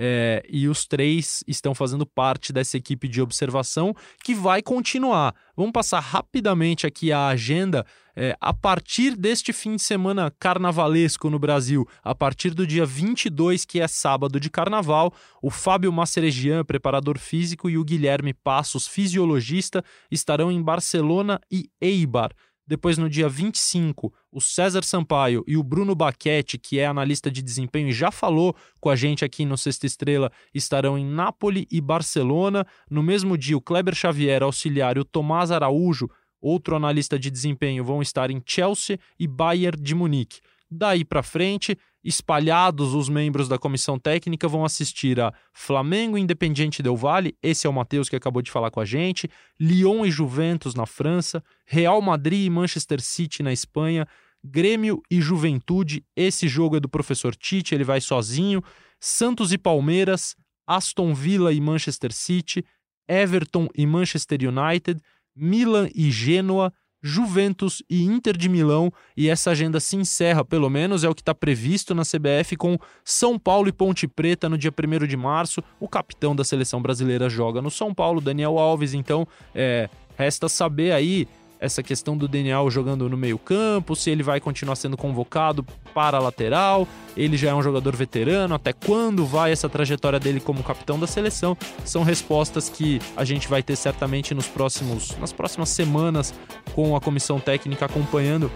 É, 0.00 0.44
e 0.48 0.68
os 0.68 0.86
três 0.86 1.42
estão 1.48 1.74
fazendo 1.74 2.06
parte 2.06 2.52
dessa 2.52 2.76
equipe 2.76 3.08
de 3.08 3.20
observação 3.20 3.92
que 4.22 4.32
vai 4.32 4.62
continuar. 4.62 5.34
Vamos 5.56 5.72
passar 5.72 5.98
rapidamente 5.98 6.86
aqui 6.86 7.10
a 7.10 7.26
agenda. 7.26 7.84
É, 8.14 8.36
a 8.40 8.52
partir 8.52 9.16
deste 9.16 9.52
fim 9.52 9.76
de 9.76 9.82
semana 9.82 10.32
carnavalesco 10.38 11.28
no 11.28 11.38
Brasil, 11.38 11.86
a 12.02 12.14
partir 12.14 12.50
do 12.50 12.66
dia 12.66 12.86
22, 12.86 13.64
que 13.64 13.80
é 13.80 13.88
sábado 13.88 14.38
de 14.38 14.50
carnaval, 14.50 15.12
o 15.42 15.50
Fábio 15.50 15.92
Maceregian, 15.92 16.64
preparador 16.64 17.18
físico, 17.18 17.68
e 17.68 17.76
o 17.76 17.84
Guilherme 17.84 18.32
Passos, 18.32 18.86
fisiologista, 18.86 19.84
estarão 20.10 20.50
em 20.50 20.62
Barcelona 20.62 21.40
e 21.50 21.68
Eibar. 21.80 22.30
Depois, 22.66 22.98
no 22.98 23.08
dia 23.08 23.28
25, 23.28 24.12
o 24.30 24.40
César 24.40 24.84
Sampaio 24.84 25.42
e 25.46 25.56
o 25.56 25.62
Bruno 25.62 25.94
Baquete, 25.94 26.58
que 26.58 26.78
é 26.78 26.86
analista 26.86 27.30
de 27.30 27.42
desempenho 27.42 27.88
e 27.88 27.92
já 27.92 28.10
falou 28.10 28.54
com 28.80 28.90
a 28.90 28.96
gente 28.96 29.24
aqui 29.24 29.44
no 29.44 29.56
Sexta 29.56 29.86
Estrela, 29.86 30.30
estarão 30.54 30.98
em 30.98 31.04
Nápoles 31.04 31.66
e 31.70 31.80
Barcelona. 31.80 32.66
No 32.90 33.02
mesmo 33.02 33.36
dia, 33.38 33.56
o 33.56 33.60
Kleber 33.60 33.94
Xavier, 33.94 34.42
auxiliar, 34.42 34.96
e 34.96 35.00
o 35.00 35.04
Tomás 35.04 35.50
Araújo, 35.50 36.10
outro 36.40 36.76
analista 36.76 37.18
de 37.18 37.30
desempenho, 37.30 37.84
vão 37.84 38.02
estar 38.02 38.30
em 38.30 38.42
Chelsea 38.44 38.98
e 39.18 39.26
Bayern 39.26 39.80
de 39.80 39.94
Munique. 39.94 40.40
Daí 40.70 41.04
para 41.04 41.22
frente, 41.22 41.78
espalhados 42.02 42.94
os 42.94 43.08
membros 43.08 43.48
da 43.48 43.58
comissão 43.58 43.98
técnica 43.98 44.48
vão 44.48 44.64
assistir 44.64 45.20
a 45.20 45.32
Flamengo 45.52 46.16
Independiente 46.16 46.82
Del 46.82 46.96
Valle, 46.96 47.36
esse 47.42 47.66
é 47.66 47.70
o 47.70 47.72
Matheus 47.72 48.08
que 48.08 48.16
acabou 48.16 48.42
de 48.42 48.50
falar 48.50 48.70
com 48.70 48.80
a 48.80 48.84
gente, 48.84 49.28
Lyon 49.58 50.06
e 50.06 50.10
Juventus 50.10 50.74
na 50.74 50.86
França, 50.86 51.42
Real 51.66 52.00
Madrid 52.00 52.46
e 52.46 52.50
Manchester 52.50 53.00
City 53.00 53.42
na 53.42 53.52
Espanha, 53.52 54.06
Grêmio 54.42 55.02
e 55.10 55.20
Juventude, 55.20 56.04
esse 56.16 56.46
jogo 56.46 56.76
é 56.76 56.80
do 56.80 56.88
professor 56.88 57.34
Tite, 57.34 57.74
ele 57.74 57.84
vai 57.84 58.00
sozinho, 58.00 58.62
Santos 59.00 59.52
e 59.52 59.58
Palmeiras, 59.58 60.36
Aston 60.66 61.12
Villa 61.12 61.52
e 61.52 61.60
Manchester 61.60 62.12
City, 62.12 62.64
Everton 63.08 63.68
e 63.74 63.86
Manchester 63.86 64.38
United, 64.42 65.00
Milan 65.34 65.88
e 65.94 66.10
Genoa, 66.10 66.72
Juventus 67.02 67.82
e 67.88 68.02
Inter 68.04 68.36
de 68.36 68.48
Milão, 68.48 68.92
e 69.16 69.28
essa 69.28 69.50
agenda 69.50 69.80
se 69.80 69.96
encerra, 69.96 70.44
pelo 70.44 70.68
menos 70.68 71.04
é 71.04 71.08
o 71.08 71.14
que 71.14 71.22
está 71.22 71.34
previsto 71.34 71.94
na 71.94 72.02
CBF, 72.02 72.56
com 72.56 72.78
São 73.04 73.38
Paulo 73.38 73.68
e 73.68 73.72
Ponte 73.72 74.06
Preta 74.08 74.48
no 74.48 74.58
dia 74.58 74.72
1 74.72 75.06
de 75.06 75.16
março. 75.16 75.62
O 75.78 75.88
capitão 75.88 76.34
da 76.34 76.44
seleção 76.44 76.82
brasileira 76.82 77.28
joga 77.28 77.62
no 77.62 77.70
São 77.70 77.94
Paulo, 77.94 78.20
Daniel 78.20 78.58
Alves, 78.58 78.94
então 78.94 79.26
é, 79.54 79.88
resta 80.16 80.48
saber 80.48 80.92
aí 80.92 81.28
essa 81.60 81.82
questão 81.82 82.16
do 82.16 82.28
Daniel 82.28 82.70
jogando 82.70 83.08
no 83.08 83.16
meio-campo, 83.16 83.96
se 83.96 84.10
ele 84.10 84.22
vai 84.22 84.40
continuar 84.40 84.76
sendo 84.76 84.96
convocado 84.96 85.64
para 85.94 86.18
a 86.18 86.20
lateral, 86.20 86.86
ele 87.16 87.36
já 87.36 87.50
é 87.50 87.54
um 87.54 87.62
jogador 87.62 87.96
veterano, 87.96 88.54
até 88.54 88.72
quando 88.72 89.26
vai 89.26 89.52
essa 89.52 89.68
trajetória 89.68 90.20
dele 90.20 90.40
como 90.40 90.62
capitão 90.62 90.98
da 90.98 91.06
seleção? 91.06 91.56
São 91.84 92.02
respostas 92.02 92.68
que 92.68 93.00
a 93.16 93.24
gente 93.24 93.48
vai 93.48 93.62
ter 93.62 93.76
certamente 93.76 94.34
nos 94.34 94.46
próximos, 94.46 95.16
nas 95.18 95.32
próximas 95.32 95.68
semanas 95.68 96.32
com 96.74 96.94
a 96.94 97.00
comissão 97.00 97.40
técnica 97.40 97.86
acompanhando 97.86 98.50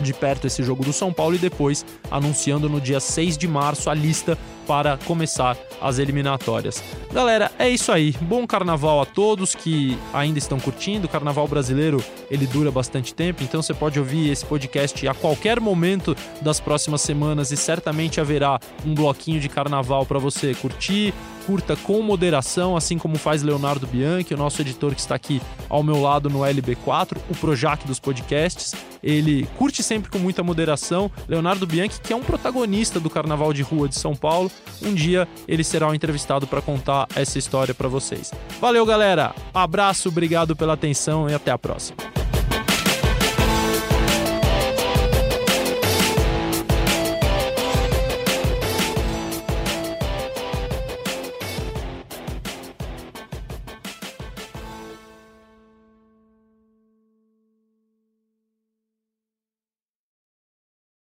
de 0.00 0.12
perto 0.12 0.46
esse 0.46 0.62
jogo 0.62 0.84
do 0.84 0.92
São 0.92 1.12
Paulo 1.12 1.34
e 1.34 1.38
depois 1.38 1.84
anunciando 2.10 2.68
no 2.68 2.80
dia 2.80 3.00
6 3.00 3.38
de 3.38 3.46
março 3.46 3.88
a 3.88 3.94
lista 3.94 4.36
para 4.66 4.96
começar 4.96 5.56
as 5.80 5.98
eliminatórias. 5.98 6.82
Galera, 7.12 7.50
é 7.58 7.68
isso 7.68 7.90
aí. 7.90 8.14
Bom 8.20 8.46
carnaval 8.46 9.00
a 9.00 9.04
todos 9.04 9.54
que 9.54 9.98
ainda 10.12 10.38
estão 10.38 10.58
curtindo. 10.58 11.06
O 11.06 11.10
carnaval 11.10 11.46
brasileiro, 11.48 12.02
ele 12.30 12.46
dura 12.46 12.70
bastante 12.70 13.12
tempo, 13.12 13.42
então 13.42 13.60
você 13.60 13.74
pode 13.74 13.98
ouvir 13.98 14.30
esse 14.30 14.44
podcast 14.46 15.06
a 15.08 15.14
qualquer 15.14 15.60
momento 15.60 16.16
das 16.40 16.60
próximas 16.60 17.00
semanas 17.00 17.50
e 17.50 17.56
certamente 17.56 18.20
haverá 18.20 18.60
um 18.86 18.94
bloquinho 18.94 19.40
de 19.40 19.48
carnaval 19.48 20.06
para 20.06 20.18
você 20.18 20.54
curtir, 20.54 21.12
curta 21.46 21.76
com 21.76 22.00
moderação, 22.02 22.76
assim 22.76 22.98
como 22.98 23.16
faz 23.16 23.42
Leonardo 23.42 23.86
Bianchi, 23.86 24.34
o 24.34 24.36
nosso 24.36 24.60
editor 24.60 24.94
que 24.94 25.00
está 25.00 25.14
aqui 25.14 25.40
ao 25.68 25.82
meu 25.82 26.00
lado 26.00 26.30
no 26.30 26.40
LB4, 26.40 27.16
o 27.30 27.34
Projac 27.34 27.86
dos 27.86 27.98
podcasts. 27.98 28.74
Ele 29.02 29.48
curte 29.58 29.82
sempre 29.82 30.10
com 30.10 30.18
muita 30.18 30.42
moderação. 30.42 31.10
Leonardo 31.28 31.66
Bianchi, 31.66 32.00
que 32.00 32.12
é 32.12 32.16
um 32.16 32.22
protagonista 32.22 33.00
do 33.00 33.10
Carnaval 33.10 33.52
de 33.52 33.62
Rua 33.62 33.88
de 33.88 33.96
São 33.96 34.14
Paulo, 34.14 34.50
um 34.82 34.94
dia 34.94 35.26
ele 35.48 35.64
será 35.64 35.88
o 35.88 35.94
entrevistado 35.94 36.46
para 36.46 36.62
contar 36.62 37.08
essa 37.14 37.38
história 37.38 37.74
para 37.74 37.88
vocês. 37.88 38.32
Valeu, 38.60 38.86
galera. 38.86 39.34
Abraço, 39.52 40.08
obrigado 40.08 40.54
pela 40.54 40.74
atenção 40.74 41.28
e 41.28 41.34
até 41.34 41.50
a 41.50 41.58
próxima. 41.58 41.96